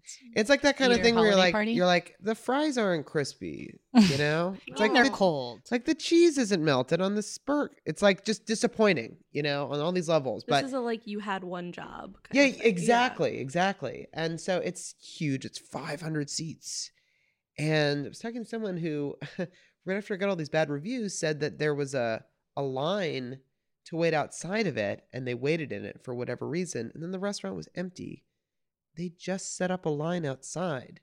It's, 0.09 0.41
it's 0.41 0.51
like 0.51 0.63
that 0.63 0.77
kind 0.77 0.93
of 0.93 1.01
thing 1.01 1.15
where 1.15 1.27
you're 1.27 1.37
like 1.37 1.53
party? 1.53 1.73
you're 1.73 1.87
like 1.87 2.17
the 2.21 2.35
fries 2.35 2.79
aren't 2.79 3.07
crispy, 3.07 3.79
you 3.95 4.19
know. 4.19 4.57
It's 4.67 4.81
like 4.81 4.93
they're 4.93 5.05
the, 5.05 5.11
cold. 5.11 5.59
it's 5.61 5.73
like 5.73 5.85
the 5.85 5.95
cheese 5.95 6.39
isn't 6.39 6.65
melted 6.65 7.01
on 7.01 7.15
the 7.15 7.23
spurt. 7.23 7.73
It's 7.85 8.03
like 8.03 8.25
just 8.25 8.47
disappointing, 8.47 9.17
you 9.33 9.43
know, 9.43 9.71
on 9.71 9.81
all 9.81 9.93
these 9.93 10.09
levels. 10.09 10.45
this 10.45 10.51
but 10.51 10.65
is 10.65 10.73
a 10.73 10.81
like 10.81 11.07
you 11.07 11.19
had 11.19 11.45
one 11.45 11.73
job. 11.73 12.17
Yeah, 12.33 12.45
of 12.45 12.57
thing. 12.57 12.67
exactly, 12.67 13.39
exactly. 13.39 14.07
And 14.13 14.41
so 14.41 14.59
it's 14.59 14.95
huge. 15.01 15.45
It's 15.45 15.59
500 15.59 16.31
seats. 16.31 16.91
And 17.59 18.07
I 18.07 18.09
was 18.09 18.19
talking 18.21 18.45
to 18.45 18.49
someone 18.49 18.77
who, 18.77 19.17
right 19.85 19.97
after 19.97 20.15
I 20.15 20.17
got 20.17 20.29
all 20.29 20.37
these 20.37 20.49
bad 20.49 20.71
reviews, 20.71 21.19
said 21.19 21.41
that 21.41 21.59
there 21.59 21.75
was 21.75 21.95
a 21.95 22.25
a 22.57 22.63
line 22.63 23.39
to 23.87 23.97
wait 23.97 24.13
outside 24.13 24.67
of 24.67 24.77
it, 24.77 25.05
and 25.13 25.27
they 25.27 25.35
waited 25.35 25.73
in 25.73 25.85
it 25.85 26.01
for 26.03 26.15
whatever 26.15 26.47
reason, 26.47 26.91
and 26.93 27.03
then 27.03 27.11
the 27.13 27.19
restaurant 27.19 27.57
was 27.57 27.69
empty. 27.75 28.25
They 28.99 29.13
just 29.17 29.57
set 29.57 29.71
up 29.71 29.87
a 29.87 29.89
line 29.89 30.27
outside 30.27 31.01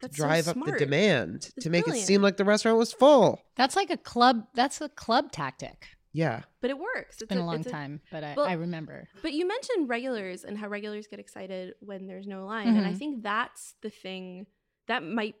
That's 0.00 0.16
to 0.16 0.22
so 0.22 0.26
drive 0.26 0.48
up 0.48 0.54
the 0.54 0.62
smart. 0.62 0.78
demand 0.78 1.42
to 1.42 1.52
That's 1.56 1.66
make 1.68 1.88
it 1.88 1.96
seem 2.06 2.22
like 2.22 2.36
the 2.36 2.44
restaurant 2.44 2.78
was 2.78 2.92
full. 2.92 3.40
That's 3.56 3.74
like 3.76 3.90
a 3.90 3.96
club. 3.96 4.46
That's 4.54 4.80
a 4.80 4.88
club 4.88 5.32
tactic. 5.32 5.88
Yeah. 6.12 6.42
But 6.60 6.70
it 6.70 6.78
works. 6.78 7.20
It's 7.20 7.28
been 7.28 7.38
a 7.38 7.44
long 7.46 7.60
it's 7.62 7.70
time, 7.70 8.00
but 8.12 8.22
I, 8.22 8.34
well, 8.36 8.46
I 8.46 8.52
remember. 8.52 9.08
But 9.20 9.32
you 9.32 9.48
mentioned 9.48 9.88
regulars 9.88 10.44
and 10.44 10.56
how 10.56 10.68
regulars 10.68 11.08
get 11.08 11.18
excited 11.18 11.74
when 11.80 12.06
there's 12.06 12.28
no 12.28 12.46
line, 12.46 12.68
and 12.76 12.86
I 12.86 12.92
Mhm. 12.92 12.98
think 12.98 13.22
that's 13.24 13.74
the 13.82 13.90
thing 13.90 14.46
that 14.86 15.02
might 15.02 15.34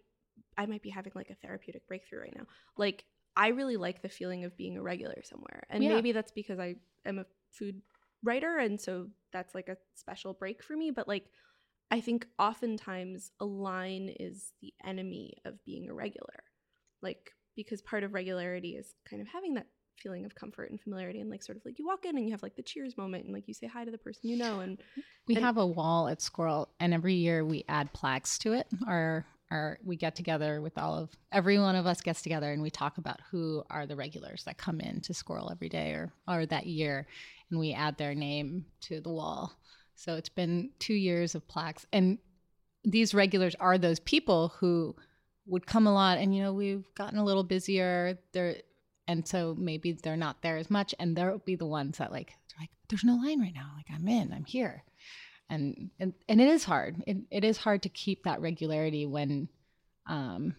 I 0.58 0.66
might 0.66 0.82
be 0.82 0.90
having 0.90 1.12
like 1.14 1.30
a 1.30 1.36
therapeutic 1.36 1.86
breakthrough 1.86 2.22
right 2.22 2.34
now. 2.36 2.46
Like 2.76 3.04
I 3.36 3.48
really 3.48 3.76
like 3.76 4.02
the 4.02 4.08
feeling 4.08 4.44
of 4.44 4.56
being 4.56 4.76
a 4.76 4.82
regular 4.82 5.22
somewhere, 5.22 5.62
and 5.70 5.82
Yeah. 5.84 5.94
maybe 5.94 6.10
that's 6.10 6.32
because 6.32 6.58
I 6.58 6.74
am 7.04 7.20
a 7.20 7.26
food 7.52 7.80
writer, 8.24 8.58
and 8.58 8.80
so 8.80 9.10
that's 9.32 9.54
like 9.54 9.68
a 9.68 9.76
special 9.94 10.32
break 10.34 10.60
for 10.64 10.76
me. 10.76 10.90
But 10.90 11.06
like 11.06 11.26
I 11.90 12.00
think 12.00 12.26
oftentimes 12.38 13.30
a 13.40 13.44
line 13.44 14.14
is 14.18 14.52
the 14.60 14.72
enemy 14.84 15.34
of 15.44 15.64
being 15.64 15.88
a 15.88 15.94
regular, 15.94 16.42
like 17.02 17.32
because 17.56 17.82
part 17.82 18.02
of 18.02 18.14
regularity 18.14 18.70
is 18.70 18.94
kind 19.08 19.22
of 19.22 19.28
having 19.28 19.54
that 19.54 19.66
feeling 19.98 20.24
of 20.24 20.34
comfort 20.34 20.70
and 20.70 20.80
familiarity 20.80 21.20
and 21.20 21.30
like 21.30 21.42
sort 21.42 21.56
of 21.56 21.64
like 21.64 21.78
you 21.78 21.86
walk 21.86 22.04
in 22.04 22.16
and 22.16 22.26
you 22.26 22.32
have 22.32 22.42
like 22.42 22.56
the 22.56 22.62
cheers 22.62 22.96
moment 22.96 23.24
and 23.24 23.32
like 23.32 23.46
you 23.46 23.54
say 23.54 23.68
hi 23.68 23.84
to 23.84 23.92
the 23.92 23.98
person 23.98 24.28
you 24.28 24.36
know 24.36 24.58
and 24.58 24.78
We 25.28 25.36
And- 25.36 25.44
have 25.44 25.56
a 25.56 25.66
wall 25.66 26.08
at 26.08 26.18
Sqirl, 26.18 26.66
and 26.80 26.92
every 26.92 27.14
year 27.14 27.44
we 27.46 27.64
add 27.68 27.92
plaques 27.94 28.36
to 28.40 28.52
it. 28.52 28.66
Our 28.86 29.24
our 29.50 29.78
we 29.82 29.96
get 29.96 30.16
together 30.16 30.60
with 30.60 30.76
all 30.76 30.98
of 30.98 31.10
every 31.32 31.58
one 31.58 31.76
of 31.76 31.86
us 31.86 32.02
gets 32.02 32.20
together, 32.20 32.52
and 32.52 32.60
we 32.60 32.68
talk 32.70 32.98
about 32.98 33.20
who 33.30 33.62
are 33.70 33.86
the 33.86 33.96
regulars 33.96 34.44
that 34.44 34.58
come 34.58 34.80
in 34.80 35.00
to 35.02 35.14
Sqirl 35.14 35.50
every 35.50 35.70
day 35.70 35.92
or 35.92 36.12
or 36.28 36.44
that 36.44 36.66
year, 36.66 37.06
and 37.50 37.58
we 37.58 37.72
add 37.72 37.96
their 37.96 38.14
name 38.14 38.66
to 38.82 39.00
the 39.00 39.10
wall. 39.10 39.52
So 39.94 40.14
it's 40.16 40.28
been 40.28 40.70
two 40.78 40.94
years 40.94 41.34
of 41.34 41.46
plaques, 41.48 41.86
and 41.92 42.18
these 42.84 43.14
regulars 43.14 43.54
are 43.60 43.78
those 43.78 44.00
people 44.00 44.48
who 44.58 44.96
would 45.46 45.66
come 45.66 45.86
a 45.86 45.92
lot, 45.92 46.18
and 46.18 46.34
you 46.34 46.42
know 46.42 46.52
we've 46.52 46.86
gotten 46.94 47.18
a 47.18 47.24
little 47.24 47.44
busier. 47.44 48.18
They're 48.32 48.56
and 49.06 49.26
so 49.28 49.54
maybe 49.58 49.92
they're 49.92 50.16
not 50.16 50.42
there 50.42 50.56
as 50.56 50.70
much, 50.70 50.94
and 50.98 51.16
they'll 51.16 51.38
be 51.38 51.56
the 51.56 51.66
ones 51.66 51.98
that 51.98 52.12
like 52.12 52.32
like 52.58 52.70
there's 52.88 53.04
no 53.04 53.16
line 53.16 53.40
right 53.40 53.54
now. 53.54 53.70
Like 53.76 53.86
I'm 53.90 54.08
in, 54.08 54.32
I'm 54.32 54.44
here 54.44 54.84
and 55.50 55.90
and, 55.98 56.14
and 56.28 56.40
it 56.40 56.48
is 56.48 56.64
hard 56.64 57.02
it, 57.06 57.18
it 57.30 57.44
is 57.44 57.56
hard 57.58 57.82
to 57.82 57.88
keep 57.88 58.24
that 58.24 58.40
regularity 58.40 59.06
when 59.06 59.48
um, 60.06 60.54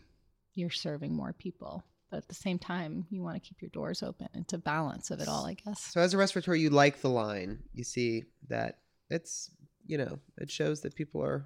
you're 0.53 0.69
serving 0.69 1.15
more 1.15 1.33
people 1.33 1.83
but 2.09 2.17
at 2.17 2.27
the 2.27 2.35
same 2.35 2.59
time 2.59 3.05
you 3.09 3.21
want 3.21 3.35
to 3.35 3.47
keep 3.47 3.61
your 3.61 3.69
doors 3.69 4.03
open 4.03 4.27
it's 4.35 4.53
a 4.53 4.57
balance 4.57 5.11
of 5.11 5.19
it 5.19 5.27
all 5.27 5.45
i 5.45 5.53
guess 5.53 5.81
So 5.81 6.01
as 6.01 6.13
a 6.13 6.17
restaurateur, 6.17 6.55
you 6.55 6.69
like 6.69 7.01
the 7.01 7.09
line. 7.09 7.59
You 7.73 7.83
see 7.83 8.23
that 8.49 8.79
it's, 9.09 9.51
you 9.85 9.97
know, 9.97 10.19
it 10.37 10.49
shows 10.49 10.81
that 10.81 10.95
people 10.95 11.23
are 11.23 11.45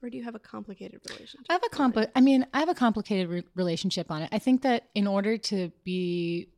or 0.00 0.08
do 0.08 0.16
you 0.16 0.22
have 0.22 0.36
a 0.36 0.38
complicated 0.38 1.00
relationship 1.10 1.46
i 1.50 1.54
have 1.54 1.62
a 1.62 1.64
with 1.64 1.72
compli- 1.72 2.10
i 2.14 2.20
mean 2.20 2.46
i 2.54 2.60
have 2.60 2.68
a 2.68 2.74
complicated 2.74 3.28
re- 3.28 3.44
relationship 3.56 4.12
on 4.12 4.22
it. 4.22 4.28
I 4.30 4.38
think 4.38 4.62
that 4.62 4.84
in 4.94 5.08
order 5.08 5.36
to 5.36 5.72
be 5.82 6.50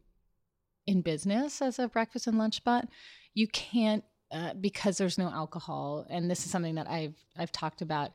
in 0.87 1.01
business 1.01 1.63
as 1.63 1.79
a 1.79 1.89
breakfast 1.89 2.27
and 2.27 2.37
lunch 2.37 2.57
spot 2.57 2.87
you 3.33 3.49
can't 3.49 4.05
uh, 4.31 4.53
because 4.61 4.99
there's 4.99 5.17
no 5.17 5.31
alcohol 5.31 6.07
and 6.11 6.31
this 6.31 6.45
is 6.45 6.53
something 6.53 6.75
that 6.75 6.87
i've 6.87 7.17
i've 7.39 7.51
talked 7.51 7.81
about 7.81 8.11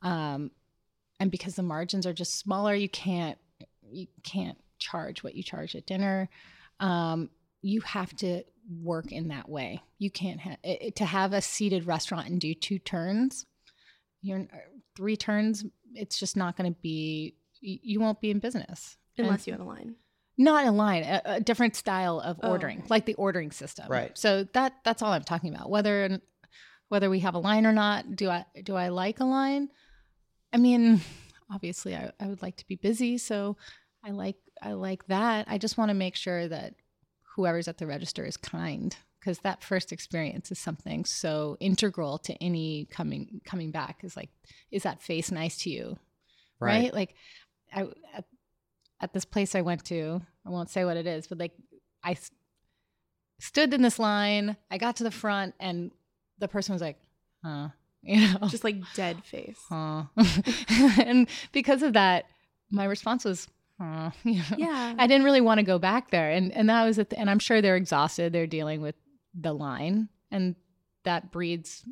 um, 0.00 0.50
and 1.20 1.30
because 1.30 1.54
the 1.54 1.62
margins 1.62 2.06
are 2.06 2.14
just 2.14 2.38
smaller 2.38 2.74
you 2.74 2.88
can't 2.88 3.36
you 3.92 4.06
can't 4.24 4.58
charge 4.78 5.22
what 5.22 5.34
you 5.34 5.42
charge 5.42 5.74
at 5.74 5.86
dinner. 5.86 6.28
Um, 6.80 7.30
you 7.62 7.80
have 7.82 8.14
to 8.16 8.42
work 8.82 9.10
in 9.12 9.28
that 9.28 9.48
way. 9.48 9.82
You 9.98 10.10
can't 10.10 10.40
have 10.40 10.58
to 10.96 11.04
have 11.04 11.32
a 11.32 11.40
seated 11.40 11.86
restaurant 11.86 12.28
and 12.28 12.40
do 12.40 12.54
two 12.54 12.78
turns. 12.78 13.46
You're 14.20 14.40
er, 14.40 14.64
three 14.96 15.16
turns. 15.16 15.64
It's 15.94 16.18
just 16.18 16.36
not 16.36 16.56
going 16.56 16.72
to 16.72 16.78
be. 16.80 17.36
You 17.60 18.00
won't 18.00 18.20
be 18.20 18.30
in 18.30 18.40
business 18.40 18.96
unless 19.16 19.40
and 19.40 19.46
you 19.46 19.52
have 19.52 19.60
a 19.60 19.64
line. 19.64 19.94
Not 20.36 20.66
a 20.66 20.72
line, 20.72 21.04
a, 21.04 21.22
a 21.24 21.40
different 21.40 21.76
style 21.76 22.18
of 22.18 22.40
Oh, 22.42 22.50
ordering, 22.50 22.78
okay. 22.78 22.86
like 22.88 23.06
the 23.06 23.14
ordering 23.14 23.52
system. 23.52 23.86
Right. 23.88 24.16
So 24.16 24.44
that 24.54 24.74
that's 24.84 25.02
all 25.02 25.12
I'm 25.12 25.22
talking 25.22 25.54
about. 25.54 25.70
Whether 25.70 26.20
whether 26.88 27.08
we 27.08 27.20
have 27.20 27.34
a 27.34 27.38
line 27.38 27.66
or 27.66 27.72
not, 27.72 28.16
do 28.16 28.28
I 28.28 28.44
do 28.62 28.74
I 28.74 28.88
like 28.88 29.20
a 29.20 29.24
line? 29.24 29.68
I 30.52 30.56
mean, 30.56 31.00
obviously, 31.52 31.94
I, 31.94 32.10
I 32.18 32.26
would 32.26 32.42
like 32.42 32.56
to 32.56 32.66
be 32.66 32.76
busy, 32.76 33.18
so 33.18 33.56
I 34.04 34.10
like 34.10 34.36
I 34.60 34.72
like 34.72 35.06
that. 35.06 35.46
I 35.48 35.58
just 35.58 35.78
want 35.78 35.90
to 35.90 35.94
make 35.94 36.16
sure 36.16 36.48
that 36.48 36.74
whoever's 37.36 37.68
at 37.68 37.78
the 37.78 37.86
register 37.86 38.24
is 38.24 38.36
kind 38.36 38.96
because 39.18 39.38
that 39.40 39.62
first 39.62 39.92
experience 39.92 40.50
is 40.50 40.58
something 40.58 41.04
so 41.04 41.56
integral 41.60 42.18
to 42.18 42.34
any 42.42 42.86
coming 42.90 43.40
coming 43.44 43.70
back 43.70 44.00
is 44.02 44.16
like 44.16 44.30
is 44.70 44.82
that 44.82 45.02
face 45.02 45.30
nice 45.30 45.56
to 45.58 45.70
you? 45.70 45.96
Right, 46.60 46.92
like 46.94 47.14
i 47.74 47.82
at, 48.14 48.24
at 49.00 49.12
this 49.12 49.24
place 49.24 49.54
i 49.54 49.62
went 49.62 49.84
to 49.86 50.20
i 50.46 50.50
won't 50.50 50.70
say 50.70 50.84
what 50.84 50.96
it 50.96 51.06
is 51.06 51.26
but 51.26 51.38
like 51.38 51.52
i 52.04 52.12
s- 52.12 52.30
stood 53.40 53.74
in 53.74 53.82
this 53.82 53.98
line 53.98 54.56
i 54.70 54.78
got 54.78 54.96
to 54.96 55.04
the 55.04 55.10
front 55.10 55.54
and 55.58 55.90
the 56.38 56.48
person 56.48 56.72
was 56.74 56.82
like 56.82 56.98
huh 57.42 57.68
you 58.02 58.20
know? 58.20 58.48
Just 58.48 58.64
like 58.64 58.76
dead 58.94 59.22
face. 59.24 59.58
huh. 59.68 60.04
And 61.04 61.28
because 61.52 61.82
of 61.82 61.92
that 61.92 62.26
my 62.70 62.84
response 62.84 63.24
was 63.24 63.48
huh 63.82 64.10
you 64.24 64.36
know 64.36 64.56
Yeah. 64.56 64.94
I 64.98 65.06
didn't 65.06 65.24
really 65.24 65.40
want 65.40 65.58
to 65.58 65.64
go 65.64 65.78
back 65.78 66.10
there, 66.10 66.30
and 66.30 66.52
and 66.52 66.68
that 66.68 66.84
was 66.84 66.98
it. 66.98 67.12
And 67.16 67.28
I'm 67.28 67.38
sure 67.38 67.60
they're 67.60 67.76
exhausted. 67.76 68.32
They're 68.32 68.46
dealing 68.46 68.80
with 68.80 68.94
the 69.34 69.52
line, 69.52 70.08
and 70.30 70.54
that 71.04 71.32
breeds 71.32 71.84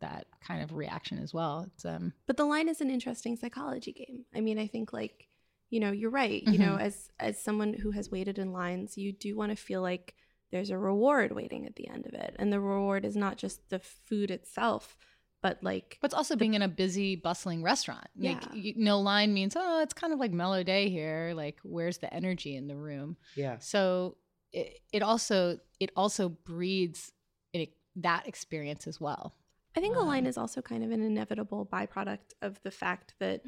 that 0.00 0.26
kind 0.46 0.62
of 0.62 0.72
reaction 0.72 1.18
as 1.18 1.34
well. 1.34 1.66
It's 1.74 1.84
um 1.84 2.12
but 2.26 2.36
the 2.36 2.44
line 2.46 2.68
is 2.68 2.80
an 2.80 2.90
interesting 2.90 3.36
psychology 3.36 3.92
game. 3.92 4.24
I 4.34 4.40
mean, 4.40 4.58
I 4.58 4.66
think 4.66 4.92
like, 4.92 5.28
you 5.70 5.80
know, 5.80 5.92
you're 5.92 6.10
right. 6.10 6.42
You 6.42 6.58
know, 6.58 6.76
as 6.76 7.10
as 7.20 7.42
someone 7.42 7.74
who 7.74 7.90
has 7.90 8.10
waited 8.10 8.38
in 8.38 8.52
lines, 8.52 8.96
you 8.96 9.12
do 9.12 9.36
want 9.36 9.50
to 9.50 9.56
feel 9.56 9.82
like 9.82 10.14
there's 10.52 10.70
a 10.70 10.78
reward 10.78 11.32
waiting 11.32 11.66
at 11.66 11.76
the 11.76 11.88
end 11.88 12.06
of 12.06 12.14
it. 12.14 12.36
And 12.38 12.52
the 12.52 12.60
reward 12.60 13.04
is 13.04 13.16
not 13.16 13.36
just 13.36 13.68
the 13.70 13.78
food 13.80 14.30
itself, 14.30 14.96
but 15.44 15.58
like 15.62 15.98
but 16.00 16.06
it's 16.06 16.14
also 16.14 16.36
being 16.36 16.54
in 16.54 16.62
a 16.62 16.68
busy, 16.68 17.16
bustling 17.16 17.62
restaurant. 17.62 18.08
Like 18.16 18.42
Yeah. 18.46 18.54
you, 18.54 18.72
no 18.78 18.98
line 19.00 19.34
means 19.34 19.54
oh, 19.56 19.82
it's 19.82 19.92
kind 19.92 20.12
of 20.14 20.18
like 20.18 20.32
mellow 20.32 20.62
day 20.62 20.88
here. 20.88 21.34
Like 21.36 21.58
where's 21.62 21.98
the 21.98 22.12
energy 22.12 22.56
in 22.56 22.66
the 22.66 22.74
room? 22.74 23.18
Yeah. 23.36 23.58
So 23.58 24.16
it, 24.52 24.80
it 24.90 25.02
also 25.02 25.58
it 25.78 25.90
also 25.94 26.30
breeds 26.30 27.12
it, 27.52 27.74
that 27.96 28.26
experience 28.26 28.86
as 28.86 28.98
well. 28.98 29.34
I 29.76 29.80
think 29.80 29.96
a 29.96 30.00
line 30.00 30.24
Um, 30.24 30.28
is 30.30 30.38
also 30.38 30.62
kind 30.62 30.82
of 30.82 30.90
an 30.90 31.02
inevitable 31.02 31.68
byproduct 31.70 32.32
of 32.40 32.58
the 32.62 32.70
fact 32.70 33.12
that 33.20 33.42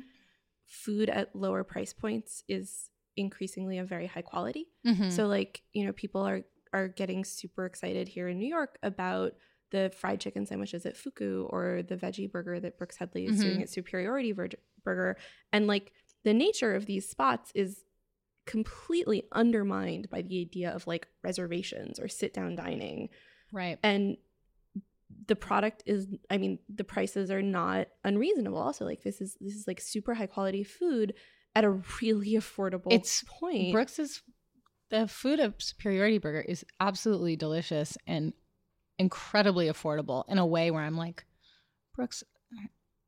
food 0.67 1.09
at 1.09 1.35
lower 1.35 1.65
price 1.65 1.95
points 1.95 2.43
is 2.47 2.91
increasingly 3.17 3.79
of 3.79 3.89
very 3.89 4.07
high 4.07 4.23
quality. 4.33 4.67
Mm-hmm. 4.87 5.09
So 5.09 5.29
like, 5.29 5.63
you 5.73 5.87
know, 5.87 5.93
people 5.93 6.21
are 6.21 6.43
are 6.75 6.89
getting 6.89 7.25
super 7.25 7.65
excited 7.65 8.07
here 8.09 8.29
in 8.29 8.39
New 8.39 8.49
York 8.49 8.77
about 8.83 9.33
the 9.71 9.91
fried 9.97 10.21
chicken 10.21 10.47
sandwiches 10.47 10.87
at 10.87 10.97
Fuku 10.97 11.47
or 11.51 11.83
the 11.83 11.97
veggie 11.97 12.31
burger 12.31 12.61
that 12.61 12.79
Brooks 12.79 12.97
Headley 12.97 13.27
is 13.27 13.41
doing 13.41 13.59
Mhm. 13.59 13.63
at 13.63 13.71
Superiority 13.71 14.33
Vir- 14.33 14.49
Burger. 14.85 15.17
And 15.53 15.67
like 15.67 15.93
the 16.23 16.33
nature 16.35 16.75
of 16.75 16.87
these 16.87 17.09
spots 17.09 17.51
is 17.55 17.85
completely 18.47 19.25
undermined 19.33 20.09
by 20.09 20.23
the 20.23 20.41
idea 20.41 20.71
of 20.71 20.87
like 20.87 21.09
reservations 21.23 21.99
or 21.99 22.07
sit 22.09 22.33
down 22.33 22.55
dining. 22.55 23.09
right. 23.53 23.79
And 23.83 24.17
the 25.27 25.37
product 25.37 25.83
is 25.87 26.09
I 26.31 26.39
mean, 26.39 26.59
the 26.69 26.85
prices 26.85 27.31
are 27.31 27.43
not 27.43 27.89
unreasonable. 28.05 28.59
Also, 28.59 28.85
like 28.85 29.03
this 29.03 29.21
is 29.21 29.37
this 29.41 29.55
is 29.55 29.67
like 29.67 29.81
super 29.81 30.15
high 30.15 30.27
quality 30.27 30.63
food 30.65 31.15
at 31.55 31.65
a 31.65 31.71
really 32.01 32.33
affordable 32.35 32.93
It's 32.93 33.25
point. 33.27 33.73
Brooks's 33.73 34.23
the 34.91 35.09
food 35.09 35.41
of 35.41 35.55
Superiority 35.61 36.19
Burger 36.19 36.43
is 36.43 36.65
absolutely 36.79 37.35
delicious 37.35 37.97
and 38.07 38.33
incredibly 38.99 39.67
affordable 39.67 40.25
in 40.29 40.39
a 40.39 40.47
way 40.47 40.71
where 40.71 40.83
I'm 40.83 40.97
like, 40.97 41.25
Brooks, 41.95 42.23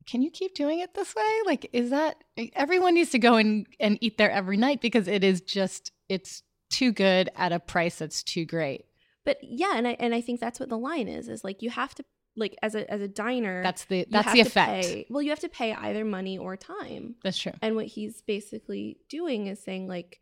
can 0.07 0.21
you 0.21 0.31
keep 0.31 0.55
doing 0.55 0.79
it 0.79 0.93
this 0.95 1.15
way? 1.15 1.39
Like, 1.45 1.69
is 1.71 1.91
that 1.91 2.23
everyone 2.55 2.95
needs 2.95 3.11
to 3.11 3.19
go 3.19 3.35
and, 3.35 3.67
and 3.79 3.97
eat 4.01 4.17
there 4.17 4.31
every 4.31 4.57
night 4.57 4.81
because 4.81 5.07
it 5.07 5.23
is 5.23 5.41
just 5.41 5.91
it's 6.07 6.41
too 6.69 6.91
good 6.91 7.29
at 7.35 7.51
a 7.51 7.59
price 7.59 7.99
that's 7.99 8.23
too 8.23 8.45
great. 8.45 8.85
But 9.25 9.37
yeah, 9.41 9.73
and 9.75 9.87
I 9.87 9.91
and 9.99 10.15
I 10.15 10.21
think 10.21 10.39
that's 10.39 10.59
what 10.59 10.69
the 10.69 10.77
line 10.77 11.07
is. 11.07 11.27
Is 11.27 11.43
like 11.43 11.61
you 11.61 11.69
have 11.69 11.93
to 11.95 12.03
like 12.35 12.55
as 12.63 12.73
a 12.73 12.89
as 12.91 13.01
a 13.01 13.07
diner. 13.07 13.61
That's 13.61 13.85
the 13.85 14.07
that's 14.09 14.33
the 14.33 14.41
effect. 14.41 14.85
pay- 14.85 15.05
well, 15.09 15.21
you 15.21 15.29
have 15.29 15.39
to 15.41 15.49
pay 15.49 15.73
either 15.73 16.05
money 16.05 16.37
or 16.37 16.57
time. 16.57 17.15
That's 17.23 17.37
true. 17.37 17.53
And 17.61 17.75
what 17.75 17.85
he's 17.85 18.21
basically 18.21 18.97
doing 19.09 19.47
is 19.47 19.61
saying 19.61 19.87
like, 19.87 20.21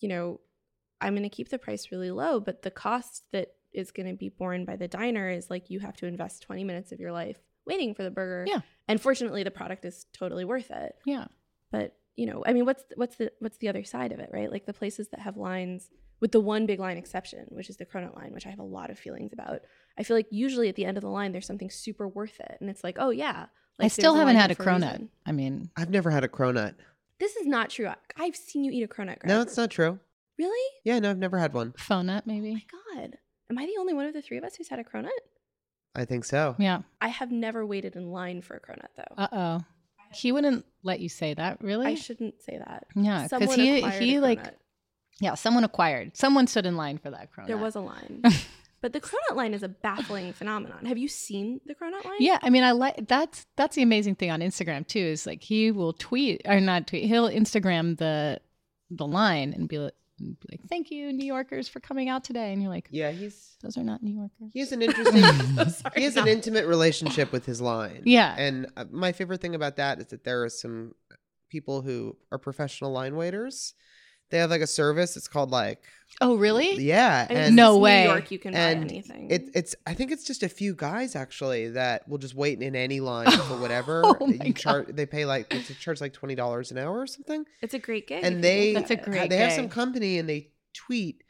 you 0.00 0.08
know, 0.08 0.40
I'm 1.00 1.14
going 1.14 1.22
to 1.24 1.28
keep 1.28 1.48
the 1.48 1.58
price 1.58 1.88
really 1.90 2.10
low, 2.10 2.38
but 2.38 2.62
the 2.62 2.70
cost 2.70 3.24
that 3.32 3.48
is 3.74 3.90
going 3.90 4.06
to 4.08 4.14
be 4.14 4.28
borne 4.28 4.64
by 4.64 4.76
the 4.76 4.88
diner 4.88 5.28
is 5.30 5.50
like 5.50 5.68
you 5.70 5.80
have 5.80 5.96
to 5.96 6.06
invest 6.06 6.42
20 6.42 6.64
minutes 6.64 6.92
of 6.92 7.00
your 7.00 7.12
life 7.12 7.36
waiting 7.66 7.94
for 7.94 8.02
the 8.02 8.10
burger. 8.10 8.44
Yeah. 8.46 8.60
And 8.88 9.00
fortunately, 9.00 9.42
the 9.42 9.50
product 9.50 9.84
is 9.84 10.06
totally 10.12 10.44
worth 10.44 10.70
it. 10.70 10.94
Yeah. 11.04 11.26
But 11.70 11.96
you 12.16 12.26
know, 12.26 12.44
I 12.46 12.52
mean, 12.52 12.64
what's 12.64 12.84
what's 12.96 13.16
the 13.16 13.32
what's 13.40 13.58
the 13.58 13.68
other 13.68 13.82
side 13.84 14.12
of 14.12 14.20
it, 14.20 14.30
right? 14.32 14.50
Like 14.50 14.66
the 14.66 14.72
places 14.72 15.08
that 15.08 15.20
have 15.20 15.36
lines 15.36 15.90
with 16.20 16.30
the 16.32 16.40
one 16.40 16.64
big 16.66 16.78
line 16.78 16.96
exception, 16.96 17.46
which 17.48 17.68
is 17.68 17.76
the 17.76 17.84
cronut 17.84 18.14
line, 18.16 18.32
which 18.32 18.46
I 18.46 18.50
have 18.50 18.60
a 18.60 18.64
lot 18.64 18.90
of 18.90 18.98
feelings 18.98 19.32
about. 19.32 19.60
I 19.98 20.04
feel 20.04 20.16
like 20.16 20.28
usually 20.30 20.68
at 20.68 20.76
the 20.76 20.84
end 20.84 20.96
of 20.96 21.02
the 21.02 21.08
line, 21.10 21.32
there's 21.32 21.46
something 21.46 21.70
super 21.70 22.06
worth 22.06 22.38
it, 22.38 22.56
and 22.60 22.70
it's 22.70 22.84
like, 22.84 22.96
oh 23.00 23.10
yeah, 23.10 23.46
like 23.80 23.86
I 23.86 23.88
still 23.88 24.14
haven't 24.14 24.34
line 24.36 24.40
had 24.42 24.50
a 24.52 24.54
cronut. 24.54 24.92
reason. 24.92 25.08
I 25.26 25.32
mean, 25.32 25.70
I've 25.76 25.90
never 25.90 26.10
had 26.10 26.22
a 26.22 26.28
cronut. 26.28 26.74
This 27.18 27.34
is 27.36 27.46
not 27.46 27.70
true. 27.70 27.88
I- 27.88 27.96
I've 28.16 28.36
seen 28.36 28.62
you 28.64 28.70
eat 28.70 28.82
a 28.84 28.88
cronut. 28.88 29.18
Greg. 29.18 29.26
No, 29.26 29.40
it's 29.40 29.56
not 29.56 29.70
true. 29.70 29.98
Really? 30.38 30.70
Yeah, 30.84 30.98
no, 31.00 31.10
I've 31.10 31.18
never 31.18 31.38
had 31.38 31.52
one. 31.52 31.74
phone 31.78 32.06
nut 32.06 32.24
Oh 32.26 32.30
my 32.32 32.38
maybe. 32.40 32.66
god, 32.94 33.18
am 33.50 33.58
I 33.58 33.66
the 33.66 33.76
only 33.78 33.94
one 33.94 34.06
of 34.06 34.14
the 34.14 34.22
three 34.22 34.38
of 34.38 34.44
us 34.44 34.56
who's 34.56 34.68
had 34.68 34.78
a 34.78 34.84
cronut? 34.84 35.10
I 35.94 36.04
think 36.04 36.24
so. 36.24 36.56
Yeah. 36.58 36.82
I 37.00 37.08
have 37.08 37.30
never 37.30 37.64
waited 37.64 37.96
in 37.96 38.10
line 38.10 38.42
for 38.42 38.56
a 38.56 38.60
cronut 38.60 38.88
though. 38.96 39.14
Uh 39.16 39.28
oh. 39.32 39.64
He 40.12 40.32
wouldn't 40.32 40.64
let 40.82 41.00
you 41.00 41.08
say 41.08 41.34
that, 41.34 41.62
really? 41.62 41.86
I 41.86 41.94
shouldn't 41.94 42.40
say 42.40 42.58
that. 42.58 42.86
yeah, 42.94 43.26
because 43.28 43.54
he 43.54 43.80
he 43.82 44.16
a 44.16 44.20
like 44.20 44.40
yeah, 45.20 45.34
someone 45.34 45.64
acquired. 45.64 46.16
Someone 46.16 46.46
stood 46.46 46.66
in 46.66 46.76
line 46.76 46.98
for 46.98 47.10
that 47.10 47.30
cronut. 47.32 47.46
there 47.46 47.58
was 47.58 47.74
a 47.76 47.80
line, 47.80 48.22
but 48.80 48.92
the 48.92 49.00
cronut 49.00 49.36
line 49.36 49.54
is 49.54 49.62
a 49.62 49.68
baffling 49.68 50.32
phenomenon. 50.32 50.84
Have 50.86 50.98
you 50.98 51.08
seen 51.08 51.60
the 51.66 51.74
cronut 51.74 52.04
line? 52.04 52.16
Yeah, 52.20 52.38
I 52.42 52.50
mean, 52.50 52.64
I 52.64 52.72
like 52.72 53.06
that's 53.06 53.46
that's 53.56 53.76
the 53.76 53.82
amazing 53.82 54.16
thing 54.16 54.30
on 54.30 54.40
Instagram 54.40 54.86
too. 54.86 55.00
Is 55.00 55.26
like 55.26 55.42
he 55.42 55.70
will 55.70 55.92
tweet 55.92 56.42
or 56.46 56.60
not 56.60 56.86
tweet. 56.86 57.04
He'll 57.04 57.28
Instagram 57.28 57.96
the 57.98 58.40
the 58.90 59.06
line 59.06 59.52
and 59.52 59.68
be 59.68 59.78
like, 59.78 59.94
and 60.18 60.38
be 60.40 60.46
like 60.52 60.60
"Thank 60.68 60.90
you, 60.90 61.12
New 61.12 61.26
Yorkers, 61.26 61.68
for 61.68 61.80
coming 61.80 62.08
out 62.08 62.24
today." 62.24 62.52
And 62.52 62.62
you're 62.62 62.70
like, 62.70 62.88
Yeah, 62.90 63.10
he's 63.10 63.56
"Those 63.62 63.76
are 63.76 63.84
not 63.84 64.02
New 64.02 64.12
Yorkers." 64.14 64.52
he 64.52 64.60
has 64.60 64.72
an 64.72 64.82
interesting 64.82 65.22
Sorry, 65.70 65.92
he 65.96 66.04
has 66.04 66.16
no. 66.16 66.22
an 66.22 66.28
intimate 66.28 66.66
relationship 66.66 67.32
with 67.32 67.46
his 67.46 67.60
line. 67.60 68.02
Yeah. 68.04 68.34
And 68.36 68.66
uh, 68.76 68.84
my 68.90 69.12
favorite 69.12 69.40
thing 69.40 69.54
about 69.54 69.76
that 69.76 69.98
is 70.00 70.06
that 70.06 70.24
there 70.24 70.42
are 70.44 70.48
some 70.48 70.94
people 71.48 71.82
who 71.82 72.16
are 72.32 72.38
professional 72.38 72.90
line 72.92 73.16
waiters. 73.16 73.74
They 74.30 74.38
have 74.38 74.50
like 74.50 74.62
a 74.62 74.66
service. 74.66 75.16
It's 75.16 75.28
called 75.28 75.50
like 75.50 75.82
Oh, 76.20 76.36
really? 76.36 76.74
yeah, 76.76 77.26
I 77.28 77.32
and 77.34 77.56
No 77.56 77.72
it's 77.72 77.76
New 77.76 77.82
way. 77.82 78.04
York, 78.04 78.30
you 78.30 78.38
can 78.38 78.52
buy 78.52 78.58
And 78.58 78.84
anything. 78.90 79.30
It, 79.30 79.50
it's 79.54 79.74
I 79.86 79.94
think 79.94 80.12
it's 80.12 80.24
just 80.24 80.42
a 80.42 80.48
few 80.48 80.74
guys 80.74 81.16
actually 81.16 81.70
that 81.70 82.08
will 82.08 82.18
just 82.18 82.34
wait 82.34 82.60
in 82.62 82.76
any 82.76 83.00
line 83.00 83.30
for 83.48 83.56
whatever. 83.58 84.02
Oh 84.04 84.16
my 84.26 84.44
you 84.44 84.52
char- 84.52 84.86
they 84.88 85.06
pay 85.06 85.24
like 85.24 85.50
they 85.50 85.60
charge 85.62 86.00
like 86.00 86.12
twenty 86.12 86.34
dollars 86.34 86.70
an 86.70 86.78
hour 86.78 86.98
or 86.98 87.06
something. 87.06 87.44
It's 87.62 87.74
a 87.74 87.78
great 87.78 88.06
gig. 88.06 88.22
and 88.24 88.42
they 88.44 88.74
That's 88.74 88.90
a 88.90 88.96
great 88.96 89.28
they 89.30 89.36
have 89.38 89.52
some 89.52 89.68
company 89.68 90.18
and 90.18 90.28
they 90.28 90.50
tweet 90.72 91.22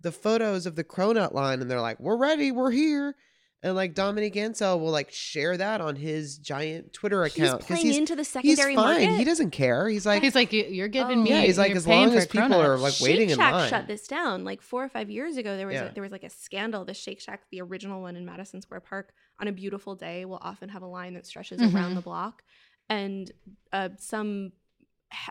the 0.00 0.12
photos 0.12 0.66
of 0.66 0.76
the 0.76 0.84
cronut 0.84 1.34
line 1.34 1.60
and 1.60 1.68
they're 1.70 1.80
like, 1.80 1.98
"We're 1.98 2.16
ready, 2.16 2.52
we're 2.52 2.70
here." 2.70 3.16
And 3.60 3.74
like 3.74 3.92
Dominique 3.94 4.36
Ansel 4.36 4.78
will 4.78 4.92
like 4.92 5.10
share 5.10 5.56
that 5.56 5.80
on 5.80 5.96
his 5.96 6.38
giant 6.38 6.92
Twitter 6.92 7.24
account. 7.24 7.34
He's 7.36 7.48
account 7.48 7.66
playing 7.66 7.86
he's 7.86 7.96
into 7.98 8.14
the 8.14 8.24
secondary 8.24 8.70
he's 8.72 8.76
fine. 8.80 9.00
market. 9.02 9.16
He 9.18 9.24
doesn't 9.24 9.50
care. 9.50 9.88
He's 9.88 10.06
like 10.06 10.22
He's 10.22 10.36
like, 10.36 10.52
"You- 10.52 10.66
"You're 10.66 10.86
giving 10.86 11.18
Oh. 11.18 11.22
me." 11.22 11.30
Yeah, 11.30 11.40
he's 11.40 11.58
like, 11.58 11.72
as 11.72 11.84
long 11.84 12.12
as 12.14 12.26
people 12.28 12.54
are, 12.54 12.76
cronut." 12.76 12.80
like, 12.82 12.92
Shake 12.94 13.04
waiting 13.08 13.30
in 13.30 13.36
Shack 13.36 13.52
line. 13.52 13.68
shut 13.68 13.88
this 13.88 14.06
down 14.06 14.44
like 14.44 14.62
four 14.62 14.84
or 14.84 14.88
five 14.88 15.10
years 15.10 15.36
ago. 15.38 15.56
There 15.56 15.66
was 15.66 15.74
Yeah. 15.74 15.84
a, 15.86 15.92
there 15.92 16.02
was 16.04 16.12
like 16.12 16.22
a 16.22 16.30
scandal. 16.30 16.84
The 16.84 16.94
Shake 16.94 17.20
Shack, 17.20 17.42
the 17.50 17.60
original 17.60 18.00
one 18.00 18.14
in 18.14 18.24
Madison 18.24 18.62
Square 18.62 18.82
Park, 18.82 19.12
on 19.40 19.48
a 19.48 19.52
beautiful 19.52 19.96
day, 19.96 20.24
will 20.24 20.38
often 20.40 20.68
have 20.68 20.82
a 20.82 20.86
line 20.86 21.14
that 21.14 21.26
stretches 21.26 21.60
around 21.60 21.92
Mhm. 21.92 21.96
the 21.96 22.02
block, 22.02 22.44
and 22.88 23.32
uh, 23.72 23.88
some 23.98 24.52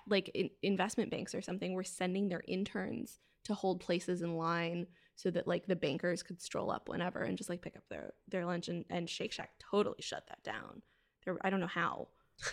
like 0.09 0.29
in- 0.33 0.49
investment 0.63 1.11
banks 1.11 1.33
or 1.33 1.41
something 1.41 1.73
were 1.73 1.83
sending 1.85 2.27
their 2.27 2.41
interns 2.47 3.19
to 3.45 3.53
hold 3.53 3.79
places 3.79 4.21
in 4.21 4.35
line 4.35 4.87
so 5.17 5.31
that 5.31 5.47
like 5.47 5.65
the 5.65 5.75
bankers 5.75 6.23
could 6.23 6.41
stroll 6.41 6.71
up 6.71 6.87
whenever 6.87 7.19
and 7.23 7.37
just 7.37 7.49
like 7.49 7.61
pick 7.61 7.75
up 7.75 7.83
their 7.89 8.13
their 8.29 8.45
lunch 8.45 8.69
and, 8.69 8.85
and 8.89 9.09
Shake 9.09 9.33
Shack 9.33 9.49
totally 9.59 9.99
shut 9.99 10.23
that 10.29 10.43
down. 10.43 10.83
There, 11.25 11.37
I 11.41 11.49
don't 11.49 11.59
know 11.59 11.67
how, 11.67 12.07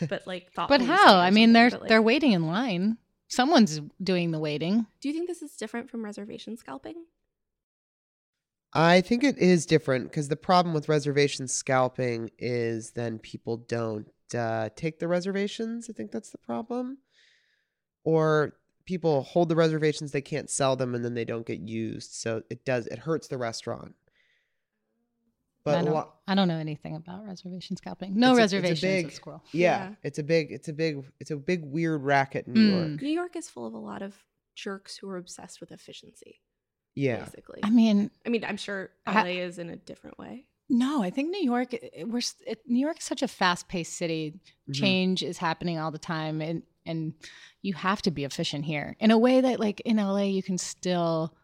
but 0.08 0.26
like 0.26 0.50
thought. 0.52 0.70
But 0.70 0.80
how? 0.80 1.16
I 1.16 1.30
mean, 1.30 1.52
they're 1.52 1.70
but, 1.70 1.82
like- 1.82 1.88
they're 1.88 2.02
waiting 2.02 2.32
in 2.32 2.46
line. 2.46 2.96
Someone's 3.28 3.80
doing 4.02 4.30
the 4.30 4.38
waiting. 4.38 4.86
Do 5.00 5.08
you 5.08 5.14
think 5.14 5.28
this 5.28 5.42
is 5.42 5.56
different 5.56 5.90
from 5.90 6.04
reservation 6.04 6.56
scalping? 6.56 7.04
I 8.72 9.02
think 9.02 9.22
it 9.22 9.38
is 9.38 9.66
different 9.66 10.10
because 10.10 10.28
the 10.28 10.36
problem 10.36 10.74
with 10.74 10.88
reservation 10.88 11.46
scalping 11.46 12.30
is 12.38 12.92
then 12.92 13.18
people 13.18 13.58
don't 13.58 14.08
uh, 14.36 14.70
take 14.74 14.98
the 14.98 15.08
reservations. 15.08 15.88
I 15.88 15.92
think 15.92 16.10
that's 16.10 16.30
the 16.30 16.38
problem. 16.38 16.98
Or 18.04 18.54
people 18.86 19.22
hold 19.22 19.48
the 19.48 19.56
reservations, 19.56 20.12
they 20.12 20.20
can't 20.20 20.50
sell 20.50 20.76
them, 20.76 20.94
and 20.94 21.04
then 21.04 21.14
they 21.14 21.24
don't 21.24 21.46
get 21.46 21.60
used. 21.60 22.12
So 22.12 22.42
it 22.50 22.64
does, 22.64 22.86
it 22.86 22.98
hurts 22.98 23.28
the 23.28 23.38
restaurant. 23.38 23.94
I 25.66 25.70
But 25.72 25.80
a 25.80 25.84
don't, 25.84 25.94
lot, 25.94 26.14
I 26.28 26.34
don't 26.34 26.48
know 26.48 26.58
anything 26.58 26.94
about 26.94 27.24
reservation 27.24 27.76
scalping. 27.76 28.14
No 28.18 28.32
It's 28.36 28.40
a- 28.40 28.44
it's 28.44 28.52
a 28.52 28.56
reservations 28.56 28.80
big- 28.82 29.06
at 29.06 29.12
Sqirl. 29.12 29.40
yeah, 29.52 29.88
Yeah. 29.90 29.94
it's 30.02 30.18
a 30.18 30.22
big, 30.22 30.52
it's 30.52 30.68
a 30.68 30.74
big, 30.74 31.02
it's 31.20 31.30
a 31.30 31.36
big 31.36 31.64
weird 31.64 32.02
racket 32.02 32.46
in 32.46 32.52
New 32.52 32.70
Mm. 32.70 32.88
York. 32.90 33.02
New 33.02 33.08
York 33.08 33.36
is 33.36 33.48
full 33.48 33.66
of 33.66 33.72
a 33.72 33.78
lot 33.78 34.02
of 34.02 34.14
jerks 34.54 34.98
who 34.98 35.08
are 35.08 35.16
obsessed 35.16 35.60
with 35.60 35.72
efficiency. 35.72 36.40
Yeah. 36.94 37.24
Basically. 37.24 37.60
I 37.62 37.70
mean, 37.70 38.10
I 38.26 38.28
mean, 38.28 38.44
I'm 38.44 38.58
sure 38.58 38.90
I- 39.06 39.22
LA 39.22 39.40
is 39.40 39.58
in 39.58 39.70
a 39.70 39.76
different 39.76 40.18
way. 40.18 40.46
no, 40.68 41.02
I 41.02 41.08
think 41.10 41.30
New 41.30 41.42
York. 41.42 41.72
it- 41.74 42.08
We're 42.08 42.20
it, 42.46 42.60
New 42.68 42.78
York 42.80 42.98
is 42.98 43.04
such 43.04 43.22
a 43.22 43.28
fast-paced 43.28 43.94
city. 43.94 44.40
Mhm. 44.68 44.74
Change 44.74 45.22
is 45.22 45.38
happening 45.38 45.78
all 45.78 45.90
the 45.90 45.98
time, 45.98 46.40
and 46.42 46.62
and 46.86 47.14
you 47.62 47.74
have 47.74 48.02
to 48.02 48.10
be 48.10 48.24
efficient 48.24 48.64
here 48.64 48.96
in 49.00 49.10
a 49.10 49.18
way 49.18 49.40
that, 49.40 49.60
like 49.60 49.80
in 49.80 49.96
LA, 49.96 50.22
you 50.24 50.42
can 50.42 50.58
still. 50.58 51.34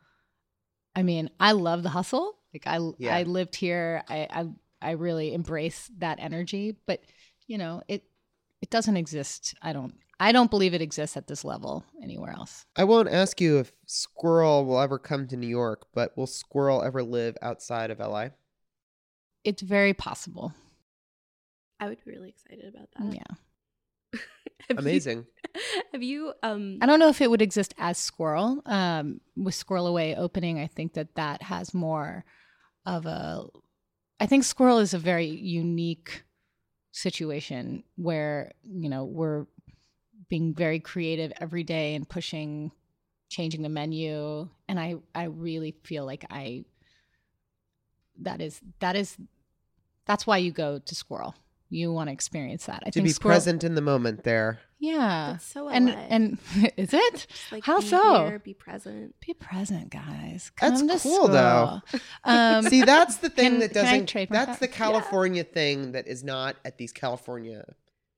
I 0.95 1.03
mean, 1.03 1.31
I 1.39 1.53
love 1.53 1.83
the 1.83 1.89
hustle. 1.89 2.37
Like 2.53 2.67
I, 2.67 2.81
Yeah. 2.99 3.15
I 3.15 3.23
lived 3.23 3.55
here. 3.55 4.03
I, 4.09 4.27
I, 4.31 4.47
I 4.83 4.91
really 4.93 5.33
embrace 5.35 5.89
that 5.99 6.19
energy. 6.21 6.77
But 6.87 7.03
you 7.47 7.59
know, 7.59 7.83
it, 7.87 8.03
it 8.61 8.71
doesn't 8.71 8.97
exist. 8.97 9.55
I 9.63 9.73
don't. 9.73 9.95
I 10.23 10.33
don't 10.33 10.51
believe 10.51 10.75
it 10.75 10.83
exists 10.83 11.17
at 11.17 11.29
this 11.29 11.45
level 11.47 11.83
anywhere 12.03 12.33
else. 12.33 12.67
I 12.77 12.85
won't 12.85 13.09
ask 13.09 13.41
you 13.41 13.59
if 13.59 13.73
Sqirl 13.89 14.67
will 14.67 14.79
ever 14.79 14.99
come 14.99 15.27
to 15.29 15.37
New 15.37 15.47
York, 15.47 15.87
but 15.95 16.15
will 16.15 16.27
Sqirl 16.27 16.85
ever 16.85 17.03
live 17.03 17.39
outside 17.41 17.91
of 17.91 18.01
LA? 18.01 18.29
It's 19.45 19.63
very 19.63 19.95
possible. 19.95 20.53
I 21.81 21.89
would 21.89 22.05
be 22.05 22.11
really 22.11 22.29
excited 22.29 22.67
about 22.67 22.89
that. 22.99 23.15
Yeah. 23.15 23.37
Have 24.69 24.77
you- 24.79 24.91
Amazing. 24.91 25.27
have 25.93 26.03
you 26.03 26.33
um 26.45 26.79
I 26.81 26.87
don't 26.87 27.01
know 27.01 27.09
if 27.09 27.21
it 27.21 27.29
would 27.31 27.43
exist 27.43 27.75
as 27.77 27.99
Sqirl. 27.99 28.61
Um, 28.69 29.21
with 29.37 29.55
Sqirl 29.55 29.89
Away 29.89 30.15
opening, 30.15 30.61
I 30.61 30.69
think 30.69 30.95
that 30.95 31.17
that 31.17 31.43
has 31.43 31.75
more 31.75 32.25
of 32.87 33.05
a. 33.07 33.47
I 34.21 34.27
think 34.27 34.45
Sqirl 34.45 34.81
is 34.81 34.95
a 34.95 34.99
very 34.99 35.27
unique 35.27 36.23
situation 36.93 37.83
where 37.97 38.53
you 38.63 38.89
know 38.89 39.05
we're 39.05 39.47
being 40.29 40.55
very 40.55 40.79
creative 40.79 41.33
every 41.41 41.65
day 41.65 41.97
and 41.97 42.09
pushing, 42.09 42.71
changing 43.29 43.63
the 43.63 43.69
menu, 43.69 44.49
and 44.69 44.79
I 44.79 44.97
I 45.15 45.25
really 45.25 45.75
feel 45.85 46.07
like 46.07 46.25
I. 46.31 46.65
That 48.23 48.41
is 48.41 48.61
that 48.81 48.95
is, 48.97 49.17
that's 50.07 50.27
why 50.27 50.37
you 50.37 50.53
go 50.53 50.79
to 50.79 50.95
Sqirl. 50.95 51.35
You 51.73 51.93
want 51.93 52.09
to 52.09 52.13
experience 52.13 52.67
that. 52.67 52.83
I 52.85 52.91
to 52.91 52.93
think 52.93 53.07
be 53.07 53.13
Sqirl, 53.13 53.21
present 53.21 53.63
in 53.65 53.75
the 53.77 53.81
moment 53.81 54.25
there. 54.25 54.59
Yeah, 54.81 55.33
that's 55.33 55.45
so 55.47 55.67
LA. 55.67 55.71
and 55.73 55.89
and 55.91 56.39
is 56.77 56.93
it? 56.93 57.27
Like, 57.53 57.65
how 57.65 57.81
be 57.81 57.87
so? 57.87 58.27
here, 58.27 58.39
be 58.39 58.55
present. 58.55 59.15
Be 59.25 59.35
present, 59.35 59.91
guys. 59.91 60.51
That's 60.61 60.81
Come 60.81 60.89
to 60.89 60.99
cool, 60.99 61.29
though. 61.29 61.81
Um, 62.25 62.65
See, 62.65 62.83
that's 62.83 63.19
the 63.19 63.29
thing 63.31 63.53
can- 63.53 63.61
that 63.61 63.73
doesn't. 63.73 64.13
That's 64.31 64.31
that? 64.31 64.61
the 64.61 64.69
California 64.69 65.45
thing 65.45 65.93
that 65.93 66.09
is 66.09 66.25
not 66.25 66.57
at 66.65 66.77
these 66.79 66.93
California 66.93 67.65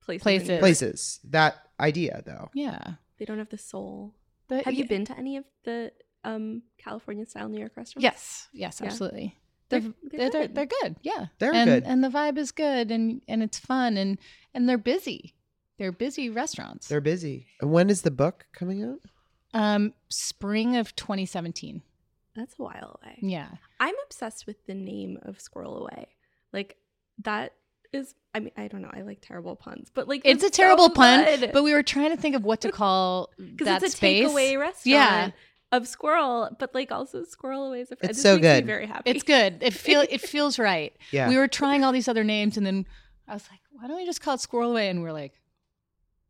Places. 0.04 0.22
Places. 0.22 0.58
Places. 0.60 1.20
That 1.30 1.56
idea, 1.78 2.22
though. 2.26 2.50
yeah. 2.54 2.94
They 3.18 3.24
don't 3.26 3.38
have 3.38 3.50
the 3.50 3.58
soul. 3.58 4.14
The- 4.48 4.62
Have 4.62 4.74
you 4.74 4.86
been 4.88 5.04
to 5.04 5.16
any 5.16 5.36
of 5.36 5.44
the 5.64 5.92
um 6.24 6.62
California 6.78 7.26
style 7.26 7.48
New 7.48 7.58
York 7.58 7.72
restaurants? 7.76 8.02
Yes. 8.02 8.48
Yes. 8.52 8.78
Yeah. 8.80 8.86
Absolutely. 8.86 9.36
They're- 9.80 9.80
They're, 9.80 9.92
they're 10.02 10.18
they're, 10.18 10.30
they're, 10.30 10.42
good. 10.46 10.54
they're 10.54 10.66
good. 10.82 10.96
Yeah. 11.02 11.26
They're 11.38 11.54
and, 11.54 11.68
good. 11.68 11.82
And 11.84 12.04
the 12.04 12.08
vibe 12.08 12.38
is 12.38 12.52
good 12.52 12.90
and, 12.90 13.22
and 13.28 13.42
it's 13.42 13.58
fun 13.58 13.96
and, 13.96 14.18
and 14.54 14.68
they're 14.68 14.78
busy. 14.78 15.34
They're 15.78 15.92
busy 15.92 16.30
restaurants. 16.30 16.86
They're 16.88 17.00
busy. 17.00 17.46
And 17.60 17.72
when 17.72 17.90
is 17.90 18.02
the 18.02 18.10
book 18.10 18.46
coming 18.52 18.82
out? 18.84 18.98
um, 19.54 19.92
spring 20.08 20.76
of 20.76 20.94
2017. 20.96 21.82
That's 22.34 22.54
a 22.58 22.62
while 22.62 22.98
away. 23.02 23.18
Yeah. 23.20 23.48
I'm 23.80 23.94
obsessed 24.06 24.46
with 24.46 24.64
the 24.66 24.72
name 24.74 25.18
of 25.22 25.38
Sqirl 25.38 25.80
Away. 25.80 26.08
Like 26.52 26.76
that 27.24 27.52
is 27.92 28.14
I 28.34 28.40
mean, 28.40 28.52
I 28.56 28.68
don't 28.68 28.80
know, 28.80 28.90
I 28.90 29.02
like 29.02 29.18
terrible 29.20 29.54
puns, 29.54 29.90
but 29.92 30.08
like 30.08 30.22
It's 30.24 30.42
a 30.42 30.46
so 30.46 30.50
terrible 30.50 30.88
pun, 30.88 31.24
good. 31.26 31.50
but 31.52 31.62
we 31.62 31.74
were 31.74 31.82
trying 31.82 32.10
to 32.10 32.16
think 32.16 32.34
of 32.34 32.44
what 32.44 32.62
to 32.62 32.72
call 32.80 33.28
that 33.58 33.82
it's 33.82 33.92
a 33.92 33.96
space. 33.96 34.26
takeaway 34.26 34.58
restaurant 34.58 34.86
Yeah. 34.86 35.30
Of 35.72 35.84
sqirl, 35.84 36.56
but 36.58 36.74
like 36.74 36.92
also 36.92 37.24
squirrel 37.24 37.66
away 37.68 37.80
is 37.80 37.90
a 37.90 37.96
friend. 37.96 38.10
It's 38.10 38.18
This 38.18 38.22
so 38.22 38.34
makes 38.36 38.42
me 38.44 38.48
good. 38.60 38.66
very 38.66 38.86
happy. 38.86 39.10
It's 39.10 39.22
good. 39.22 39.58
It 39.62 39.72
feel 39.72 40.02
it 40.10 40.20
feels 40.20 40.58
right. 40.58 40.94
Yeah. 41.10 41.28
We 41.30 41.36
were 41.38 41.48
trying 41.48 41.82
all 41.82 41.92
these 41.92 42.08
other 42.08 42.24
names, 42.24 42.56
and 42.58 42.66
then 42.66 42.86
I 43.26 43.32
was 43.34 43.44
like, 43.50 43.60
"Why 43.70 43.88
don't 43.88 43.96
we 43.96 44.04
just 44.04 44.20
call 44.20 44.34
it 44.34 44.40
Sqirl 44.40 44.70
Away?" 44.70 44.88
And 44.90 45.02
we're 45.02 45.12
like, 45.12 45.40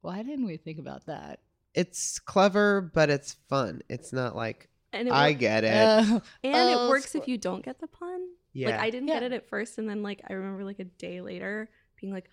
"Why 0.00 0.22
didn't 0.22 0.46
we 0.46 0.56
think 0.56 0.78
about 0.78 1.06
that?" 1.06 1.40
it's 1.74 2.18
clever, 2.18 2.82
but 2.82 3.08
it's 3.08 3.32
fun. 3.48 3.80
It's 3.88 4.12
not 4.12 4.36
like 4.36 4.68
and 4.92 5.08
it 5.08 5.10
I 5.10 5.30
works, 5.30 5.40
get 5.40 5.64
it. 5.64 5.72
Uh, 5.74 6.20
and 6.44 6.54
oh, 6.54 6.86
it 6.86 6.88
works 6.90 7.06
squir- 7.12 7.22
if 7.22 7.28
you 7.28 7.38
don't 7.38 7.64
get 7.64 7.80
the 7.80 7.86
pun. 7.88 8.20
yeah. 8.52 8.70
Like 8.72 8.80
I 8.80 8.90
didn't 8.90 9.08
get 9.08 9.22
it 9.22 9.32
at 9.32 9.48
first, 9.48 9.78
and 9.78 9.88
then 9.88 10.02
like 10.02 10.20
I 10.28 10.34
remember 10.34 10.64
like 10.64 10.78
a 10.80 10.84
day 10.84 11.20
later 11.20 11.68
being 12.00 12.12
like, 12.12 12.28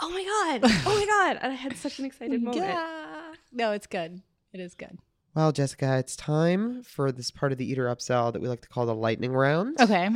"Oh 0.00 0.08
my 0.10 0.22
god! 0.62 0.70
Oh 0.86 0.94
my 0.98 1.06
god!" 1.06 1.38
And 1.42 1.52
I 1.52 1.56
had 1.56 1.76
such 1.76 1.98
an 1.98 2.04
excited 2.06 2.40
moment. 2.42 2.64
Yeah. 2.64 3.34
No, 3.52 3.72
it's 3.72 3.86
good. 3.88 4.22
It 4.52 4.60
is 4.60 4.74
good. 4.74 4.96
Well, 5.34 5.50
Jessica, 5.52 5.98
it's 5.98 6.14
time 6.16 6.82
for 6.82 7.10
this 7.10 7.30
part 7.30 7.50
of 7.52 7.58
the 7.58 7.68
eater 7.70 7.86
upsell 7.86 8.32
that 8.32 8.40
we 8.40 8.48
like 8.48 8.60
to 8.62 8.68
call 8.68 8.86
the 8.86 8.94
lightning 8.94 9.32
round. 9.32 9.80
Okay. 9.80 10.08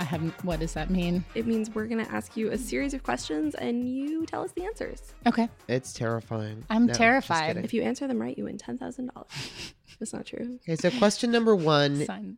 I 0.00 0.04
haven't. 0.04 0.32
What 0.44 0.60
does 0.60 0.74
that 0.74 0.90
mean? 0.90 1.24
It 1.34 1.46
means 1.46 1.74
we're 1.74 1.86
gonna 1.86 2.06
ask 2.10 2.36
you 2.36 2.50
a 2.50 2.58
series 2.58 2.92
of 2.94 3.02
questions, 3.02 3.54
and 3.54 3.88
you 3.88 4.26
tell 4.26 4.42
us 4.42 4.52
the 4.52 4.64
answers. 4.64 5.02
Okay. 5.26 5.48
It's 5.66 5.92
terrifying. 5.92 6.64
I'm 6.70 6.82
No, 6.86 6.88
just 6.88 6.98
terrified. 6.98 7.48
kidding. 7.48 7.64
If 7.64 7.72
you 7.74 7.82
answer 7.82 8.06
them 8.06 8.20
right, 8.20 8.36
you 8.36 8.44
win 8.44 8.58
ten 8.58 8.76
thousand 8.78 9.10
dollars. 9.14 9.28
That's 9.98 10.12
not 10.12 10.26
true. 10.26 10.58
Okay, 10.62 10.76
so 10.76 10.90
question 10.98 11.32
number 11.32 11.56
one 11.56 12.04
Son. 12.06 12.36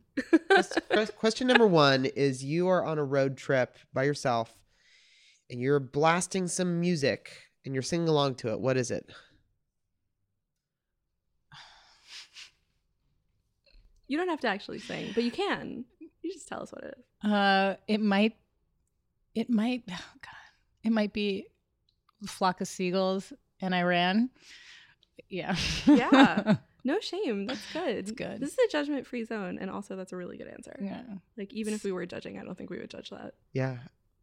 Quest- 0.49 0.79
quest- 0.89 1.15
question 1.17 1.47
number 1.47 1.67
one 1.67 2.05
is 2.05 2.43
you 2.43 2.67
are 2.69 2.83
on 2.83 2.97
a 2.97 3.03
road 3.03 3.37
trip 3.37 3.77
by 3.93 4.03
yourself 4.03 4.51
and 5.49 5.59
you're 5.61 5.79
blasting 5.79 6.47
some 6.47 6.79
music 6.79 7.31
and 7.65 7.73
you're 7.73 7.83
singing 7.83 8.07
along 8.07 8.35
to 8.35 8.51
it. 8.51 8.59
What 8.59 8.77
is 8.77 8.91
it? 8.91 9.09
You 14.07 14.17
don't 14.17 14.29
have 14.29 14.41
to 14.41 14.47
actually 14.47 14.79
sing, 14.79 15.11
but 15.15 15.23
you 15.23 15.31
can. 15.31 15.85
You 16.21 16.33
just 16.33 16.47
tell 16.47 16.61
us 16.61 16.71
what 16.71 16.83
it 16.83 16.95
is. 17.23 17.31
Uh, 17.31 17.75
it 17.87 18.01
might. 18.01 18.35
It 19.35 19.49
might. 19.49 19.83
Oh 19.89 20.03
God. 20.21 20.35
It 20.83 20.91
might 20.91 21.13
be 21.13 21.47
flock 22.27 22.59
of 22.61 22.67
seagulls 22.67 23.31
and 23.61 23.73
I 23.73 23.83
ran. 23.83 24.29
Yeah. 25.29 25.55
Yeah. 25.85 26.55
No 26.83 26.99
shame. 26.99 27.45
That's 27.45 27.71
good. 27.73 27.89
It's 27.95 28.11
good. 28.11 28.39
This 28.39 28.53
is 28.53 28.57
a 28.67 28.71
judgment-free 28.71 29.25
zone, 29.25 29.59
and 29.61 29.69
also 29.69 29.95
that's 29.95 30.13
a 30.13 30.17
really 30.17 30.35
good 30.35 30.47
answer. 30.47 30.75
yeah. 30.81 31.03
Like 31.37 31.53
even 31.53 31.75
if 31.75 31.83
we 31.83 31.91
were 31.91 32.07
judging, 32.07 32.39
I 32.39 32.43
don't 32.43 32.57
think 32.57 32.71
we 32.71 32.79
would 32.79 32.89
judge 32.89 33.11
that. 33.11 33.35
Yeah. 33.53 33.77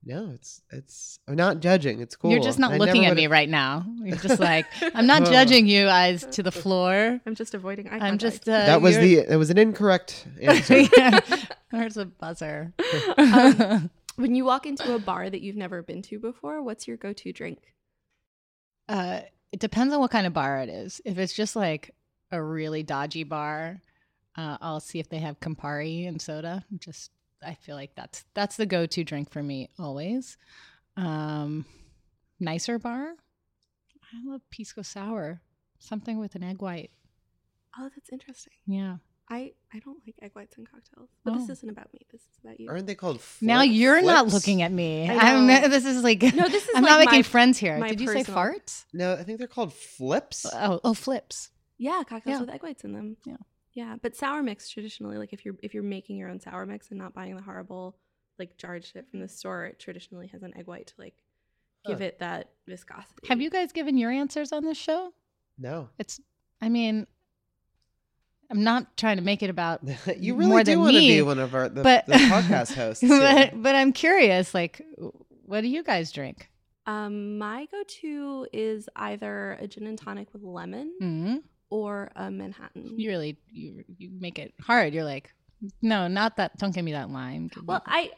No, 0.04 0.30
it's 0.34 0.62
it's 0.70 1.18
I'm 1.28 1.36
not 1.36 1.60
judging. 1.60 2.00
It's 2.00 2.16
cool. 2.16 2.30
You're 2.30 2.40
just 2.42 2.58
not 2.58 2.72
I 2.72 2.76
looking 2.76 3.04
at 3.04 3.14
me 3.16 3.26
right 3.26 3.48
now. 3.48 3.84
You're 4.02 4.16
just 4.16 4.40
like, 4.40 4.66
I'm 4.94 5.06
not 5.06 5.22
Oh. 5.22 5.30
judging 5.30 5.66
you 5.66 5.88
eyes 5.88 6.24
to 6.32 6.42
the 6.42 6.52
floor. 6.52 7.20
I'm 7.26 7.34
just 7.34 7.52
avoiding 7.54 7.88
eye 7.88 7.98
I'm 7.98 8.16
just. 8.18 8.48
Uh, 8.48 8.52
That 8.52 8.80
was 8.80 8.96
you're- 8.96 9.22
the 9.22 9.32
it 9.32 9.36
was 9.36 9.50
an 9.50 9.58
incorrect 9.58 10.26
answer. 10.40 10.78
yeah. 10.96 11.20
There's 11.72 11.96
a 11.96 12.06
buzzer. 12.06 12.72
Um, 13.18 13.90
when 14.16 14.34
you 14.34 14.44
walk 14.44 14.66
into 14.66 14.94
a 14.94 14.98
bar 14.98 15.28
that 15.28 15.42
you've 15.42 15.56
never 15.56 15.82
been 15.82 16.00
to 16.02 16.18
before, 16.18 16.62
what's 16.62 16.88
your 16.88 16.96
go-to 16.96 17.32
drink? 17.32 17.58
uh, 18.88 19.20
it 19.52 19.60
depends 19.60 19.92
on 19.92 20.00
what 20.00 20.10
kind 20.10 20.26
of 20.26 20.32
bar 20.32 20.58
it 20.60 20.68
is. 20.68 21.00
If 21.04 21.18
it's 21.18 21.32
just 21.34 21.56
like 21.56 21.94
a 22.30 22.42
really 22.42 22.82
dodgy 22.82 23.24
bar, 23.24 23.80
uh, 24.36 24.56
I'll 24.60 24.80
see 24.80 24.98
if 24.98 25.08
they 25.08 25.18
have 25.18 25.40
Campari 25.40 26.06
and 26.08 26.20
soda. 26.22 26.64
Just 26.78 27.10
I 27.44 27.54
feel 27.54 27.76
like 27.76 27.94
that's 27.94 28.24
that's 28.34 28.56
the 28.56 28.66
go-to 28.66 29.04
drink 29.04 29.30
for 29.30 29.42
me 29.42 29.70
always. 29.78 30.36
Um, 30.96 31.64
nicer 32.40 32.78
bar, 32.78 33.14
I 34.12 34.28
love 34.30 34.40
pisco 34.50 34.82
sour, 34.82 35.40
something 35.78 36.18
with 36.18 36.34
an 36.34 36.42
egg 36.42 36.60
white. 36.62 36.90
Oh, 37.78 37.88
that's 37.94 38.10
interesting. 38.12 38.54
Yeah. 38.66 38.96
I 39.30 39.52
I 39.74 39.78
don't 39.80 39.98
like 40.06 40.16
egg 40.22 40.30
whites 40.34 40.56
in 40.56 40.64
cocktails, 40.64 41.10
but 41.22 41.34
this 41.34 41.48
Oh. 41.48 41.52
isn't 41.52 41.68
about 41.68 41.92
me. 41.92 42.00
This 42.10 42.22
is 42.22 42.38
about 42.42 42.58
you. 42.58 42.70
Aren't 42.70 42.86
they 42.86 42.94
called 42.94 43.20
Now 43.42 43.60
you're 43.60 44.00
not 44.00 44.28
looking 44.28 44.62
at 44.62 44.72
me. 44.72 45.08
I 45.08 45.34
I'm 45.34 45.46
this 45.70 45.84
is 45.84 46.02
like 46.02 46.22
No, 46.22 46.48
this 46.48 46.64
is 46.66 46.70
I'm 46.74 46.82
like 46.82 46.90
not 46.90 46.98
making 47.00 47.18
my- 47.18 47.22
friends 47.22 47.58
here. 47.58 47.78
my 47.78 47.88
Did 47.90 48.00
you 48.00 48.08
say 48.08 48.24
farts? 48.24 48.86
No, 48.94 49.12
I 49.12 49.22
think 49.24 49.38
they're 49.38 49.46
called 49.46 49.74
flips. 49.74 50.46
Oh, 50.52 50.80
oh, 50.82 50.94
flips. 50.94 51.50
Yeah, 51.76 52.02
cocktails 52.08 52.36
Yeah. 52.36 52.40
with 52.40 52.50
egg 52.50 52.62
whites 52.62 52.84
in 52.84 52.92
them. 52.94 53.18
Yeah. 53.26 53.36
Yeah, 53.78 53.94
but 54.02 54.16
sour 54.16 54.42
mix 54.42 54.68
traditionally, 54.68 55.18
like 55.18 55.32
if 55.32 55.44
you're 55.44 55.54
if 55.62 55.72
you're 55.72 55.84
making 55.84 56.16
your 56.16 56.28
own 56.28 56.40
sour 56.40 56.66
mix 56.66 56.90
and 56.90 56.98
not 56.98 57.14
buying 57.14 57.36
the 57.36 57.42
horrible 57.42 57.96
like 58.38 58.56
jarred 58.56 58.84
shit 58.84 59.08
from 59.08 59.20
the 59.20 59.28
store, 59.28 59.66
it 59.66 59.78
traditionally 59.78 60.26
has 60.28 60.42
an 60.42 60.52
egg 60.58 60.66
white 60.66 60.88
to 60.88 60.94
like 60.98 61.14
give 61.86 61.98
Huh. 62.00 62.06
it 62.06 62.18
that 62.18 62.50
viscosity. 62.66 63.28
Have 63.28 63.40
you 63.40 63.50
guys 63.50 63.70
given 63.72 63.96
your 63.96 64.10
answers 64.10 64.50
on 64.52 64.64
this 64.64 64.76
show? 64.76 65.12
No. 65.58 65.90
It's, 65.98 66.20
I 66.60 66.68
mean, 66.68 67.06
I'm 68.50 68.64
not 68.64 68.96
trying 68.96 69.18
to 69.18 69.22
make 69.22 69.42
it 69.44 69.50
about 69.50 69.80
you 70.18 70.34
really 70.34 70.50
more 70.50 70.64
do 70.64 70.72
than 70.72 70.80
want 70.80 70.94
to 70.94 71.00
be 71.00 71.22
one 71.22 71.38
of 71.38 71.54
our 71.54 71.68
the, 71.68 71.82
but 71.82 72.06
the 72.06 72.14
podcast 72.14 72.74
hosts. 72.82 73.04
but, 73.06 73.62
but 73.62 73.74
I'm 73.76 73.92
curious, 73.92 74.54
like, 74.54 74.80
what 75.44 75.60
do 75.60 75.68
you 75.68 75.82
guys 75.84 76.10
drink? 76.10 76.50
Um, 76.86 77.38
my 77.38 77.66
go-to 77.70 78.46
is 78.52 78.88
either 78.96 79.58
a 79.60 79.68
gin 79.68 79.86
and 79.86 79.98
tonic 79.98 80.32
with 80.32 80.42
lemon 80.42 80.90
hmm 80.98 81.36
or 81.70 82.10
a 82.16 82.30
Manhattan. 82.30 82.98
You 82.98 83.10
really 83.10 83.38
you 83.50 83.84
you 83.96 84.10
make 84.18 84.38
it 84.38 84.54
hard. 84.60 84.94
You're 84.94 85.04
like, 85.04 85.32
no, 85.82 86.08
not 86.08 86.36
that. 86.36 86.56
Don't 86.58 86.74
give 86.74 86.84
me 86.84 86.92
that 86.92 87.10
lime. 87.10 87.48
Give 87.48 87.66
Well, 87.66 87.82
I, 87.86 88.12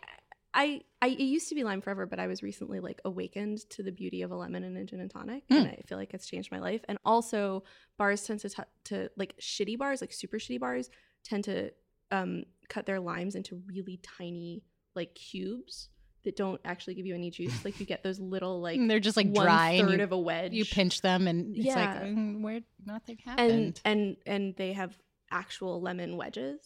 I, 0.52 0.82
I, 1.00 1.08
it 1.08 1.20
used 1.20 1.48
to 1.48 1.54
be 1.54 1.64
lime 1.64 1.80
forever, 1.80 2.06
but 2.06 2.18
I 2.18 2.26
was 2.26 2.42
recently 2.42 2.80
like 2.80 3.00
awakened 3.04 3.58
to 3.70 3.82
the 3.82 3.92
beauty 3.92 4.22
of 4.22 4.30
a 4.30 4.36
lemon 4.36 4.64
and 4.64 4.76
a 4.76 4.84
gin 4.84 5.00
and 5.00 5.10
tonic, 5.10 5.44
and 5.48 5.66
Mm. 5.66 5.78
I 5.78 5.82
feel 5.86 5.96
like 5.96 6.12
it's 6.12 6.26
changed 6.26 6.50
my 6.50 6.58
life. 6.58 6.82
And 6.88 6.98
also, 7.04 7.64
bars 7.98 8.24
tend 8.24 8.40
to 8.40 8.48
t- 8.48 8.62
to 8.84 9.10
like 9.16 9.36
shitty 9.40 9.78
bars, 9.78 10.00
like 10.00 10.12
super 10.12 10.38
shitty 10.38 10.60
bars, 10.60 10.90
tend 11.24 11.44
to 11.44 11.70
um, 12.10 12.44
cut 12.68 12.86
their 12.86 13.00
limes 13.00 13.34
into 13.36 13.62
really 13.66 14.00
tiny 14.02 14.64
like 14.96 15.14
cubes 15.14 15.88
that 16.24 16.36
don't 16.36 16.60
actually 16.64 16.94
give 16.94 17.06
you 17.06 17.14
any 17.14 17.30
juice. 17.30 17.64
Like 17.64 17.80
you 17.80 17.86
get 17.86 18.02
those 18.02 18.20
little 18.20 18.60
like 18.60 18.76
And 18.76 18.90
they're 18.90 19.00
just 19.00 19.16
like 19.16 19.28
one 19.28 19.44
dry. 19.46 19.70
and 19.72 19.88
third 19.88 19.98
you, 19.98 20.04
of 20.04 20.12
a 20.12 20.18
wedge. 20.18 20.52
you 20.52 20.64
pinch 20.64 21.00
them, 21.02 21.26
and 21.26 21.56
it's 21.56 21.66
like 21.68 21.76
Yeah. 21.76 22.02
mm, 22.02 22.40
where 22.42 22.60
nothing 22.84 23.18
and 23.26 23.38
happened. 23.40 23.80
and 23.84 23.98
and 24.06 24.16
and 24.26 24.56
they 24.56 24.72
have 24.74 24.96
actual 25.30 25.80
lemon 25.80 26.16
wedges. 26.16 26.60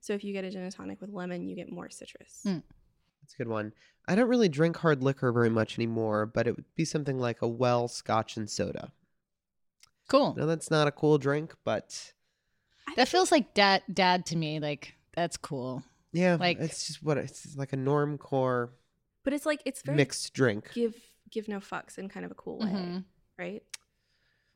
So 0.00 0.12
if 0.12 0.24
you 0.24 0.32
get 0.32 0.44
a 0.44 0.50
gin 0.50 0.62
and 0.62 0.72
tonic 0.72 1.00
with 1.00 1.10
lemon, 1.10 1.48
you 1.48 1.56
get 1.56 1.70
more 1.70 1.88
citrus. 1.90 2.42
Mm. 2.46 2.62
That's 3.22 3.34
a 3.34 3.36
good 3.38 3.48
one. 3.48 3.72
I 4.06 4.14
don't 4.14 4.28
really 4.28 4.48
drink 4.48 4.76
hard 4.78 5.02
liquor 5.02 5.32
very 5.32 5.50
much 5.50 5.78
anymore, 5.78 6.24
but 6.26 6.46
it 6.46 6.56
would 6.56 6.64
be 6.74 6.84
something 6.84 7.18
like 7.18 7.42
a 7.42 7.48
well 7.48 7.88
scotch 7.88 8.36
and 8.36 8.48
soda. 8.48 8.92
cool. 10.08 10.34
No, 10.36 10.46
that's 10.46 10.70
not 10.70 10.86
a 10.88 10.92
cool 10.92 11.18
drink, 11.18 11.54
but 11.64 12.12
I 12.88 12.94
That 12.96 13.08
feels 13.08 13.30
like 13.30 13.54
dad 13.54 13.82
dad 13.92 14.24
to 14.26 14.36
me. 14.36 14.60
Like 14.60 14.94
that's 15.14 15.36
cool. 15.36 15.82
yeah, 16.12 16.36
Like- 16.38 16.58
it's 16.58 16.86
just 16.86 17.02
what 17.02 17.18
it's 17.18 17.56
like 17.56 17.72
a 17.72 17.76
norm 17.76 18.16
core 18.18 18.70
but 19.28 19.34
it's 19.34 19.44
like 19.44 19.60
it's 19.66 19.82
very 19.82 19.96
mixed 19.96 20.32
drink. 20.32 20.70
give 20.72 20.94
give 21.30 21.48
no 21.48 21.60
fucks 21.60 21.98
in 21.98 22.08
kind 22.08 22.24
of 22.24 22.32
a 22.32 22.34
cool 22.34 22.58
way, 22.60 22.66
Mhm. 22.66 23.04
right? 23.38 23.62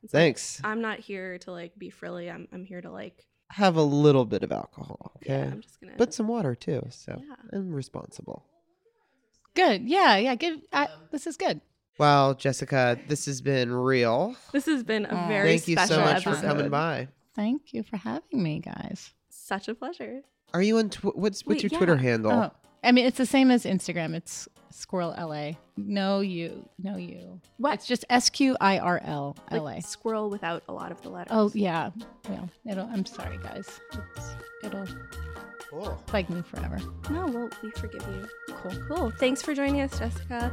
It's 0.01 0.11
like, 0.13 0.19
Thanks. 0.19 0.59
I'm 0.63 0.81
not 0.81 0.97
here 0.99 1.37
to 1.39 1.51
like 1.51 1.77
be 1.77 1.91
frilly. 1.91 2.31
I'm 2.31 2.47
I'm 2.51 2.65
here 2.65 2.81
to 2.81 2.89
like 2.89 3.25
Have 3.51 3.75
a 3.75 3.83
little 3.83 4.25
bit 4.25 4.41
of 4.43 4.51
alcohol, 4.51 5.11
yeah. 5.21 5.35
okay? 5.37 5.51
I'm 5.51 5.61
just 5.61 5.79
gonna 5.79 5.93
but 5.97 6.13
some 6.13 6.27
water 6.27 6.55
too, 6.55 6.81
so 6.89 7.21
Yeah. 7.23 7.35
I'm 7.53 7.71
responsible. 7.71 8.45
Good. 9.53 9.87
Yeah. 9.87 10.17
Yeah. 10.17 10.33
Give. 10.35 10.59
I, 10.73 10.87
this 11.11 11.27
is 11.27 11.37
good. 11.37 11.61
Well, 11.99 12.33
Jessica, 12.33 12.97
this 13.07 13.27
has 13.27 13.39
been 13.41 13.71
real. 13.71 14.35
This 14.51 14.65
has 14.65 14.83
been 14.83 15.05
a 15.05 15.27
very 15.27 15.49
Thank 15.49 15.67
you 15.67 15.75
special 15.75 15.95
so 15.97 16.01
much 16.01 16.25
episode. 16.25 16.41
for 16.41 16.47
coming 16.47 16.69
by. 16.71 17.07
Thank 17.35 17.71
you 17.73 17.83
for 17.83 17.97
having 17.97 18.41
me, 18.41 18.59
guys. 18.59 19.11
Such 19.29 19.67
a 19.67 19.75
pleasure. 19.75 20.21
Are 20.55 20.61
you 20.63 20.79
on? 20.79 20.89
Tw- 20.89 21.03
what's 21.15 21.45
what's 21.45 21.45
Wait, 21.45 21.63
your 21.63 21.69
Twitter 21.77 21.97
handle? 21.97 22.31
Oh, 22.31 22.51
I 22.83 22.91
mean, 22.91 23.05
it's 23.05 23.17
the 23.17 23.25
same 23.25 23.49
as 23.49 23.63
Instagram. 23.63 24.13
It's 24.13 24.47
Sqirl 24.71 25.17
LA. 25.17 25.57
No 25.77 26.19
you. 26.19 26.67
No 26.77 26.97
you. 26.97 27.39
What? 27.57 27.75
It's 27.75 27.85
just 27.87 28.03
S 28.09 28.29
Q 28.29 28.57
I 28.59 28.79
R 28.79 29.01
L 29.03 29.37
Like 29.51 29.85
squirrel 29.85 30.29
without 30.29 30.63
a 30.67 30.73
lot 30.73 30.91
of 30.91 31.01
the 31.01 31.09
letters. 31.09 31.31
Oh 31.31 31.51
yeah. 31.53 31.91
Yeah. 32.29 32.45
it'll. 32.69 32.87
I'm 32.87 33.05
sorry, 33.05 33.37
guys. 33.37 33.79
It's, 33.93 34.35
it'll 34.63 34.81
oh. 34.81 34.97
Cool. 35.69 36.03
plague 36.05 36.29
me 36.29 36.41
forever. 36.41 36.77
no, 37.09 37.25
well 37.25 37.49
we 37.63 37.71
forgive 37.71 38.05
you. 38.07 38.27
Cool. 38.55 38.71
Cool. 38.87 39.11
Thanks 39.11 39.41
for 39.41 39.55
joining 39.55 39.81
us, 39.81 39.97
Jessica. 39.97 40.51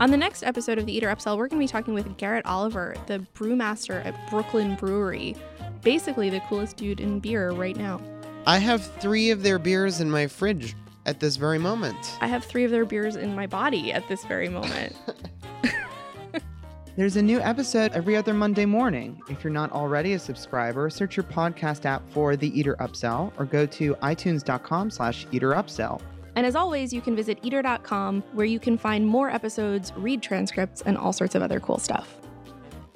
On 0.00 0.12
the 0.12 0.16
next 0.16 0.44
episode 0.44 0.78
of 0.78 0.86
the 0.86 0.92
Eater 0.92 1.08
Upsell, 1.08 1.36
we're 1.36 1.48
going 1.48 1.60
to 1.60 1.64
be 1.64 1.66
talking 1.66 1.92
with 1.92 2.16
Garrett 2.18 2.46
Oliver, 2.46 2.94
the 3.06 3.18
brewmaster 3.34 4.04
at 4.06 4.30
Brooklyn 4.30 4.76
Brewery. 4.76 5.34
Basically, 5.82 6.30
the 6.30 6.40
coolest 6.40 6.76
dude 6.76 7.00
in 7.00 7.20
beer 7.20 7.50
right 7.50 7.76
now. 7.76 8.00
I 8.46 8.58
have 8.58 8.84
three 9.00 9.30
of 9.30 9.42
their 9.42 9.58
beers 9.58 10.00
in 10.00 10.10
my 10.10 10.26
fridge 10.26 10.74
at 11.06 11.20
this 11.20 11.36
very 11.36 11.58
moment. 11.58 12.16
I 12.20 12.26
have 12.26 12.44
three 12.44 12.64
of 12.64 12.70
their 12.70 12.84
beers 12.84 13.16
in 13.16 13.34
my 13.34 13.46
body 13.46 13.92
at 13.92 14.06
this 14.08 14.24
very 14.24 14.48
moment. 14.48 14.96
There's 16.96 17.16
a 17.16 17.22
new 17.22 17.38
episode 17.40 17.92
every 17.92 18.16
other 18.16 18.34
Monday 18.34 18.64
morning. 18.66 19.20
If 19.28 19.44
you're 19.44 19.52
not 19.52 19.70
already 19.70 20.14
a 20.14 20.18
subscriber, 20.18 20.90
search 20.90 21.16
your 21.16 21.22
podcast 21.24 21.84
app 21.84 22.02
for 22.10 22.34
The 22.34 22.58
Eater 22.58 22.74
Upsell 22.80 23.32
or 23.38 23.44
go 23.44 23.66
to 23.66 23.94
itunes.com 23.96 24.90
slash 24.90 25.26
Eater 25.30 25.52
Upsell. 25.52 26.00
and 26.34 26.44
as 26.44 26.56
always, 26.56 26.92
you 26.92 27.00
can 27.00 27.14
visit 27.14 27.38
eater.com 27.42 28.22
where 28.32 28.46
you 28.46 28.58
can 28.58 28.76
find 28.76 29.06
more 29.06 29.30
episodes, 29.30 29.92
read 29.96 30.22
transcripts, 30.22 30.82
and 30.82 30.98
all 30.98 31.12
sorts 31.12 31.36
of 31.36 31.42
other 31.42 31.60
cool 31.60 31.78
stuff. 31.78 32.16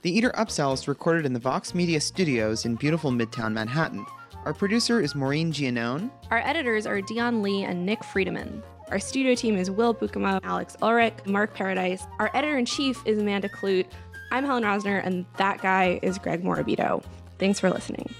The 0.02 0.10
Eater 0.10 0.32
Upsell 0.36 0.74
is 0.74 0.88
recorded 0.88 1.24
in 1.24 1.32
the 1.32 1.38
Vox 1.38 1.76
Media 1.76 2.00
Studios 2.00 2.64
in 2.64 2.74
beautiful 2.74 3.12
Midtown 3.12 3.52
Manhattan. 3.52 4.04
Our 4.44 4.52
producer 4.52 5.00
is 5.00 5.14
Maureen 5.14 5.52
Gianone. 5.52 6.10
Our 6.32 6.38
editors 6.38 6.88
are 6.88 7.00
Dion 7.00 7.40
Lee 7.40 7.62
and 7.62 7.86
Nick 7.86 8.00
Friedemann. 8.00 8.64
Our 8.90 8.98
studio 8.98 9.36
team 9.36 9.56
is 9.56 9.70
Will 9.70 9.94
Bukema, 9.94 10.40
Alex 10.42 10.76
Ulrich, 10.82 11.14
Mark 11.24 11.54
Paradise. 11.54 12.02
Our 12.18 12.32
editor 12.34 12.58
in 12.58 12.66
chief 12.66 13.00
is 13.06 13.18
Amanda 13.18 13.48
Kludt. 13.48 13.86
I'm 14.32 14.44
Helen 14.44 14.64
Rosner, 14.64 15.06
and 15.06 15.24
that 15.36 15.62
guy 15.62 16.00
is 16.02 16.18
Greg 16.18 16.42
Morabito. 16.42 17.04
Thanks 17.38 17.60
for 17.60 17.70
listening. 17.70 18.12